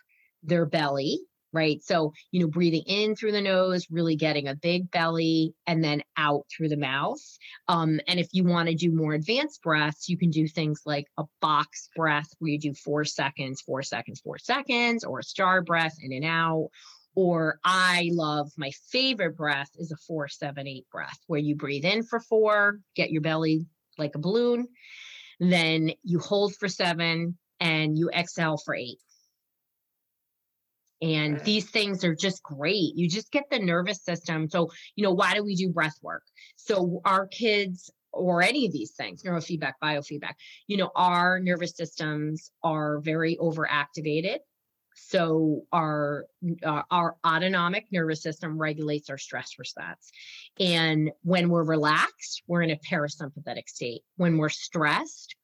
their 0.43 0.67
belly 0.67 1.21
right? 1.57 1.83
So, 1.83 2.13
you 2.31 2.41
know, 2.41 2.49
breathing 2.49 2.83
in 2.87 3.17
through 3.17 3.33
the 3.33 3.41
nose, 3.41 3.87
really 3.91 4.15
getting 4.15 4.47
a 4.47 4.55
big 4.55 4.91
belly, 4.91 5.55
and 5.67 5.83
then 5.83 6.03
out 6.19 6.43
through 6.55 6.69
the 6.69 6.77
mouth. 6.77 7.23
Um, 7.67 7.99
and 8.07 8.21
if 8.21 8.29
you 8.33 8.45
want 8.45 8.69
to 8.69 8.75
do 8.75 8.93
more 8.93 9.15
advanced 9.15 9.63
breaths, 9.63 10.09
you 10.09 10.19
can 10.19 10.31
do 10.31 10.47
things 10.47 10.83
like 10.85 11.07
a 11.17 11.25
box 11.41 11.89
breath 11.97 12.29
where 12.39 12.53
you 12.53 12.59
do 12.59 12.75
four 12.75 13.05
seconds, 13.05 13.63
four 13.63 13.83
seconds, 13.83 14.21
four 14.21 14.39
seconds, 14.39 15.03
or 15.03 15.21
a 15.21 15.25
star 15.25 15.63
breath 15.63 15.95
in 16.03 16.13
and 16.13 16.27
out. 16.27 16.69
Or 17.15 17.59
I 17.65 18.11
love 18.13 18.51
my 18.59 18.73
favorite 18.91 19.39
breath 19.39 19.71
is 19.79 19.91
a 19.91 19.97
four, 20.07 20.29
seven, 20.29 20.67
eight 20.69 20.85
breath 20.93 21.19
where 21.27 21.41
you 21.41 21.57
breathe 21.57 21.87
in 21.87 22.03
for 22.03 22.21
four, 22.21 22.81
get 22.95 23.11
your 23.11 23.23
belly 23.23 23.65
like 23.97 24.15
a 24.15 24.19
balloon. 24.19 24.69
Then 25.41 25.93
you 26.03 26.19
hold 26.19 26.55
for 26.55 26.69
seven 26.69 27.39
and 27.59 27.97
you 27.97 28.11
exhale 28.11 28.59
for 28.59 28.75
eight. 28.75 28.99
And 31.03 31.41
these 31.41 31.69
things 31.69 32.05
are 32.05 32.15
just 32.15 32.43
great. 32.43 32.93
You 32.95 33.09
just 33.09 33.31
get 33.31 33.45
the 33.51 33.59
nervous 33.59 34.03
system. 34.03 34.49
So, 34.49 34.71
you 34.95 35.05
know, 35.05 35.13
why 35.13 35.35
do 35.35 35.45
we 35.45 35.55
do 35.55 35.69
breath 35.69 35.97
work? 36.03 36.23
So, 36.57 37.03
our 37.05 37.27
kids 37.27 37.91
or 38.13 38.43
any 38.43 38.67
of 38.67 38.73
these 38.73 38.93
things, 38.93 39.23
neurofeedback, 39.23 39.75
biofeedback, 39.83 40.35
you 40.67 40.77
know, 40.79 40.91
our 40.97 41.39
nervous 41.39 41.77
systems 41.77 42.51
are 42.63 43.01
very 43.01 43.37
overactivated. 43.37 44.39
So 44.95 45.65
our 45.73 46.25
uh, 46.65 46.83
our 46.91 47.17
autonomic 47.25 47.85
nervous 47.93 48.23
system 48.23 48.57
regulates 48.57 49.11
our 49.11 49.19
stress 49.19 49.59
response. 49.59 50.11
And 50.59 51.11
when 51.23 51.51
we're 51.51 51.65
relaxed, 51.65 52.43
we're 52.47 52.63
in 52.63 52.71
a 52.71 52.77
parasympathetic 52.77 53.69
state. 53.69 54.03
When 54.17 54.39
we're 54.39 54.49
stressed, 54.49 55.37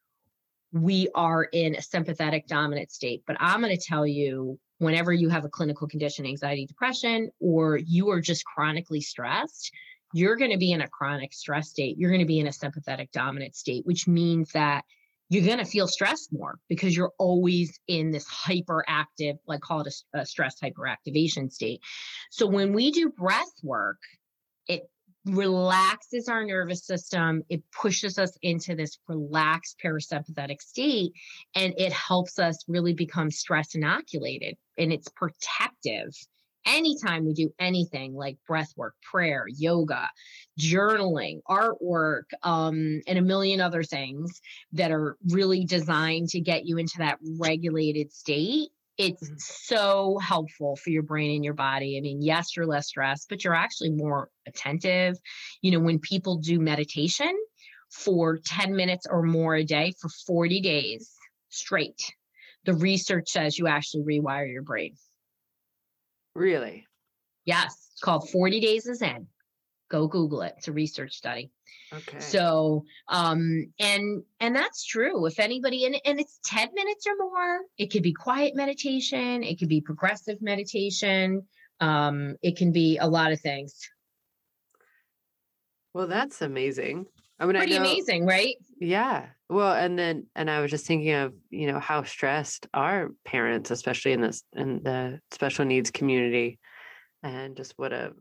we 0.72 1.09
are 1.14 1.44
in 1.44 1.74
a 1.74 1.82
sympathetic 1.82 2.46
dominant 2.46 2.90
state. 2.90 3.24
But 3.26 3.36
I'm 3.40 3.61
going 3.61 3.76
to 3.76 3.82
tell 3.82 4.07
you 4.07 4.59
whenever 4.83 5.12
you 5.12 5.28
have 5.28 5.45
a 5.45 5.49
clinical 5.49 5.87
condition, 5.87 6.26
anxiety, 6.26 6.66
depression, 6.66 7.30
or 7.39 7.76
you 7.76 8.11
are 8.11 8.20
just 8.20 8.45
chronically 8.45 9.01
stressed, 9.01 9.70
you're 10.12 10.35
going 10.35 10.51
to 10.51 10.59
be 10.59 10.72
in 10.72 10.80
a 10.80 10.89
chronic 10.89 11.33
stress 11.33 11.70
state. 11.70 11.97
You're 11.97 12.11
going 12.11 12.20
to 12.20 12.26
be 12.26 12.41
in 12.41 12.49
a 12.49 12.53
sympathetic 12.53 13.12
dominant 13.12 13.55
state, 13.55 13.87
which 13.87 14.09
means 14.09 14.51
that 14.53 14.85
you're 15.28 15.47
going 15.47 15.59
to 15.59 15.64
feel 15.64 15.87
stressed 15.87 16.33
more 16.33 16.59
because 16.68 16.97
you're 16.97 17.12
always 17.16 17.78
in 17.87 18.11
this 18.11 18.26
hyperactive, 18.28 19.39
like 19.47 19.61
call 19.61 19.83
it 19.83 19.95
a, 20.14 20.20
a 20.20 20.26
stress 20.26 20.57
hyperactivation 20.61 21.51
state. 21.53 21.80
So 22.30 22.47
when 22.49 22.72
we 22.72 22.91
do 22.91 23.09
breath 23.09 23.55
work, 23.62 23.99
relaxes 25.27 26.29
our 26.29 26.45
nervous 26.45 26.85
system. 26.85 27.43
It 27.49 27.62
pushes 27.81 28.18
us 28.18 28.37
into 28.43 28.75
this 28.75 28.99
relaxed 29.09 29.77
parasympathetic 29.85 30.61
state 30.61 31.12
and 31.55 31.75
it 31.77 31.93
helps 31.93 32.39
us 32.39 32.64
really 32.66 32.95
become 32.95 33.31
stress 33.31 33.75
inoculated 33.75 34.57
and 34.79 34.93
it's 34.93 35.09
protective. 35.09 36.09
Anytime 36.64 37.27
we 37.27 37.35
do 37.35 37.53
anything 37.59 38.14
like 38.14 38.37
breath 38.47 38.73
work, 38.77 38.95
prayer, 39.11 39.47
yoga, 39.49 40.09
journaling, 40.61 41.41
artwork, 41.49 42.23
um, 42.45 43.01
and 43.09 43.18
a 43.18 43.23
million 43.23 43.61
other 43.61 43.83
things 43.83 44.41
that 44.73 44.93
are 44.93 45.16
really 45.31 45.64
designed 45.64 46.29
to 46.31 46.41
get 46.41 46.64
you 46.64 46.79
into 46.79 46.99
that 46.99 47.18
regulated 47.41 48.12
state, 48.12 48.70
it's 48.99 49.24
mm-hmm. 49.24 49.34
so 49.38 50.18
helpful 50.18 50.76
for 50.76 50.90
your 50.90 51.03
brain 51.03 51.34
and 51.34 51.45
your 51.45 51.55
body. 51.55 51.97
I 51.97 52.01
mean, 52.01 52.22
yes, 52.22 52.57
you're 52.57 52.66
less 52.66 52.88
stressed, 52.88 53.28
but 53.28 53.45
you're 53.45 53.55
actually 53.55 53.90
more 53.90 54.28
attentive. 54.47 55.16
You 55.62 55.72
know, 55.72 55.80
when 55.80 55.99
people 55.99 56.36
do 56.36 56.61
meditation 56.61 57.34
for 57.90 58.38
10 58.38 58.74
minutes 58.74 59.07
or 59.09 59.22
more 59.22 59.55
a 59.55 59.64
day 59.64 59.93
for 60.01 60.09
40 60.26 60.61
days 60.61 61.11
straight, 61.49 62.14
the 62.64 62.74
research 62.74 63.28
says 63.28 63.59
you 63.59 63.66
actually 63.66 64.03
rewire 64.05 64.51
your 64.51 64.62
brain. 64.62 64.95
Really? 66.34 66.86
Yes. 67.45 67.76
It's 67.93 68.01
called 68.01 68.30
40 68.30 68.61
Days 68.61 68.86
is 68.86 68.99
Zen. 68.99 69.26
Go 69.93 70.09
Google 70.09 70.40
it. 70.40 70.55
It's 70.57 70.68
a 70.68 70.72
research 70.72 71.12
study. 71.12 71.51
Okay. 71.93 72.18
So, 72.18 72.86
um, 73.09 73.66
and 73.78 74.22
and 74.40 74.57
that's 74.57 74.86
true. 74.86 75.26
If 75.26 75.38
anybody 75.38 75.84
and 75.84 75.95
and 76.07 76.18
it's 76.18 76.40
10 76.47 76.70
minutes 76.74 77.07
or 77.07 77.12
more, 77.18 77.61
it 77.76 77.93
could 77.93 78.03
be 78.03 78.14
quiet 78.14 78.57
meditation, 78.57 79.43
it 79.43 79.59
could 79.59 79.68
be 79.68 79.82
progressive 79.82 80.40
meditation, 80.40 81.43
um, 81.80 82.36
it 82.43 82.57
can 82.57 82.72
be 82.72 82.97
a 82.97 83.07
lot 83.07 83.32
of 83.32 83.40
things. 83.43 83.78
Well, 85.93 86.07
that's 86.07 86.40
amazing. 86.40 87.05
I 87.38 87.45
mean, 87.45 87.57
pretty 87.57 87.74
I 87.74 87.78
know, 87.78 87.84
amazing, 87.84 88.24
right? 88.24 88.55
Yeah. 88.80 89.26
Well, 89.51 89.74
and 89.74 89.99
then 89.99 90.26
and 90.34 90.51
I 90.51 90.62
was 90.62 90.70
just 90.70 90.86
thinking 90.86 91.12
of, 91.12 91.34
you 91.51 91.66
know, 91.66 91.78
how 91.78 92.05
stressed 92.05 92.66
are 92.72 93.11
parents, 93.26 93.70
especially 93.70 94.12
in 94.12 94.22
this 94.22 94.43
in 94.55 94.82
the 94.82 95.20
special 95.32 95.66
needs 95.66 95.90
community 95.90 96.59
and 97.22 97.57
just 97.57 97.74
what 97.76 97.93
a 97.93 98.12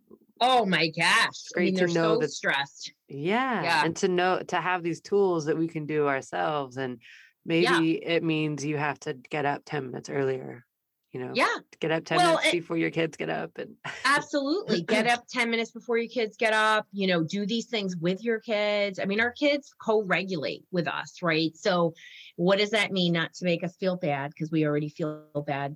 Oh 0.41 0.65
my 0.65 0.89
gosh. 0.89 1.49
Great 1.53 1.77
I 1.77 1.81
mean, 1.81 1.87
to 1.87 1.93
know 1.93 2.15
so 2.15 2.19
that 2.19 2.31
stressed. 2.31 2.91
Yeah. 3.07 3.63
yeah. 3.63 3.85
And 3.85 3.95
to 3.97 4.07
know 4.07 4.41
to 4.47 4.59
have 4.59 4.81
these 4.81 4.99
tools 4.99 5.45
that 5.45 5.57
we 5.57 5.67
can 5.67 5.85
do 5.85 6.07
ourselves. 6.07 6.77
And 6.77 6.99
maybe 7.45 8.01
yeah. 8.03 8.15
it 8.15 8.23
means 8.23 8.65
you 8.65 8.77
have 8.77 8.99
to 9.01 9.13
get 9.13 9.45
up 9.45 9.61
10 9.65 9.87
minutes 9.87 10.09
earlier. 10.09 10.65
You 11.11 11.19
know, 11.19 11.31
yeah, 11.35 11.57
get 11.81 11.91
up 11.91 12.05
10 12.05 12.17
well, 12.17 12.37
minutes 12.37 12.51
before 12.53 12.77
your 12.77 12.89
kids 12.89 13.17
get 13.17 13.29
up 13.29 13.57
and 13.57 13.75
absolutely 14.05 14.81
get 14.81 15.07
up 15.09 15.25
10 15.29 15.49
minutes 15.49 15.71
before 15.71 15.97
your 15.97 16.07
kids 16.07 16.37
get 16.37 16.53
up, 16.53 16.87
you 16.93 17.05
know, 17.05 17.21
do 17.21 17.45
these 17.45 17.65
things 17.65 17.97
with 17.97 18.23
your 18.23 18.39
kids. 18.39 18.97
I 18.97 19.03
mean, 19.03 19.19
our 19.19 19.31
kids 19.31 19.73
co-regulate 19.77 20.63
with 20.71 20.87
us, 20.87 21.21
right? 21.21 21.51
So 21.57 21.95
what 22.37 22.59
does 22.59 22.69
that 22.69 22.93
mean? 22.93 23.11
Not 23.11 23.33
to 23.33 23.45
make 23.45 23.61
us 23.61 23.75
feel 23.75 23.97
bad 23.97 24.31
because 24.31 24.51
we 24.51 24.65
already 24.65 24.87
feel 24.87 25.25
bad 25.45 25.75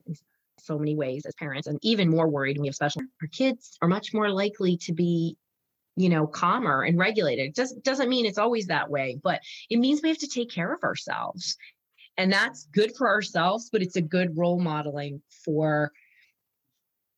so 0.66 0.78
many 0.78 0.96
ways 0.96 1.26
as 1.26 1.36
parents 1.36 1.68
and 1.68 1.80
even 1.82 2.10
more 2.10 2.28
worried 2.28 2.58
when 2.58 2.64
we 2.64 2.68
have 2.68 2.76
special 2.76 3.02
our 3.22 3.28
kids 3.28 3.78
are 3.82 3.88
much 3.88 4.14
more 4.14 4.30
likely 4.30 4.78
to 4.78 4.94
be 4.94 5.38
you 5.96 6.10
know 6.10 6.28
calmer 6.28 6.84
and 6.84 6.98
regulated. 6.98 7.48
It 7.48 7.56
just 7.56 7.82
doesn't 7.84 8.10
mean 8.10 8.26
it's 8.26 8.38
always 8.38 8.68
that 8.68 8.90
way 8.90 9.20
but 9.24 9.42
it 9.70 9.78
means 9.78 10.02
we 10.02 10.10
have 10.10 10.18
to 10.20 10.28
take 10.28 10.52
care 10.52 10.74
of 10.74 10.84
ourselves. 10.84 11.58
And 12.18 12.32
that's 12.32 12.68
good 12.74 12.96
for 12.96 13.08
ourselves 13.08 13.70
but 13.72 13.82
it's 13.82 13.96
a 13.96 14.02
good 14.02 14.38
role 14.38 14.60
modeling 14.60 15.22
for 15.44 15.92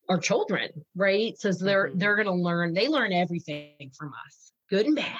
our 0.08 0.18
children 0.18 0.70
right? 0.96 1.38
So 1.38 1.52
they're 1.52 1.88
mm-hmm. 1.88 1.98
they're 1.98 2.16
going 2.16 2.26
to 2.26 2.32
learn 2.32 2.74
they 2.74 2.88
learn 2.88 3.12
everything 3.12 3.90
from 3.96 4.12
us 4.26 4.52
good 4.70 4.86
and 4.86 4.96
bad 4.96 5.16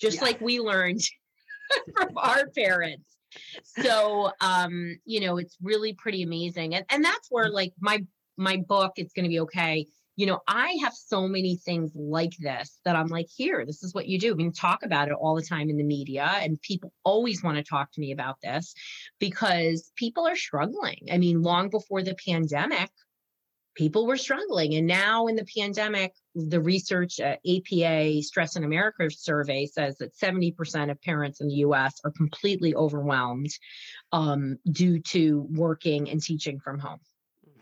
just 0.00 0.18
yeah. 0.18 0.24
like 0.24 0.40
we 0.40 0.60
learned 0.60 1.02
from 1.96 2.10
our 2.16 2.48
parents 2.48 3.12
so 3.64 4.30
um 4.40 4.98
you 5.04 5.20
know 5.20 5.38
it's 5.38 5.56
really 5.62 5.92
pretty 5.92 6.22
amazing 6.22 6.74
and 6.74 6.84
and 6.90 7.04
that's 7.04 7.28
where 7.30 7.50
like 7.50 7.72
my 7.80 8.04
my 8.36 8.56
book 8.68 8.92
it's 8.96 9.12
going 9.12 9.24
to 9.24 9.28
be 9.28 9.40
okay 9.40 9.86
you 10.16 10.26
know 10.26 10.40
i 10.46 10.76
have 10.82 10.92
so 10.94 11.26
many 11.26 11.56
things 11.56 11.90
like 11.94 12.32
this 12.38 12.80
that 12.84 12.96
i'm 12.96 13.08
like 13.08 13.28
here 13.34 13.64
this 13.66 13.82
is 13.82 13.94
what 13.94 14.06
you 14.06 14.18
do. 14.18 14.34
We 14.34 14.50
talk 14.50 14.82
about 14.84 15.08
it 15.08 15.14
all 15.14 15.34
the 15.34 15.42
time 15.42 15.70
in 15.70 15.76
the 15.76 15.84
media 15.84 16.30
and 16.40 16.60
people 16.60 16.92
always 17.04 17.42
want 17.42 17.56
to 17.56 17.62
talk 17.62 17.90
to 17.92 18.00
me 18.00 18.12
about 18.12 18.36
this 18.42 18.74
because 19.18 19.90
people 19.96 20.26
are 20.26 20.36
struggling. 20.36 21.08
I 21.10 21.18
mean 21.18 21.42
long 21.42 21.70
before 21.70 22.02
the 22.02 22.16
pandemic 22.26 22.90
people 23.74 24.06
were 24.06 24.16
struggling. 24.16 24.74
And 24.74 24.86
now 24.86 25.26
in 25.26 25.36
the 25.36 25.46
pandemic, 25.56 26.14
the 26.34 26.60
research 26.60 27.20
uh, 27.20 27.36
APA 27.48 28.22
Stress 28.22 28.56
in 28.56 28.64
America 28.64 29.10
survey 29.10 29.66
says 29.66 29.98
that 29.98 30.16
70% 30.16 30.90
of 30.90 31.00
parents 31.02 31.40
in 31.40 31.48
the 31.48 31.56
US 31.56 32.00
are 32.04 32.10
completely 32.10 32.74
overwhelmed 32.74 33.50
um, 34.12 34.58
due 34.70 35.00
to 35.00 35.46
working 35.50 36.10
and 36.10 36.22
teaching 36.22 36.60
from 36.60 36.78
home. 36.78 37.00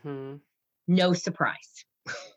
Mm-hmm. 0.05 0.37
No 0.89 1.13
surprise. 1.13 1.85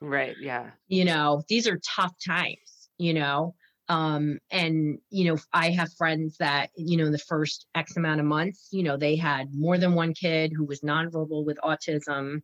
Right. 0.02 0.36
Yeah. 0.40 0.72
you 0.88 1.06
know, 1.06 1.42
these 1.48 1.68
are 1.68 1.80
tough 1.96 2.14
times, 2.24 2.90
you 2.98 3.14
know 3.14 3.56
um 3.90 4.38
and 4.52 4.98
you 5.10 5.26
know 5.26 5.38
i 5.52 5.70
have 5.70 5.92
friends 5.94 6.38
that 6.38 6.70
you 6.76 6.96
know 6.98 7.06
in 7.06 7.12
the 7.12 7.18
first 7.18 7.68
x 7.76 7.98
amount 7.98 8.20
of 8.20 8.26
months 8.26 8.70
you 8.72 8.84
know 8.84 8.96
they 8.96 9.16
had 9.16 9.48
more 9.54 9.78
than 9.78 9.94
one 9.94 10.14
kid 10.14 10.54
who 10.56 10.66
was 10.66 10.82
nonverbal 10.82 11.46
with 11.46 11.58
autism 11.64 12.42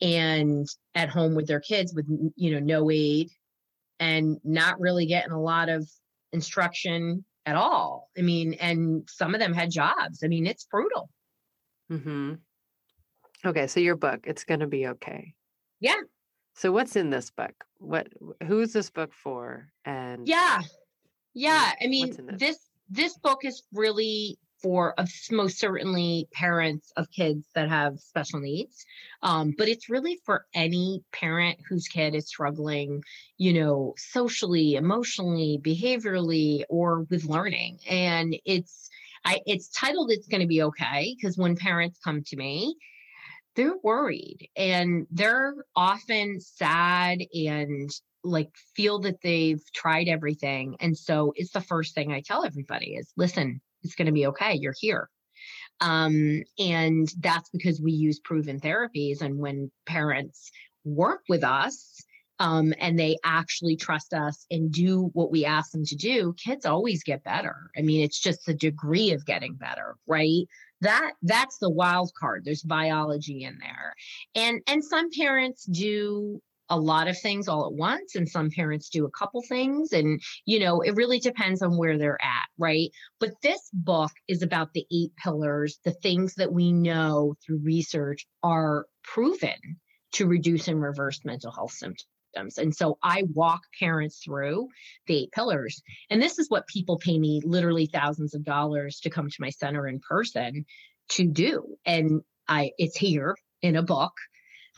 and 0.00 0.66
at 0.94 1.08
home 1.08 1.34
with 1.34 1.46
their 1.46 1.60
kids 1.60 1.94
with 1.94 2.06
you 2.34 2.52
know 2.52 2.58
no 2.58 2.90
aid 2.90 3.30
and 4.00 4.38
not 4.42 4.80
really 4.80 5.06
getting 5.06 5.32
a 5.32 5.40
lot 5.40 5.68
of 5.68 5.88
instruction 6.32 7.24
at 7.46 7.56
all 7.56 8.08
i 8.18 8.20
mean 8.20 8.54
and 8.54 9.08
some 9.08 9.34
of 9.34 9.40
them 9.40 9.52
had 9.52 9.70
jobs 9.70 10.22
i 10.24 10.26
mean 10.26 10.46
it's 10.46 10.66
brutal 10.70 11.08
hmm 11.88 12.34
Okay, 13.44 13.66
so 13.66 13.80
your 13.80 13.96
book, 13.96 14.20
It's 14.24 14.44
Gonna 14.44 14.66
Be 14.66 14.86
Okay. 14.88 15.34
Yeah. 15.80 16.00
So 16.54 16.72
what's 16.72 16.96
in 16.96 17.10
this 17.10 17.30
book? 17.30 17.54
What 17.78 18.08
who's 18.46 18.72
this 18.72 18.90
book 18.90 19.14
for? 19.14 19.72
And 19.84 20.28
Yeah. 20.28 20.60
Yeah. 21.34 21.72
I 21.82 21.86
mean, 21.86 22.16
this? 22.34 22.58
this 22.88 23.16
book 23.18 23.44
is 23.44 23.62
really 23.72 24.38
for 24.62 24.92
of 24.98 25.08
most 25.30 25.58
certainly 25.58 26.28
parents 26.32 26.92
of 26.96 27.10
kids 27.10 27.46
that 27.54 27.68
have 27.68 27.98
special 27.98 28.40
needs. 28.40 28.84
Um, 29.22 29.54
but 29.56 29.68
it's 29.68 29.88
really 29.88 30.20
for 30.24 30.46
any 30.54 31.02
parent 31.12 31.58
whose 31.68 31.88
kid 31.88 32.14
is 32.14 32.28
struggling, 32.28 33.02
you 33.38 33.52
know, 33.52 33.94
socially, 33.96 34.74
emotionally, 34.74 35.60
behaviorally, 35.62 36.64
or 36.68 37.06
with 37.10 37.24
learning. 37.24 37.78
And 37.88 38.36
it's 38.44 38.90
I 39.24 39.40
it's 39.46 39.68
titled 39.70 40.10
It's 40.10 40.28
Gonna 40.28 40.46
Be 40.46 40.62
Okay, 40.62 41.16
because 41.16 41.36
when 41.36 41.56
parents 41.56 41.98
come 42.02 42.22
to 42.24 42.36
me, 42.36 42.76
they're 43.56 43.76
worried 43.82 44.48
and 44.56 45.06
they're 45.10 45.54
often 45.74 46.40
sad 46.40 47.20
and 47.34 47.90
like 48.22 48.50
feel 48.76 49.00
that 49.00 49.20
they've 49.22 49.62
tried 49.74 50.08
everything 50.08 50.76
and 50.80 50.96
so 50.96 51.32
it's 51.36 51.52
the 51.52 51.60
first 51.60 51.94
thing 51.94 52.12
i 52.12 52.20
tell 52.20 52.44
everybody 52.44 52.94
is 52.94 53.12
listen 53.16 53.60
it's 53.82 53.94
going 53.94 54.06
to 54.06 54.12
be 54.12 54.26
okay 54.26 54.54
you're 54.54 54.74
here. 54.78 55.08
Um, 55.80 56.42
and 56.58 57.08
that's 57.20 57.48
because 57.50 57.80
we 57.80 57.92
use 57.92 58.20
proven 58.20 58.60
therapies 58.60 59.22
and 59.22 59.38
when 59.38 59.70
parents 59.86 60.50
work 60.84 61.22
with 61.28 61.42
us 61.42 62.02
um, 62.38 62.74
and 62.78 62.98
they 62.98 63.16
actually 63.24 63.76
trust 63.76 64.12
us 64.12 64.44
and 64.50 64.70
do 64.70 65.10
what 65.14 65.30
we 65.30 65.44
ask 65.44 65.72
them 65.72 65.84
to 65.86 65.96
do 65.96 66.34
kids 66.42 66.66
always 66.66 67.02
get 67.02 67.24
better. 67.24 67.70
I 67.76 67.82
mean 67.82 68.02
it's 68.02 68.20
just 68.20 68.44
the 68.44 68.54
degree 68.54 69.12
of 69.12 69.24
getting 69.24 69.54
better 69.54 69.96
right? 70.06 70.46
That 70.82 71.12
that's 71.22 71.58
the 71.58 71.70
wild 71.70 72.12
card. 72.18 72.44
There's 72.44 72.62
biology 72.62 73.44
in 73.44 73.58
there. 73.58 73.94
And 74.34 74.60
and 74.66 74.84
some 74.84 75.08
parents 75.10 75.64
do 75.64 76.42
a 76.70 76.78
lot 76.78 77.08
of 77.08 77.18
things 77.18 77.48
all 77.48 77.66
at 77.66 77.72
once 77.72 78.14
and 78.14 78.28
some 78.28 78.50
parents 78.50 78.88
do 78.88 79.04
a 79.04 79.10
couple 79.10 79.42
things 79.42 79.92
and 79.92 80.20
you 80.46 80.58
know 80.58 80.80
it 80.80 80.94
really 80.94 81.18
depends 81.18 81.62
on 81.62 81.76
where 81.76 81.98
they're 81.98 82.22
at 82.22 82.46
right 82.58 82.90
but 83.18 83.30
this 83.42 83.68
book 83.72 84.12
is 84.28 84.42
about 84.42 84.72
the 84.72 84.86
eight 84.92 85.12
pillars 85.16 85.78
the 85.84 85.92
things 85.92 86.34
that 86.36 86.52
we 86.52 86.72
know 86.72 87.34
through 87.44 87.60
research 87.62 88.26
are 88.42 88.86
proven 89.02 89.78
to 90.12 90.26
reduce 90.26 90.68
and 90.68 90.80
reverse 90.80 91.20
mental 91.24 91.52
health 91.52 91.72
symptoms 91.72 92.06
and 92.58 92.74
so 92.74 92.96
I 93.02 93.24
walk 93.34 93.62
parents 93.78 94.20
through 94.24 94.68
the 95.08 95.22
eight 95.22 95.32
pillars. 95.32 95.82
And 96.10 96.22
this 96.22 96.38
is 96.38 96.48
what 96.48 96.66
people 96.68 96.96
pay 96.96 97.18
me 97.18 97.42
literally 97.44 97.86
thousands 97.86 98.34
of 98.34 98.44
dollars 98.44 99.00
to 99.00 99.10
come 99.10 99.28
to 99.28 99.36
my 99.40 99.50
center 99.50 99.88
in 99.88 99.98
person 99.98 100.64
to 101.10 101.26
do. 101.26 101.76
And 101.84 102.22
I 102.46 102.70
it's 102.78 102.96
here 102.96 103.36
in 103.62 103.74
a 103.76 103.82
book 103.82 104.12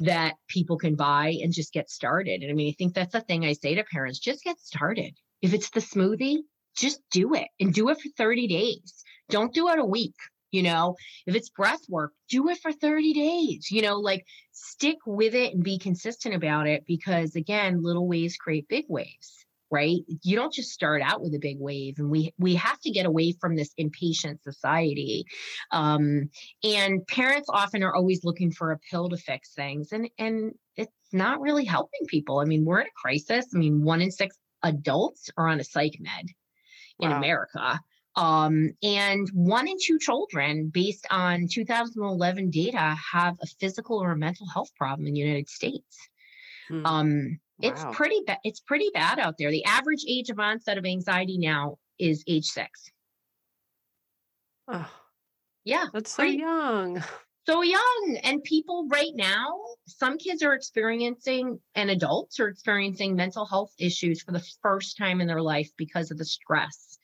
that 0.05 0.35
people 0.49 0.77
can 0.77 0.95
buy 0.95 1.37
and 1.43 1.53
just 1.53 1.73
get 1.73 1.91
started. 1.91 2.43
And 2.43 2.51
I 2.51 2.55
mean, 2.55 2.69
I 2.69 2.75
think 2.77 2.95
that's 2.95 3.13
the 3.13 3.21
thing 3.21 3.45
I 3.45 3.53
say 3.53 3.75
to 3.75 3.85
parents, 3.85 4.19
just 4.19 4.45
get 4.45 4.59
started. 4.59 5.15
If 5.41 5.55
it's 5.55 5.71
the 5.71 5.81
smoothie, 5.81 6.39
just 6.77 7.01
do 7.11 7.35
it 7.35 7.49
and 7.61 7.73
do 7.73 7.89
it 7.89 8.01
for 8.01 8.09
30 8.17 8.49
days. 8.49 9.05
Don't 9.29 9.55
do 9.55 9.69
it 9.69 9.79
a 9.79 9.85
week. 9.85 10.15
You 10.51 10.63
know, 10.63 10.97
if 11.27 11.35
it's 11.35 11.49
breath 11.49 11.81
work, 11.89 12.13
do 12.29 12.49
it 12.51 12.59
for 12.59 12.73
30 12.73 13.15
days. 13.15 13.71
You 13.71 13.83
know, 13.83 13.99
like 13.99 14.25
stick 14.53 14.99
with 15.07 15.35
it 15.35 15.55
and 15.55 15.65
be 15.65 15.79
consistent 15.79 16.35
about 16.35 16.67
it 16.67 16.85
because, 16.87 17.37
again, 17.37 17.83
little 17.83 18.07
waves 18.07 18.37
create 18.37 18.69
big 18.69 18.85
waves 18.89 19.47
right 19.73 20.01
you 20.23 20.37
don't 20.37 20.53
just 20.53 20.71
start 20.71 21.03
out 21.03 21.23
with 21.23 21.35
a 21.35 21.39
big 21.39 21.57
wave 21.59 21.95
and 21.99 22.11
we 22.11 22.33
we 22.39 22.55
have 22.55 22.79
to 22.81 22.91
get 22.91 23.07
away 23.07 23.33
from 23.41 23.57
this 23.57 23.73
impatient 23.79 24.43
society 24.43 25.25
um, 25.73 26.29
and 26.63 27.07
parents 27.09 27.49
often 27.51 27.83
are 27.83 27.95
always 27.95 28.25
looking 28.25 28.53
for 28.53 28.73
a 28.73 28.79
pill 28.91 29.09
to 29.09 29.17
fix 29.17 29.55
things 29.55 29.93
and 29.93 30.09
and 30.19 30.53
it's 30.77 30.93
not 31.13 31.41
really 31.41 31.65
helping 31.65 32.01
people 32.07 32.39
i 32.39 32.45
mean 32.45 32.65
we're 32.65 32.81
in 32.81 32.87
a 32.87 33.01
crisis 33.03 33.47
i 33.55 33.59
mean 33.59 33.83
one 33.83 34.03
in 34.03 34.11
six 34.11 34.37
adults 34.63 35.31
are 35.37 35.49
on 35.49 35.61
a 35.61 35.65
psych 35.65 35.97
med 36.01 36.27
in 37.01 37.11
Wow. 37.11 37.19
america 37.19 37.81
um, 38.15 38.73
and 38.83 39.27
one 39.33 39.67
in 39.67 39.77
two 39.83 39.99
children 39.99 40.69
based 40.69 41.07
on 41.11 41.47
2011 41.51 42.51
data 42.51 42.95
have 43.13 43.37
a 43.43 43.47
physical 43.59 44.03
or 44.03 44.13
a 44.13 44.17
mental 44.19 44.47
health 44.47 44.71
problem 44.77 45.07
in 45.07 45.15
the 45.15 45.21
united 45.21 45.49
states 45.49 45.99
Hmm. 46.69 46.85
um, 46.85 47.41
it's 47.63 47.85
Wow. 47.85 47.93
pretty 47.93 48.21
bad. 48.27 48.39
It's 48.45 48.61
pretty 48.61 48.91
bad 48.95 49.19
out 49.19 49.37
there. 49.39 49.51
The 49.51 49.65
average 49.65 50.05
age 50.09 50.31
of 50.31 50.39
onset 50.41 50.79
of 50.79 50.85
anxiety 50.87 51.39
now 51.39 51.79
is 51.99 52.25
age 52.29 52.47
six. 52.47 52.91
Oh, 54.67 54.91
Yeah, 55.65 55.87
that's 55.93 56.11
so 56.11 56.29
young. 56.29 57.03
so 57.47 57.63
young. 57.63 58.19
And 58.23 58.43
people 58.45 58.87
right 58.89 59.13
now, 59.15 59.59
some 59.87 60.19
kids 60.19 60.43
are 60.43 60.55
experiencing, 60.55 61.61
and 61.75 61.91
adults 61.91 62.39
are 62.41 62.49
experiencing 62.49 63.17
mental 63.17 63.47
health 63.47 63.73
issues 63.79 64.23
for 64.23 64.33
the 64.33 64.45
first 64.63 64.97
time 64.97 65.21
in 65.21 65.27
their 65.27 65.43
life 65.43 65.71
because 65.77 66.11
of 66.11 66.19
the 66.19 66.25
stress 66.25 66.99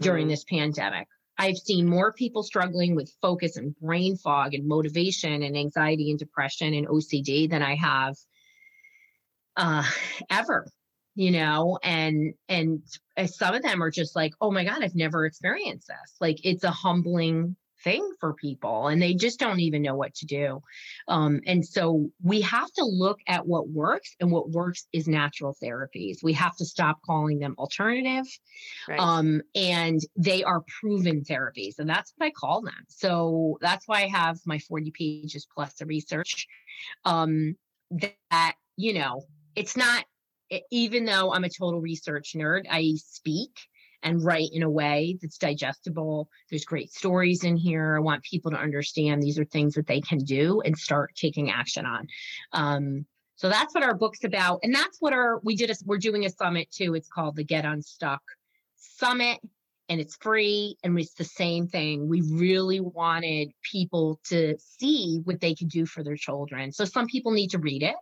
during 0.00 0.28
Mhm. 0.28 0.28
this 0.28 0.44
pandemic. 0.44 1.08
I've 1.38 1.58
seen 1.58 1.88
more 1.88 2.12
people 2.12 2.42
struggling 2.44 2.96
with 2.96 3.12
focus 3.22 3.56
and 3.56 3.76
brain 3.76 4.16
fog 4.16 4.54
and 4.54 4.68
motivation 4.68 5.42
and 5.42 5.56
anxiety 5.56 6.10
and 6.10 6.18
depression 6.18 6.74
and 6.74 6.88
OCD 6.88 7.48
than 7.48 7.62
I 7.62 7.76
have 7.76 8.16
uh, 9.58 9.84
ever. 10.30 10.66
You 11.14 11.32
know, 11.32 11.78
and 11.82 12.34
and 12.48 12.82
uh, 13.16 13.26
some 13.26 13.54
of 13.54 13.62
them 13.62 13.82
are 13.82 13.90
just 13.90 14.14
like, 14.14 14.32
oh 14.40 14.52
my 14.52 14.64
god, 14.64 14.84
I've 14.84 14.94
never 14.94 15.26
experienced 15.26 15.88
this. 15.88 16.16
Like 16.20 16.38
it's 16.44 16.62
a 16.62 16.70
humbling 16.70 17.56
thing 17.82 18.08
for 18.20 18.34
people, 18.34 18.86
and 18.86 19.02
they 19.02 19.14
just 19.14 19.40
don't 19.40 19.58
even 19.60 19.82
know 19.82 19.96
what 19.96 20.14
to 20.16 20.26
do. 20.26 20.62
Um, 21.08 21.40
and 21.46 21.66
so 21.66 22.08
we 22.22 22.40
have 22.42 22.70
to 22.74 22.84
look 22.84 23.18
at 23.26 23.46
what 23.46 23.68
works, 23.68 24.14
and 24.20 24.30
what 24.30 24.50
works 24.50 24.86
is 24.92 25.08
natural 25.08 25.56
therapies. 25.60 26.22
We 26.22 26.34
have 26.34 26.56
to 26.58 26.64
stop 26.64 26.98
calling 27.04 27.40
them 27.40 27.56
alternative 27.58 28.26
Right. 28.88 29.00
um, 29.00 29.42
and 29.54 30.00
they 30.16 30.44
are 30.44 30.64
proven 30.80 31.22
therapies 31.22 31.78
and 31.78 31.88
that's 31.88 32.12
what 32.16 32.26
i 32.26 32.30
call 32.30 32.62
them 32.62 32.84
so 32.88 33.58
that's 33.60 33.86
why 33.86 34.02
i 34.04 34.08
have 34.08 34.38
my 34.46 34.58
40 34.58 34.90
pages 34.92 35.46
plus 35.52 35.74
the 35.74 35.86
research 35.86 36.46
um, 37.04 37.56
that 37.90 38.54
you 38.76 38.94
know 38.94 39.22
it's 39.58 39.76
not 39.76 40.04
even 40.70 41.04
though 41.04 41.32
i'm 41.32 41.44
a 41.44 41.48
total 41.48 41.80
research 41.80 42.32
nerd 42.36 42.64
i 42.70 42.92
speak 42.96 43.50
and 44.02 44.24
write 44.24 44.50
in 44.52 44.62
a 44.62 44.70
way 44.70 45.18
that's 45.20 45.38
digestible. 45.38 46.28
There's 46.50 46.64
great 46.64 46.92
stories 46.92 47.44
in 47.44 47.56
here. 47.56 47.96
I 47.96 48.00
want 48.00 48.22
people 48.22 48.50
to 48.52 48.56
understand 48.56 49.22
these 49.22 49.38
are 49.38 49.44
things 49.44 49.74
that 49.74 49.86
they 49.86 50.00
can 50.00 50.18
do 50.18 50.60
and 50.64 50.76
start 50.76 51.14
taking 51.16 51.50
action 51.50 51.84
on. 51.84 52.06
Um, 52.52 53.06
so 53.36 53.48
that's 53.48 53.74
what 53.74 53.84
our 53.84 53.94
book's 53.94 54.24
about. 54.24 54.60
And 54.62 54.74
that's 54.74 54.98
what 55.00 55.12
our 55.12 55.40
we 55.44 55.56
did 55.56 55.70
a 55.70 55.74
we're 55.84 55.98
doing 55.98 56.24
a 56.24 56.30
summit 56.30 56.70
too. 56.70 56.94
It's 56.94 57.08
called 57.08 57.36
the 57.36 57.44
get 57.44 57.64
unstuck 57.64 58.22
summit. 58.76 59.38
And 59.90 60.02
it's 60.02 60.16
free 60.16 60.76
and 60.84 60.98
it's 60.98 61.14
the 61.14 61.24
same 61.24 61.66
thing. 61.66 62.08
We 62.08 62.20
really 62.20 62.78
wanted 62.78 63.52
people 63.62 64.20
to 64.28 64.54
see 64.58 65.22
what 65.24 65.40
they 65.40 65.54
could 65.54 65.70
do 65.70 65.86
for 65.86 66.04
their 66.04 66.16
children. 66.16 66.72
So 66.72 66.84
some 66.84 67.06
people 67.06 67.32
need 67.32 67.48
to 67.52 67.58
read 67.58 67.82
it 67.82 67.94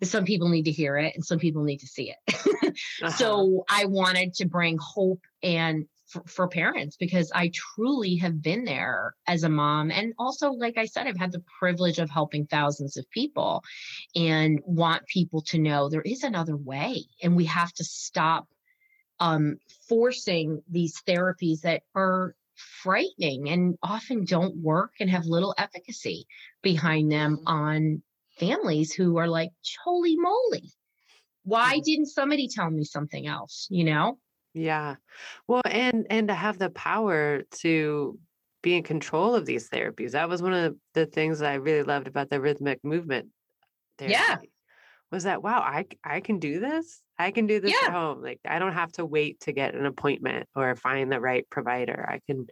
and 0.00 0.08
some 0.08 0.24
people 0.24 0.48
need 0.48 0.64
to 0.64 0.70
hear 0.70 0.96
it 0.96 1.14
and 1.14 1.24
some 1.24 1.38
people 1.38 1.62
need 1.62 1.78
to 1.78 1.86
see 1.86 2.10
it 2.12 2.36
Uh-huh. 3.02 3.10
so 3.10 3.64
i 3.68 3.84
wanted 3.84 4.32
to 4.34 4.46
bring 4.46 4.78
hope 4.80 5.20
and 5.42 5.86
for, 6.06 6.22
for 6.26 6.48
parents 6.48 6.96
because 6.96 7.30
i 7.34 7.50
truly 7.54 8.16
have 8.16 8.40
been 8.40 8.64
there 8.64 9.14
as 9.26 9.42
a 9.44 9.48
mom 9.48 9.90
and 9.90 10.14
also 10.18 10.52
like 10.52 10.78
i 10.78 10.86
said 10.86 11.06
i've 11.06 11.18
had 11.18 11.32
the 11.32 11.42
privilege 11.58 11.98
of 11.98 12.08
helping 12.10 12.46
thousands 12.46 12.96
of 12.96 13.08
people 13.10 13.62
and 14.14 14.60
want 14.64 15.06
people 15.06 15.42
to 15.42 15.58
know 15.58 15.88
there 15.88 16.02
is 16.02 16.22
another 16.22 16.56
way 16.56 17.04
and 17.22 17.36
we 17.36 17.44
have 17.44 17.72
to 17.72 17.84
stop 17.84 18.46
um, 19.20 19.58
forcing 19.88 20.62
these 20.68 21.00
therapies 21.06 21.60
that 21.60 21.82
are 21.94 22.34
frightening 22.82 23.48
and 23.48 23.76
often 23.82 24.24
don't 24.24 24.56
work 24.56 24.92
and 25.00 25.08
have 25.10 25.26
little 25.26 25.54
efficacy 25.58 26.26
behind 26.62 27.10
them 27.10 27.38
Mhm. 27.38 27.42
on 27.46 28.02
families 28.42 28.92
who 28.92 29.16
are 29.18 29.28
like, 29.28 29.50
holy 29.84 30.16
moly, 30.16 30.64
why 31.44 31.80
Mhm. 31.80 31.84
didn't 31.84 32.06
somebody 32.06 32.48
tell 32.48 32.70
me 32.70 32.84
something 32.84 33.26
else? 33.26 33.68
You 33.70 33.84
know? 33.84 34.18
Yeah. 34.54 34.96
Well, 35.48 35.62
and 35.64 36.06
and 36.10 36.28
to 36.28 36.34
have 36.34 36.58
the 36.58 36.70
power 36.70 37.42
to 37.62 38.18
be 38.62 38.76
in 38.76 38.82
control 38.82 39.34
of 39.34 39.46
these 39.46 39.68
therapies. 39.70 40.12
That 40.12 40.28
was 40.28 40.42
one 40.42 40.52
of 40.54 40.76
the 40.94 41.06
things 41.06 41.38
that 41.40 41.50
I 41.50 41.54
really 41.54 41.82
loved 41.82 42.06
about 42.06 42.30
the 42.30 42.40
rhythmic 42.40 42.84
movement 42.84 43.30
Yeah. 44.04 44.38
Was 45.12 45.24
that 45.24 45.42
wow, 45.42 45.60
I 45.60 45.86
I 46.04 46.20
can 46.20 46.38
do 46.38 46.58
this? 46.60 47.02
I 47.18 47.30
can 47.32 47.46
do 47.46 47.60
this 47.60 47.74
Yeah. 47.74 47.82
at 47.82 47.90
home. 47.92 48.22
Like 48.22 48.40
I 48.46 48.58
don't 48.58 48.72
have 48.72 48.92
to 48.92 49.06
wait 49.06 49.40
to 49.40 49.52
get 49.52 49.74
an 49.74 49.86
appointment 49.86 50.48
or 50.56 50.74
find 50.76 51.12
the 51.12 51.20
right 51.20 51.48
provider. 51.50 52.06
I 52.08 52.20
can, 52.26 52.46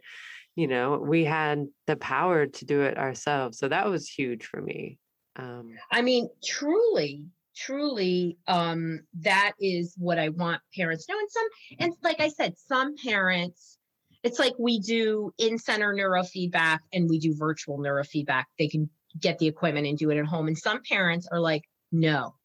you 0.55 0.67
know, 0.67 0.99
we 0.99 1.25
had 1.25 1.67
the 1.87 1.97
power 1.97 2.47
to 2.47 2.65
do 2.65 2.81
it 2.83 2.97
ourselves. 2.99 3.59
So 3.59 3.69
that 3.69 3.89
was 3.89 4.09
huge 4.09 4.45
for 4.47 4.61
me. 4.61 4.99
Um 5.35 5.73
I 5.91 6.01
mean, 6.01 6.29
truly, 6.43 7.25
truly, 7.55 8.37
um, 8.47 9.01
that 9.21 9.53
is 9.59 9.93
what 9.97 10.17
I 10.19 10.29
want 10.29 10.61
parents 10.75 11.05
to 11.05 11.13
know. 11.13 11.19
And 11.19 11.29
some, 11.29 11.47
and 11.79 11.93
like 12.03 12.19
I 12.19 12.29
said, 12.29 12.55
some 12.57 12.95
parents, 12.97 13.77
it's 14.23 14.39
like 14.39 14.53
we 14.59 14.79
do 14.79 15.33
in 15.37 15.57
center 15.57 15.93
neurofeedback 15.93 16.79
and 16.93 17.09
we 17.09 17.19
do 17.19 17.35
virtual 17.35 17.79
neurofeedback. 17.79 18.45
They 18.57 18.67
can 18.67 18.89
get 19.19 19.39
the 19.39 19.47
equipment 19.47 19.87
and 19.87 19.97
do 19.97 20.09
it 20.09 20.17
at 20.17 20.25
home. 20.25 20.47
And 20.47 20.57
some 20.57 20.81
parents 20.87 21.27
are 21.31 21.39
like, 21.39 21.63
no, 21.91 22.35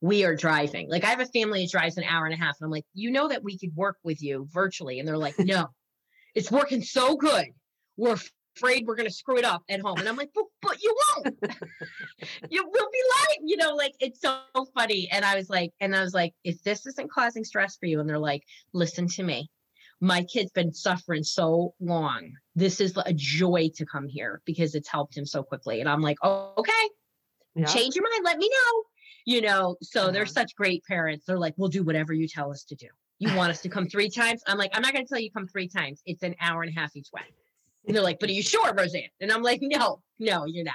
we 0.00 0.24
are 0.24 0.34
driving. 0.34 0.90
Like 0.90 1.04
I 1.04 1.10
have 1.10 1.20
a 1.20 1.26
family 1.26 1.62
that 1.62 1.70
drives 1.70 1.96
an 1.96 2.04
hour 2.04 2.24
and 2.26 2.34
a 2.34 2.36
half. 2.36 2.56
And 2.60 2.66
I'm 2.66 2.70
like, 2.70 2.84
you 2.94 3.10
know 3.10 3.28
that 3.28 3.44
we 3.44 3.58
could 3.58 3.74
work 3.74 3.96
with 4.02 4.22
you 4.22 4.48
virtually. 4.52 4.98
And 4.98 5.06
they're 5.06 5.16
like, 5.16 5.38
no, 5.38 5.68
it's 6.34 6.50
working 6.50 6.82
so 6.82 7.16
good. 7.16 7.46
We're 7.96 8.18
afraid 8.56 8.86
we're 8.86 8.96
going 8.96 9.08
to 9.08 9.14
screw 9.14 9.38
it 9.38 9.44
up 9.44 9.62
at 9.68 9.80
home. 9.80 9.98
And 9.98 10.08
I'm 10.08 10.16
like, 10.16 10.30
but, 10.34 10.44
but 10.60 10.82
you 10.82 10.94
won't. 11.16 11.36
you 12.50 12.64
will 12.64 12.88
be 12.92 13.02
live. 13.10 13.38
You 13.44 13.56
know, 13.56 13.74
like 13.74 13.94
it's 14.00 14.20
so 14.20 14.40
funny. 14.74 15.08
And 15.10 15.24
I 15.24 15.36
was 15.36 15.48
like, 15.50 15.72
and 15.80 15.94
I 15.94 16.02
was 16.02 16.14
like, 16.14 16.34
if 16.44 16.62
this 16.62 16.86
isn't 16.86 17.10
causing 17.10 17.44
stress 17.44 17.76
for 17.76 17.86
you, 17.86 18.00
and 18.00 18.08
they're 18.08 18.18
like, 18.18 18.42
listen 18.72 19.08
to 19.08 19.22
me. 19.22 19.50
My 20.00 20.24
kid's 20.24 20.50
been 20.50 20.72
suffering 20.72 21.22
so 21.22 21.74
long. 21.78 22.32
This 22.56 22.80
is 22.80 22.92
a 23.06 23.12
joy 23.12 23.70
to 23.76 23.86
come 23.86 24.08
here 24.08 24.42
because 24.44 24.74
it's 24.74 24.88
helped 24.88 25.16
him 25.16 25.24
so 25.24 25.44
quickly. 25.44 25.80
And 25.80 25.88
I'm 25.88 26.00
like, 26.00 26.18
oh, 26.22 26.54
okay, 26.58 26.72
yeah. 27.54 27.66
change 27.66 27.94
your 27.94 28.04
mind. 28.10 28.24
Let 28.24 28.38
me 28.38 28.48
know. 28.48 28.82
You 29.24 29.40
know, 29.42 29.76
so 29.80 30.10
they're 30.10 30.26
such 30.26 30.56
great 30.56 30.82
parents. 30.84 31.26
They're 31.26 31.38
like, 31.38 31.54
we'll 31.56 31.68
do 31.68 31.84
whatever 31.84 32.12
you 32.12 32.26
tell 32.26 32.50
us 32.50 32.64
to 32.64 32.74
do. 32.74 32.88
You 33.20 33.36
want 33.36 33.52
us 33.52 33.60
to 33.60 33.68
come 33.68 33.86
three 33.86 34.10
times? 34.10 34.42
I'm 34.48 34.58
like, 34.58 34.72
I'm 34.74 34.82
not 34.82 34.92
going 34.92 35.04
to 35.04 35.08
tell 35.08 35.20
you 35.20 35.30
come 35.30 35.46
three 35.46 35.68
times. 35.68 36.02
It's 36.04 36.24
an 36.24 36.34
hour 36.40 36.62
and 36.62 36.76
a 36.76 36.80
half 36.80 36.96
each 36.96 37.10
way. 37.14 37.22
And 37.86 37.96
they're 37.96 38.02
like, 38.02 38.20
but 38.20 38.28
are 38.28 38.32
you 38.32 38.42
sure, 38.42 38.72
Roseann? 38.72 39.10
And 39.20 39.32
I'm 39.32 39.42
like, 39.42 39.60
no, 39.62 40.02
no, 40.18 40.44
you're 40.46 40.64
not. 40.64 40.74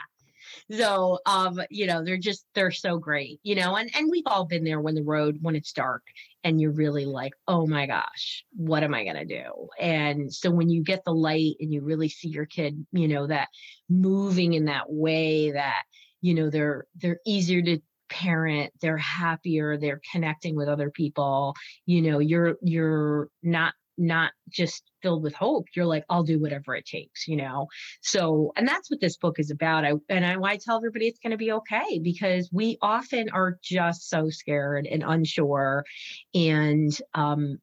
So 0.72 1.20
um, 1.26 1.62
you 1.70 1.88
know, 1.88 2.04
they're 2.04 2.18
just 2.18 2.46
they're 2.54 2.72
so 2.72 2.98
great, 2.98 3.40
you 3.44 3.56
know, 3.56 3.76
and 3.76 3.90
and 3.96 4.10
we've 4.10 4.24
all 4.26 4.46
been 4.46 4.64
there 4.64 4.80
when 4.82 4.96
the 4.96 5.04
road 5.04 5.38
when 5.42 5.56
it's 5.56 5.74
dark 5.74 6.04
and 6.44 6.60
you're 6.60 6.72
really 6.72 7.06
like, 7.06 7.34
oh 7.48 7.66
my 7.68 7.86
gosh, 7.86 8.44
what 8.56 8.84
am 8.84 8.94
I 8.94 9.06
gonna 9.06 9.26
do? 9.26 9.70
And 9.80 10.34
so 10.34 10.50
when 10.50 10.70
you 10.70 10.84
get 10.84 11.04
the 11.06 11.14
light 11.14 11.56
and 11.60 11.74
you 11.74 11.82
really 11.82 12.10
see 12.10 12.30
your 12.30 12.46
kid, 12.46 12.86
you 12.92 13.08
know, 13.08 13.28
that 13.28 13.50
moving 13.90 14.54
in 14.54 14.66
that 14.66 14.90
way 14.90 15.52
that, 15.52 15.84
you 16.22 16.34
know, 16.34 16.50
they're 16.50 16.86
they're 16.96 17.20
easier 17.26 17.62
to 17.62 17.80
parent 18.10 18.72
they're 18.82 18.96
happier 18.96 19.76
they're 19.76 20.00
connecting 20.14 20.56
with 20.56 20.70
other 20.70 20.90
people 20.90 21.54
you 21.86 22.02
know 22.02 22.20
you're 22.20 22.56
you're 22.62 23.28
not 23.44 23.74
not 23.98 24.32
just 24.50 24.84
filled 25.02 25.24
with 25.24 25.34
hope. 25.34 25.68
You're 25.76 25.86
like 25.86 26.06
i'll 26.10 26.24
do 26.24 26.40
whatever 26.40 26.76
it 26.76 26.86
takes 26.86 27.28
you 27.28 27.36
know? 27.36 27.68
So 28.02 28.52
and 28.56 28.68
that's 28.68 28.90
what 28.90 29.00
this 29.00 29.18
book 29.18 29.40
is 29.40 29.52
about. 29.52 29.86
I 29.86 29.94
and 30.10 30.26
i, 30.26 30.58
tell 30.58 30.78
everybody 30.78 31.08
it's 31.08 31.20
going 31.20 31.32
to 31.32 31.38
be 31.38 31.52
okay 31.52 32.00
because 32.00 32.50
we 32.52 32.78
often 32.82 33.30
are 33.30 33.58
just 33.62 34.10
so 34.10 34.30
scared 34.30 34.88
and 34.88 35.04
unsure 35.06 35.86
and 36.34 36.98
um 37.14 37.58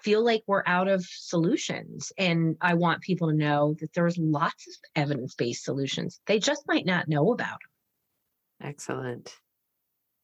feel 0.00 0.24
like 0.24 0.42
we're 0.46 0.62
out 0.66 0.88
of 0.88 1.04
solutions. 1.04 2.12
And 2.18 2.56
i 2.60 2.74
want 2.74 3.02
people 3.02 3.28
to 3.30 3.36
know 3.36 3.74
that 3.80 3.92
there's 3.94 4.18
lots 4.18 4.66
of 4.66 4.74
evidence-based 4.96 5.64
solutions. 5.64 6.20
They 6.26 6.38
just 6.38 6.66
might 6.66 6.86
not 6.86 7.08
know 7.08 7.32
about 7.32 7.60
them 7.60 7.70
excellent. 8.64 9.36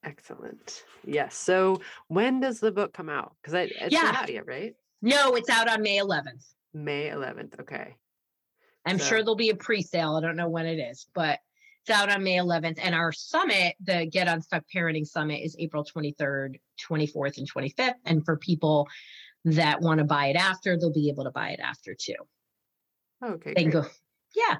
Excellent. 0.03 0.83
Yes. 1.05 1.35
So 1.35 1.79
when 2.07 2.39
does 2.39 2.59
the 2.59 2.71
book 2.71 2.93
come 2.93 3.09
out? 3.09 3.35
Because 3.41 3.69
it's 3.69 3.93
yeah. 3.93 4.11
not 4.11 4.31
yet 4.31 4.47
right 4.47 4.75
no, 5.01 5.35
it's 5.35 5.49
out 5.49 5.69
on 5.69 5.81
May 5.81 5.99
11th. 5.99 6.45
May 6.73 7.09
11th. 7.09 7.61
Okay. 7.61 7.95
I'm 8.85 8.99
so. 8.99 9.05
sure 9.05 9.17
there'll 9.19 9.35
be 9.35 9.49
a 9.49 9.55
pre-sale. 9.55 10.15
I 10.15 10.21
don't 10.21 10.35
know 10.35 10.49
when 10.49 10.65
it 10.65 10.79
is, 10.79 11.07
but 11.13 11.39
it's 11.81 11.97
out 11.97 12.11
on 12.11 12.23
May 12.23 12.37
11th. 12.37 12.79
And 12.81 12.95
our 12.95 13.11
summit, 13.11 13.75
the 13.83 14.05
Get 14.05 14.27
Unstuck 14.27 14.63
Parenting 14.73 15.07
Summit, 15.07 15.41
is 15.43 15.55
April 15.59 15.85
23rd, 15.85 16.59
24th, 16.89 17.37
and 17.37 17.51
25th. 17.51 17.95
And 18.05 18.25
for 18.25 18.37
people 18.37 18.87
that 19.45 19.81
want 19.81 19.99
to 19.99 20.03
buy 20.03 20.27
it 20.27 20.35
after, 20.35 20.77
they'll 20.77 20.93
be 20.93 21.09
able 21.09 21.23
to 21.23 21.31
buy 21.31 21.49
it 21.49 21.59
after 21.59 21.95
too. 21.95 22.15
Okay. 23.23 23.53
They 23.55 23.65
go. 23.65 23.85
Yeah. 24.35 24.57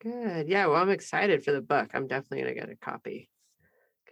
Good. 0.00 0.48
Yeah. 0.48 0.66
Well, 0.66 0.80
I'm 0.80 0.90
excited 0.90 1.44
for 1.44 1.52
the 1.52 1.60
book. 1.60 1.90
I'm 1.94 2.06
definitely 2.06 2.42
going 2.42 2.54
to 2.54 2.60
get 2.60 2.70
a 2.70 2.76
copy. 2.76 3.28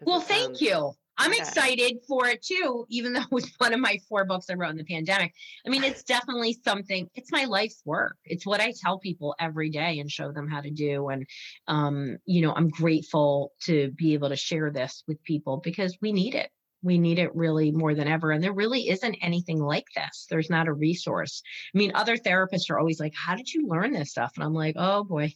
Well, 0.03 0.21
thank 0.21 0.61
you. 0.61 0.93
I'm 1.19 1.31
okay. 1.31 1.41
excited 1.41 1.99
for 2.07 2.27
it 2.27 2.43
too, 2.43 2.87
even 2.89 3.13
though 3.13 3.21
it 3.21 3.31
was 3.31 3.51
one 3.59 3.73
of 3.73 3.81
my 3.81 3.99
four 4.09 4.25
books 4.25 4.47
I 4.51 4.55
wrote 4.55 4.71
in 4.71 4.77
the 4.77 4.85
pandemic. 4.85 5.33
I 5.67 5.71
mean, 5.71 5.85
it's 5.85 6.03
definitely 6.03 6.59
something, 6.65 7.09
it's 7.15 7.33
my 7.33 7.45
life's 7.45 7.83
work. 7.85 8.17
It's 8.25 8.47
what 8.47 8.61
I 8.61 8.73
tell 8.79 8.99
people 8.99 9.35
every 9.39 9.71
day 9.71 9.99
and 9.99 10.11
show 10.11 10.33
them 10.33 10.49
how 10.49 10.61
to 10.61 10.71
do. 10.71 11.09
And, 11.09 11.27
um, 11.69 12.19
you 12.27 12.43
know, 12.43 12.53
I'm 12.53 12.69
grateful 12.69 13.53
to 13.63 13.91
be 13.93 14.15
able 14.15 14.29
to 14.29 14.37
share 14.37 14.71
this 14.71 15.03
with 15.07 15.23
people 15.23 15.59
because 15.59 15.97
we 16.01 16.13
need 16.13 16.35
it. 16.35 16.51
We 16.83 16.99
need 16.99 17.19
it 17.19 17.35
really 17.35 17.73
more 17.73 17.95
than 17.95 18.07
ever. 18.07 18.31
And 18.31 18.45
there 18.45 18.53
really 18.53 18.89
isn't 18.89 19.17
anything 19.23 19.59
like 19.59 19.87
this. 19.97 20.27
There's 20.29 20.51
not 20.51 20.69
a 20.69 20.73
resource. 20.73 21.43
I 21.75 21.79
mean, 21.79 21.93
other 21.95 22.17
therapists 22.17 22.71
are 22.71 22.79
always 22.79 23.01
like, 23.01 23.15
How 23.15 23.35
did 23.35 23.53
you 23.53 23.67
learn 23.67 23.93
this 23.93 24.11
stuff? 24.11 24.33
And 24.37 24.45
I'm 24.45 24.55
like, 24.55 24.77
Oh 24.79 25.03
boy, 25.03 25.33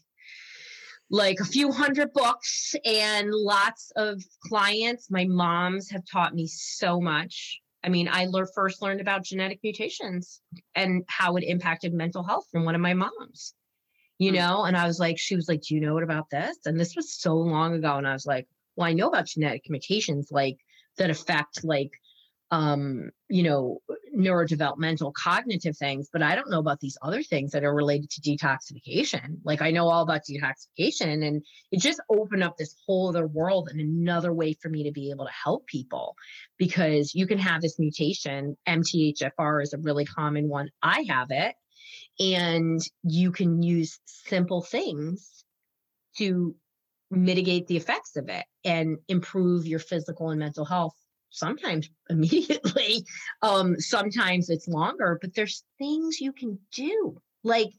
like 1.11 1.41
a 1.41 1.45
few 1.45 1.73
hundred 1.73 2.13
books 2.13 2.75
and 2.85 3.31
lots 3.33 3.93
of 3.97 4.23
clients. 4.45 5.11
My 5.11 5.25
moms 5.25 5.91
have 5.91 6.03
taught 6.11 6.35
me 6.35 6.47
so 6.47 7.01
much. 7.01 7.61
I 7.83 7.89
mean, 7.89 8.09
I 8.09 8.29
first 8.55 8.81
learned 8.81 9.01
about 9.01 9.25
genetic 9.25 9.59
mutations 9.63 10.41
and 10.75 11.03
how 11.09 11.37
it 11.37 11.45
impacted 11.45 11.93
mental 11.93 12.23
health 12.23 12.47
from 12.53 12.65
one 12.65 12.75
of 12.75 12.81
my 12.81 12.95
moms, 12.95 13.55
you 14.19 14.31
mm. 14.31 14.37
know? 14.37 14.65
And 14.65 14.77
I 14.77 14.87
was 14.87 15.01
like, 15.01 15.19
she 15.19 15.35
was 15.35 15.49
like, 15.49 15.63
Do 15.63 15.75
you 15.75 15.81
know 15.81 15.95
what 15.95 16.03
about 16.05 16.31
this? 16.31 16.59
And 16.65 16.79
this 16.79 16.95
was 16.95 17.13
so 17.13 17.35
long 17.35 17.75
ago. 17.75 17.97
And 17.97 18.07
I 18.07 18.13
was 18.13 18.27
like, 18.27 18.47
Well, 18.77 18.87
I 18.87 18.93
know 18.93 19.09
about 19.09 19.27
genetic 19.27 19.65
mutations 19.69 20.29
like 20.31 20.59
that 20.99 21.11
affect 21.11 21.65
like 21.65 21.91
um, 22.51 23.11
you 23.28 23.44
know, 23.44 23.78
neurodevelopmental 24.16 25.12
cognitive 25.14 25.76
things, 25.76 26.09
but 26.12 26.22
I 26.22 26.34
don't 26.34 26.51
know 26.51 26.59
about 26.59 26.80
these 26.80 26.98
other 27.01 27.22
things 27.22 27.53
that 27.53 27.62
are 27.62 27.74
related 27.74 28.11
to 28.11 28.20
detoxification. 28.20 29.36
Like 29.44 29.62
I 29.62 29.70
know 29.70 29.88
all 29.88 30.03
about 30.03 30.22
detoxification 30.28 31.26
and 31.26 31.44
it 31.70 31.80
just 31.80 32.01
opened 32.11 32.42
up 32.42 32.57
this 32.57 32.74
whole 32.86 33.09
other 33.09 33.26
world 33.26 33.68
and 33.70 33.80
another 33.80 34.32
way 34.32 34.55
for 34.55 34.68
me 34.68 34.84
to 34.84 34.92
be 34.92 35.11
able 35.11 35.26
to 35.26 35.32
help 35.44 35.66
people 35.66 36.16
because 36.59 37.14
you 37.14 37.26
can 37.26 37.38
have 37.38 37.62
this 37.62 37.78
mutation. 37.78 38.57
MTHFR 38.68 39.62
is 39.62 39.72
a 39.72 39.78
really 39.78 40.05
common 40.05 40.48
one. 40.48 40.70
I 40.82 41.05
have 41.09 41.28
it. 41.30 41.55
And 42.18 42.80
you 43.05 43.30
can 43.30 43.62
use 43.62 44.01
simple 44.05 44.61
things 44.61 45.44
to 46.18 46.55
mitigate 47.11 47.68
the 47.68 47.76
effects 47.76 48.16
of 48.16 48.28
it 48.28 48.44
and 48.64 48.98
improve 49.09 49.66
your 49.66 49.78
physical 49.78 50.30
and 50.30 50.40
mental 50.40 50.64
health 50.64 50.94
sometimes 51.31 51.89
immediately 52.11 53.05
um 53.43 53.78
sometimes 53.78 54.51
it's 54.51 54.68
longer 54.68 55.18
but 55.20 55.35
there's 55.35 55.64
things 55.78 56.20
you 56.20 56.33
can 56.33 56.59
do. 56.72 57.20
Like 57.43 57.70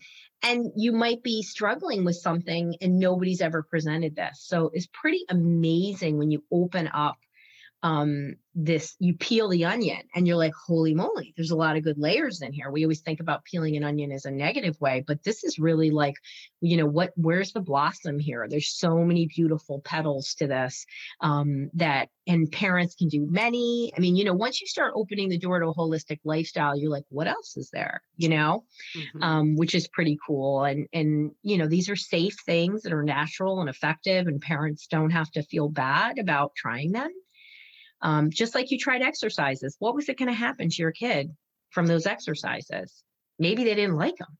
and 0.43 0.71
you 0.75 0.91
might 0.91 1.21
be 1.21 1.43
struggling 1.43 2.03
with 2.03 2.15
something 2.15 2.75
and 2.81 2.97
nobody's 2.97 3.41
ever 3.41 3.61
presented 3.61 4.15
this. 4.15 4.41
So 4.41 4.71
it's 4.73 4.87
pretty 4.91 5.23
amazing 5.29 6.17
when 6.17 6.31
you 6.31 6.43
open 6.51 6.89
up 6.91 7.17
um, 7.83 8.35
this 8.53 8.95
you 8.99 9.13
peel 9.15 9.47
the 9.47 9.63
onion 9.63 10.01
and 10.13 10.27
you're 10.27 10.35
like 10.35 10.51
holy 10.53 10.93
moly 10.93 11.33
there's 11.37 11.51
a 11.51 11.55
lot 11.55 11.77
of 11.77 11.83
good 11.83 11.97
layers 11.97 12.41
in 12.41 12.51
here. 12.51 12.69
We 12.69 12.83
always 12.83 12.99
think 12.99 13.21
about 13.21 13.45
peeling 13.45 13.77
an 13.77 13.83
onion 13.85 14.11
as 14.11 14.25
a 14.25 14.31
negative 14.31 14.79
way 14.81 15.05
but 15.07 15.23
this 15.23 15.45
is 15.45 15.57
really 15.57 15.89
like 15.89 16.15
you 16.59 16.75
know 16.75 16.85
what 16.85 17.11
where's 17.15 17.53
the 17.53 17.61
blossom 17.61 18.19
here? 18.19 18.47
There's 18.49 18.75
so 18.75 18.97
many 18.97 19.27
beautiful 19.27 19.81
petals 19.85 20.35
to 20.35 20.47
this 20.47 20.85
um, 21.21 21.69
that 21.75 22.09
and 22.27 22.51
parents 22.51 22.95
can 22.95 23.07
do 23.07 23.25
many. 23.29 23.93
I 23.95 23.99
mean 23.99 24.17
you 24.17 24.25
know 24.25 24.33
once 24.33 24.59
you 24.59 24.67
start 24.67 24.93
opening 24.95 25.29
the 25.29 25.37
door 25.37 25.59
to 25.59 25.67
a 25.67 25.73
holistic 25.73 26.19
lifestyle 26.25 26.77
you're 26.77 26.91
like 26.91 27.05
what 27.09 27.27
else 27.27 27.55
is 27.55 27.69
there? 27.71 28.01
You 28.17 28.29
know? 28.29 28.65
Mm-hmm. 28.97 29.23
um, 29.23 29.55
which 29.55 29.73
is 29.73 29.87
pretty 29.87 30.17
cool 30.27 30.65
and 30.65 30.87
and 30.91 31.31
you 31.41 31.57
know 31.57 31.67
these 31.67 31.89
are 31.89 31.95
safe 31.95 32.35
things 32.45 32.81
that 32.81 32.93
are 32.93 33.03
natural 33.03 33.61
and 33.61 33.69
effective 33.69 34.27
and 34.27 34.41
parents 34.41 34.87
don't 34.87 35.11
have 35.11 35.31
to 35.31 35.43
feel 35.43 35.69
bad 35.69 36.19
about 36.19 36.53
trying 36.55 36.91
them 36.91 37.11
um, 38.01 38.29
just 38.29 38.55
like 38.55 38.71
you 38.71 38.77
tried 38.77 39.01
exercises, 39.01 39.75
what 39.79 39.95
was 39.95 40.09
it 40.09 40.17
going 40.17 40.29
to 40.29 40.33
happen 40.33 40.69
to 40.69 40.81
your 40.81 40.91
kid 40.91 41.31
from 41.69 41.85
those 41.85 42.05
exercises? 42.05 43.03
Maybe 43.39 43.63
they 43.63 43.75
didn't 43.75 43.95
like 43.95 44.17
them. 44.17 44.37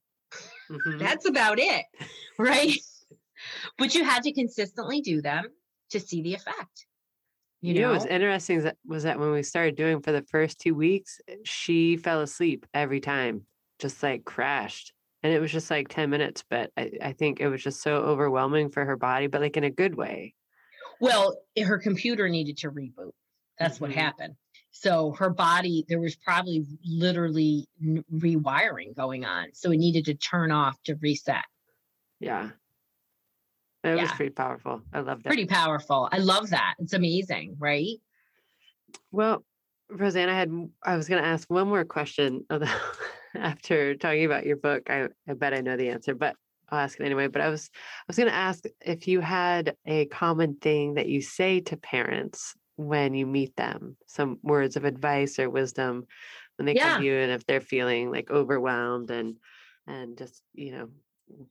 Mm-hmm. 0.70 0.98
That's 0.98 1.28
about 1.28 1.60
it, 1.60 1.86
right? 2.40 2.78
but 3.78 3.94
you 3.96 4.04
had 4.04 4.24
to 4.24 4.34
consistently 4.34 5.02
do 5.02 5.22
them 5.22 5.46
to 5.92 6.00
see 6.00 6.22
the 6.22 6.34
effect. 6.34 6.86
You, 7.62 7.76
you 7.76 7.82
know, 7.82 7.92
what's 7.92 8.06
interesting 8.06 8.64
that 8.64 8.78
was 8.86 9.04
that 9.04 9.20
when 9.20 9.32
we 9.32 9.44
started 9.44 9.76
doing 9.76 10.02
for 10.02 10.12
the 10.12 10.24
first 10.24 10.60
two 10.60 10.74
weeks, 10.74 11.20
she 11.44 11.96
fell 11.98 12.22
asleep 12.22 12.66
every 12.74 13.00
time, 13.00 13.46
just 13.78 14.02
like 14.02 14.26
crashed. 14.26 14.94
And 15.22 15.32
it 15.32 15.40
was 15.40 15.52
just 15.52 15.70
like 15.70 15.88
10 15.88 16.10
minutes, 16.10 16.44
but 16.50 16.72
I, 16.76 16.92
I 17.00 17.12
think 17.12 17.40
it 17.40 17.48
was 17.48 17.62
just 17.62 17.84
so 17.84 17.98
overwhelming 17.98 18.72
for 18.72 18.84
her 18.84 18.98
body, 18.98 19.28
but 19.28 19.42
like 19.42 19.58
in 19.58 19.64
a 19.64 19.70
good 19.70 19.94
way. 19.94 20.34
Well, 21.00 21.38
her 21.64 21.78
computer 21.78 22.28
needed 22.30 22.58
to 22.58 22.72
reboot. 22.72 23.12
That's 23.62 23.76
mm-hmm. 23.76 23.86
what 23.86 23.94
happened. 23.94 24.36
So 24.72 25.12
her 25.12 25.30
body, 25.30 25.86
there 25.88 26.00
was 26.00 26.16
probably 26.16 26.66
literally 26.86 27.68
rewiring 27.84 28.96
going 28.96 29.26
on. 29.26 29.50
So 29.54 29.72
it 29.72 29.78
needed 29.78 30.06
to 30.06 30.16
turn 30.16 30.52
off 30.52 30.82
to 30.86 30.96
reset. 30.96 31.44
Yeah. 32.20 32.50
It 33.84 33.96
yeah. 33.96 34.02
was 34.02 34.12
pretty 34.12 34.32
powerful. 34.32 34.82
I 34.94 35.02
love 35.02 35.24
that. 35.24 35.30
Pretty 35.30 35.46
powerful. 35.46 36.08
I 36.12 36.20
love 36.20 36.52
that. 36.52 36.76
It's 36.80 36.94
amazing, 36.94 37.58
right? 37.60 37.98
Well, 39.12 39.44
Roseann, 39.92 40.30
I 40.30 40.36
had 40.36 40.52
I 40.84 40.96
was 40.96 41.08
going 41.10 41.22
to 41.22 41.28
ask 41.28 41.50
one 41.50 41.68
more 41.68 41.84
question 41.84 42.46
after 43.36 43.96
talking 43.96 44.26
about 44.26 44.46
your 44.46 44.58
book. 44.58 44.90
I, 44.90 45.10
I 45.28 45.34
bet 45.34 45.54
I 45.54 45.62
know 45.62 45.78
the 45.78 45.90
answer, 45.90 46.16
but 46.16 46.36
I'll 46.70 46.80
ask 46.80 47.00
it 47.00 47.06
anyway. 47.06 47.28
But 47.28 47.42
I 47.42 47.50
was 47.50 47.70
I 47.74 48.04
was 48.08 48.18
going 48.18 48.30
to 48.30 48.36
ask 48.36 48.64
if 48.80 49.08
you 49.08 49.20
had 49.20 49.76
a 49.86 50.06
common 50.06 50.56
thing 50.56 50.94
that 50.94 51.08
you 51.08 51.22
say 51.22 51.60
to 51.62 51.76
parents 51.76 52.56
when 52.76 53.14
you 53.14 53.26
meet 53.26 53.56
them, 53.56 53.98
some 54.08 54.40
words 54.44 54.76
of 54.76 54.86
advice 54.86 55.40
or 55.40 55.50
wisdom 55.50 56.06
when 56.58 56.66
they 56.66 56.76
Yeah. 56.76 56.92
come 56.92 57.02
to 57.02 57.06
you, 57.06 57.14
and 57.16 57.32
if 57.32 57.46
they're 57.46 57.62
feeling 57.62 58.12
like 58.12 58.30
overwhelmed 58.32 59.12
and 59.12 59.38
and 59.88 60.18
just 60.18 60.44
you 60.54 60.72
know 60.72 60.90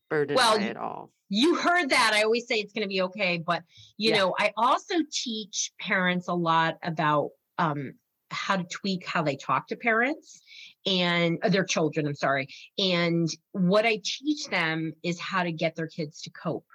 burdened 0.08 0.36
Well, 0.38 0.56
by 0.56 0.62
it 0.62 0.76
all. 0.76 1.12
you 1.28 1.54
heard 1.54 1.90
that. 1.90 2.12
I 2.14 2.22
always 2.22 2.46
say 2.46 2.56
it's 2.56 2.72
going 2.72 2.82
to 2.82 2.88
be 2.88 3.02
okay. 3.02 3.38
But, 3.38 3.62
you 3.96 4.10
Yeah. 4.10 4.18
know, 4.18 4.34
I 4.38 4.52
also 4.56 4.96
teach 5.10 5.72
parents 5.80 6.28
a 6.28 6.34
lot 6.34 6.76
about 6.82 7.30
um, 7.58 7.92
how 8.30 8.56
to 8.56 8.64
tweak 8.64 9.06
how 9.06 9.22
they 9.22 9.36
talk 9.36 9.68
to 9.68 9.76
parents 9.76 10.40
and 10.86 11.38
uh, 11.42 11.48
their 11.48 11.64
children. 11.64 12.06
I'm 12.06 12.14
sorry. 12.14 12.48
And 12.78 13.28
what 13.52 13.86
I 13.86 14.00
teach 14.04 14.46
them 14.48 14.92
is 15.02 15.20
how 15.20 15.42
to 15.44 15.52
get 15.52 15.76
their 15.76 15.88
kids 15.88 16.22
to 16.22 16.30
cope. 16.30 16.66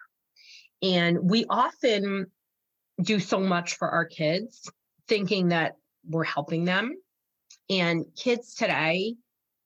And 0.82 1.30
we 1.30 1.46
often 1.50 2.28
do 3.02 3.20
so 3.20 3.40
much 3.40 3.76
for 3.76 3.90
our 3.90 4.06
kids 4.06 4.70
thinking 5.08 5.50
that 5.50 5.76
we're 6.08 6.24
helping 6.24 6.66
them. 6.66 6.96
And 7.70 8.06
kids 8.16 8.56
today 8.56 9.16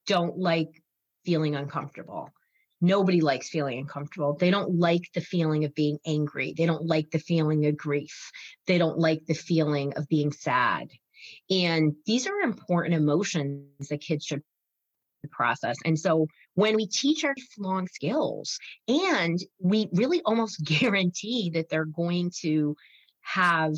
don't 0.07 0.37
like 0.37 0.81
feeling 1.25 1.55
uncomfortable. 1.55 2.29
Nobody 2.81 3.19
likes 3.21 3.49
feeling 3.49 3.79
uncomfortable. 3.79 4.35
They 4.35 4.51
don't 4.51 4.79
like 4.79 5.03
the 5.13 5.21
feeling 5.21 5.65
of 5.65 5.75
being 5.75 5.99
angry. 6.05 6.53
They 6.57 6.65
don't 6.65 6.85
like 6.85 7.11
the 7.11 7.19
feeling 7.19 7.65
of 7.65 7.75
grief. 7.75 8.31
They 8.67 8.77
don't 8.77 8.97
like 8.97 9.25
the 9.27 9.33
feeling 9.33 9.93
of 9.97 10.07
being 10.07 10.31
sad. 10.31 10.89
And 11.49 11.95
these 12.05 12.25
are 12.25 12.39
important 12.39 12.95
emotions 12.95 13.89
that 13.89 13.99
kids 14.01 14.25
should 14.25 14.43
process. 15.31 15.75
And 15.83 15.99
so 15.99 16.27
when 16.53 16.75
we 16.75 16.87
teach 16.87 17.25
our 17.25 17.35
long 17.57 17.87
skills 17.87 18.57
and 18.87 19.37
we 19.59 19.89
really 19.93 20.21
almost 20.25 20.63
guarantee 20.63 21.51
that 21.55 21.69
they're 21.69 21.85
going 21.85 22.31
to 22.41 22.75
have 23.21 23.73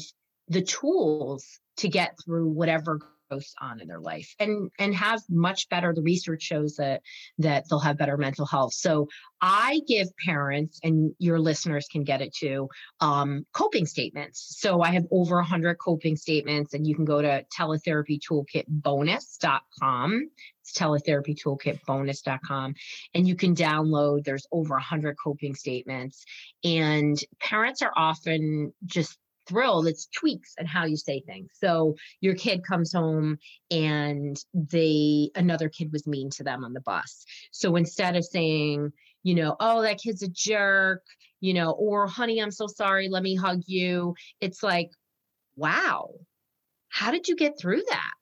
the 0.48 0.62
tools 0.62 1.46
to 1.78 1.88
get 1.88 2.18
through 2.24 2.50
whatever 2.50 3.00
goes 3.32 3.56
on 3.60 3.80
in 3.80 3.88
their 3.88 4.02
life 4.02 4.36
and 4.40 4.70
and 4.78 4.94
have 4.94 5.22
much 5.30 5.70
better 5.70 5.94
the 5.94 6.02
research 6.02 6.42
shows 6.44 6.76
that 6.76 7.02
that 7.38 7.64
they'll 7.70 7.80
have 7.80 7.98
better 7.98 8.18
mental 8.18 8.46
health. 8.46 8.74
So 8.74 9.08
i 9.40 9.80
give 9.88 10.10
parents 10.24 10.80
and 10.84 11.14
your 11.18 11.40
listeners 11.40 11.88
can 11.92 12.04
get 12.04 12.22
it 12.22 12.36
too 12.36 12.70
um, 13.00 13.46
coping 13.54 13.86
statements. 13.86 14.58
So 14.60 14.82
i 14.82 14.92
have 14.92 15.06
over 15.12 15.38
100 15.38 15.76
coping 15.76 16.18
statements 16.18 16.74
and 16.74 16.86
you 16.86 16.96
can 16.96 17.06
go 17.06 17.22
to 17.22 17.46
teletherapytoolkitbonus.com 17.58 20.30
it's 20.62 20.78
teletherapytoolkitbonus.com 20.78 22.76
and 23.16 23.28
you 23.28 23.36
can 23.36 23.56
download 23.56 24.26
there's 24.26 24.46
over 24.52 24.76
100 24.76 25.16
coping 25.24 25.56
statements. 25.56 26.24
And 26.64 27.18
parents 27.40 27.82
are 27.82 27.92
often 27.96 28.74
just 28.86 29.18
thrilled 29.52 29.88
it's 29.88 30.08
tweaks 30.08 30.54
and 30.58 30.68
how 30.68 30.86
you 30.86 30.98
say 30.98 31.22
things. 31.26 31.52
So 31.60 31.96
your 32.22 32.36
kid 32.36 32.64
comes 32.64 32.94
home 32.94 33.38
and 33.70 34.38
they 34.54 35.30
another 35.36 35.70
kid 35.70 35.92
was 35.92 36.08
mean 36.08 36.30
to 36.32 36.44
them 36.44 36.64
on 36.64 36.74
the 36.74 36.82
bus. 36.82 37.26
So 37.52 37.76
instead 37.76 38.16
of 38.16 38.26
saying 38.26 38.92
you 39.24 39.36
know 39.36 39.56
oh 39.60 39.84
that 39.84 40.00
kid's 40.00 40.24
a 40.24 40.28
jerk 40.28 41.04
you 41.42 41.54
know 41.54 41.74
or 41.74 42.08
honey 42.08 42.40
i'm 42.40 42.50
so 42.50 42.66
sorry 42.66 43.08
let 43.08 43.22
me 43.22 43.36
hug 43.36 43.62
you 43.68 44.16
it's 44.40 44.64
like 44.64 44.90
wow 45.56 46.10
how 46.90 47.10
did 47.12 47.28
you 47.28 47.36
get 47.36 47.58
through 47.58 47.82
that? 47.90 48.14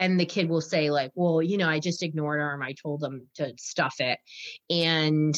And 0.00 0.20
the 0.20 0.26
kid 0.26 0.48
will 0.48 0.60
say 0.60 0.90
like 0.90 1.12
well 1.14 1.40
you 1.42 1.56
know 1.56 1.68
i 1.68 1.78
just 1.78 2.02
ignored 2.02 2.40
him 2.40 2.62
i 2.62 2.72
told 2.72 3.00
them 3.00 3.26
to 3.36 3.52
stuff 3.56 3.94
it 4.00 4.18
and 4.68 5.34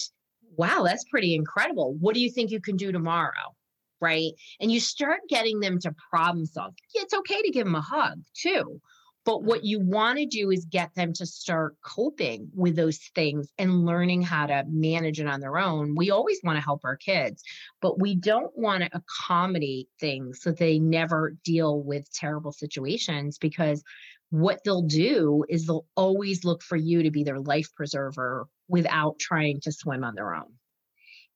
wow 0.57 0.83
that's 0.85 1.05
pretty 1.05 1.35
incredible. 1.35 1.95
What 2.01 2.15
do 2.15 2.21
you 2.21 2.31
think 2.31 2.51
you 2.51 2.61
can 2.61 2.77
do 2.77 2.91
tomorrow 2.91 3.55
right 4.01 4.33
and 4.61 4.71
you 4.71 4.81
start 4.81 5.21
getting 5.29 5.61
them 5.61 5.79
to 5.79 5.95
problem 6.11 6.47
solve 6.47 6.75
it's 6.95 7.15
okay 7.15 7.41
to 7.43 7.51
give 7.51 7.65
them 7.65 7.75
a 7.75 7.81
hug 7.81 8.19
too 8.35 8.81
but 9.27 9.43
what 9.43 9.65
you 9.65 9.81
want 9.81 10.19
to 10.19 10.25
do 10.25 10.53
is 10.53 10.65
get 10.67 10.95
them 10.95 11.13
to 11.15 11.27
start 11.27 11.77
coping 11.85 12.49
with 12.55 12.77
those 12.77 12.99
things 13.13 13.53
and 13.59 13.85
learning 13.85 14.23
how 14.23 14.47
to 14.47 14.63
manage 14.69 15.19
it 15.19 15.27
on 15.27 15.41
their 15.41 15.59
own. 15.59 15.97
We 15.97 16.13
always 16.13 16.39
want 16.45 16.59
to 16.59 16.65
help 16.65 16.83
our 16.85 16.97
kids, 16.97 17.43
but 17.83 18.01
we 18.01 18.15
don't 18.15 18.57
want 18.57 18.85
to 18.85 18.91
accommodate 18.97 19.89
things 19.99 20.41
so 20.41 20.53
they 20.53 20.79
never 20.79 21.35
deal 21.43 21.83
with 21.83 22.11
terrible 22.13 22.53
situations 22.53 23.37
because 23.37 23.83
what 24.31 24.61
they'll 24.65 24.83
do 24.83 25.45
is 25.49 25.67
they'll 25.67 25.87
always 25.97 26.45
look 26.45 26.63
for 26.63 26.77
you 26.77 27.03
to 27.03 27.11
be 27.11 27.25
their 27.25 27.41
life 27.41 27.75
preserver 27.75 28.47
without 28.69 29.19
trying 29.19 29.61
to 29.63 29.73
swim 29.73 30.05
on 30.05 30.15
their 30.15 30.37
own. 30.37 30.53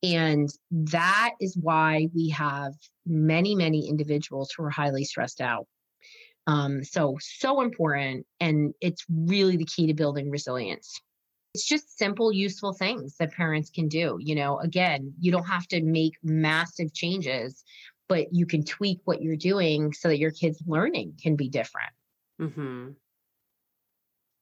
And 0.03 0.49
that 0.71 1.31
is 1.39 1.55
why 1.57 2.09
we 2.13 2.29
have 2.29 2.73
many, 3.05 3.55
many 3.55 3.87
individuals 3.87 4.51
who 4.51 4.63
are 4.63 4.69
highly 4.69 5.03
stressed 5.03 5.41
out. 5.41 5.67
Um, 6.47 6.83
so, 6.83 7.17
so 7.21 7.61
important. 7.61 8.25
And 8.39 8.73
it's 8.81 9.05
really 9.09 9.57
the 9.57 9.65
key 9.65 9.87
to 9.87 9.93
building 9.93 10.29
resilience. 10.31 10.99
It's 11.53 11.67
just 11.67 11.97
simple, 11.97 12.31
useful 12.31 12.73
things 12.73 13.15
that 13.19 13.33
parents 13.33 13.69
can 13.69 13.89
do. 13.89 14.17
You 14.19 14.35
know, 14.35 14.59
again, 14.59 15.13
you 15.19 15.31
don't 15.31 15.47
have 15.47 15.67
to 15.67 15.83
make 15.83 16.13
massive 16.23 16.93
changes, 16.93 17.63
but 18.09 18.27
you 18.31 18.45
can 18.45 18.63
tweak 18.63 18.99
what 19.03 19.21
you're 19.21 19.35
doing 19.35 19.93
so 19.93 20.07
that 20.07 20.17
your 20.17 20.31
kids' 20.31 20.63
learning 20.65 21.13
can 21.21 21.35
be 21.35 21.49
different. 21.49 21.91
hmm 22.39 22.91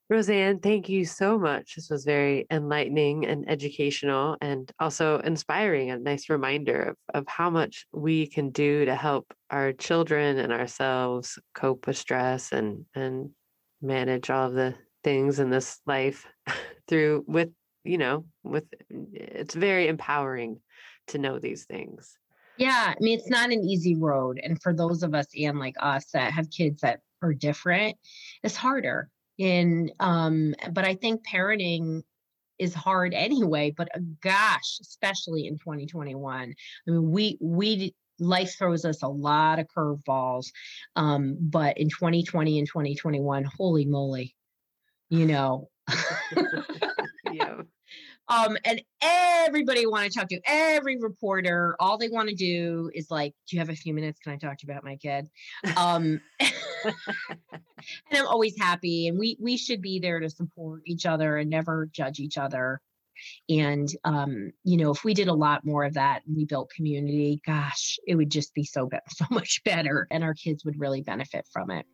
Roseann, 0.09 0.59
thank 0.59 0.89
you 0.89 1.05
so 1.05 1.37
much. 1.37 1.75
This 1.75 1.91
was 1.91 2.03
very 2.03 2.47
enlightening 2.49 3.27
and 3.27 3.47
educational 3.47 4.37
and 4.41 4.71
also 4.79 5.19
inspiring. 5.19 5.91
A 5.91 5.99
nice 5.99 6.29
reminder 6.29 6.81
of, 6.81 6.95
of 7.13 7.27
how 7.27 7.51
much 7.51 7.85
we 7.91 8.25
can 8.25 8.49
do 8.49 8.85
to 8.85 8.95
help 8.95 9.31
our 9.51 9.71
children 9.71 10.39
and 10.39 10.51
ourselves 10.51 11.37
cope 11.53 11.85
with 11.85 11.95
stress 11.95 12.51
and, 12.51 12.85
and 12.95 13.29
manage 13.83 14.31
all 14.31 14.47
of 14.47 14.55
the 14.55 14.73
things 15.03 15.39
in 15.39 15.51
this 15.51 15.79
life 15.85 16.25
through 16.87 17.23
with, 17.27 17.49
you 17.83 17.99
know, 17.99 18.25
with 18.43 18.65
it's 18.89 19.53
very 19.53 19.87
empowering 19.87 20.59
to 21.07 21.19
know 21.19 21.37
these 21.37 21.65
things. 21.65 22.17
Yeah, 22.57 22.93
I 22.93 22.99
mean, 22.99 23.19
it's 23.19 23.29
not 23.29 23.51
an 23.51 23.63
easy 23.63 23.95
road. 23.95 24.39
And 24.43 24.59
for 24.59 24.73
those 24.73 25.03
of 25.03 25.13
us 25.13 25.27
and 25.39 25.59
like 25.59 25.75
us 25.79 26.05
that 26.13 26.33
have 26.33 26.49
kids 26.49 26.81
that 26.81 26.99
are 27.21 27.33
different, 27.33 27.95
it's 28.41 28.55
harder. 28.55 29.07
And 29.39 29.91
um, 29.99 30.53
but 30.71 30.85
I 30.85 30.95
think 30.95 31.21
parenting 31.27 32.03
is 32.57 32.73
hard 32.73 33.13
anyway. 33.15 33.73
But 33.75 33.89
uh, 33.95 33.99
gosh, 34.21 34.79
especially 34.81 35.47
in 35.47 35.57
2021, 35.57 36.53
I 36.87 36.91
mean, 36.91 37.11
we 37.11 37.37
we 37.41 37.95
life 38.19 38.55
throws 38.57 38.85
us 38.85 39.01
a 39.01 39.07
lot 39.07 39.59
of 39.59 39.67
curveballs. 39.75 40.47
Um, 40.95 41.37
but 41.39 41.77
in 41.77 41.89
2020 41.89 42.59
and 42.59 42.67
2021, 42.67 43.45
holy 43.57 43.85
moly, 43.85 44.35
you 45.09 45.25
know. 45.25 45.69
yeah. 47.31 47.61
Um, 48.29 48.57
and 48.63 48.81
everybody 49.01 49.85
want 49.85 50.11
to 50.11 50.19
talk 50.19 50.29
to, 50.29 50.39
every 50.45 50.97
reporter, 50.97 51.75
all 51.79 51.97
they 51.97 52.09
want 52.09 52.29
to 52.29 52.35
do 52.35 52.91
is 52.93 53.09
like, 53.09 53.33
do 53.47 53.55
you 53.55 53.59
have 53.59 53.69
a 53.69 53.75
few 53.75 53.93
minutes? 53.93 54.19
Can 54.23 54.33
I 54.33 54.37
talk 54.37 54.57
to 54.59 54.67
you 54.67 54.71
about 54.71 54.83
my 54.83 54.97
kid? 54.97 55.27
Um, 55.75 56.21
and 56.39 56.93
I'm 58.13 58.27
always 58.27 58.57
happy. 58.59 59.07
And 59.07 59.17
we 59.17 59.37
we 59.39 59.57
should 59.57 59.81
be 59.81 59.99
there 59.99 60.19
to 60.19 60.29
support 60.29 60.81
each 60.85 61.05
other 61.05 61.37
and 61.37 61.49
never 61.49 61.89
judge 61.91 62.19
each 62.19 62.37
other. 62.37 62.81
And 63.49 63.89
um, 64.03 64.51
you 64.63 64.77
know, 64.77 64.91
if 64.91 65.03
we 65.03 65.13
did 65.13 65.27
a 65.27 65.33
lot 65.33 65.65
more 65.65 65.83
of 65.83 65.95
that 65.95 66.21
and 66.25 66.35
we 66.35 66.45
built 66.45 66.71
community, 66.75 67.41
gosh, 67.45 67.99
it 68.07 68.15
would 68.15 68.31
just 68.31 68.53
be 68.53 68.63
so 68.63 68.87
be- 68.87 68.97
so 69.09 69.25
much 69.31 69.63
better, 69.63 70.07
and 70.11 70.23
our 70.23 70.33
kids 70.33 70.63
would 70.65 70.79
really 70.79 71.01
benefit 71.01 71.47
from 71.51 71.71
it. 71.71 71.85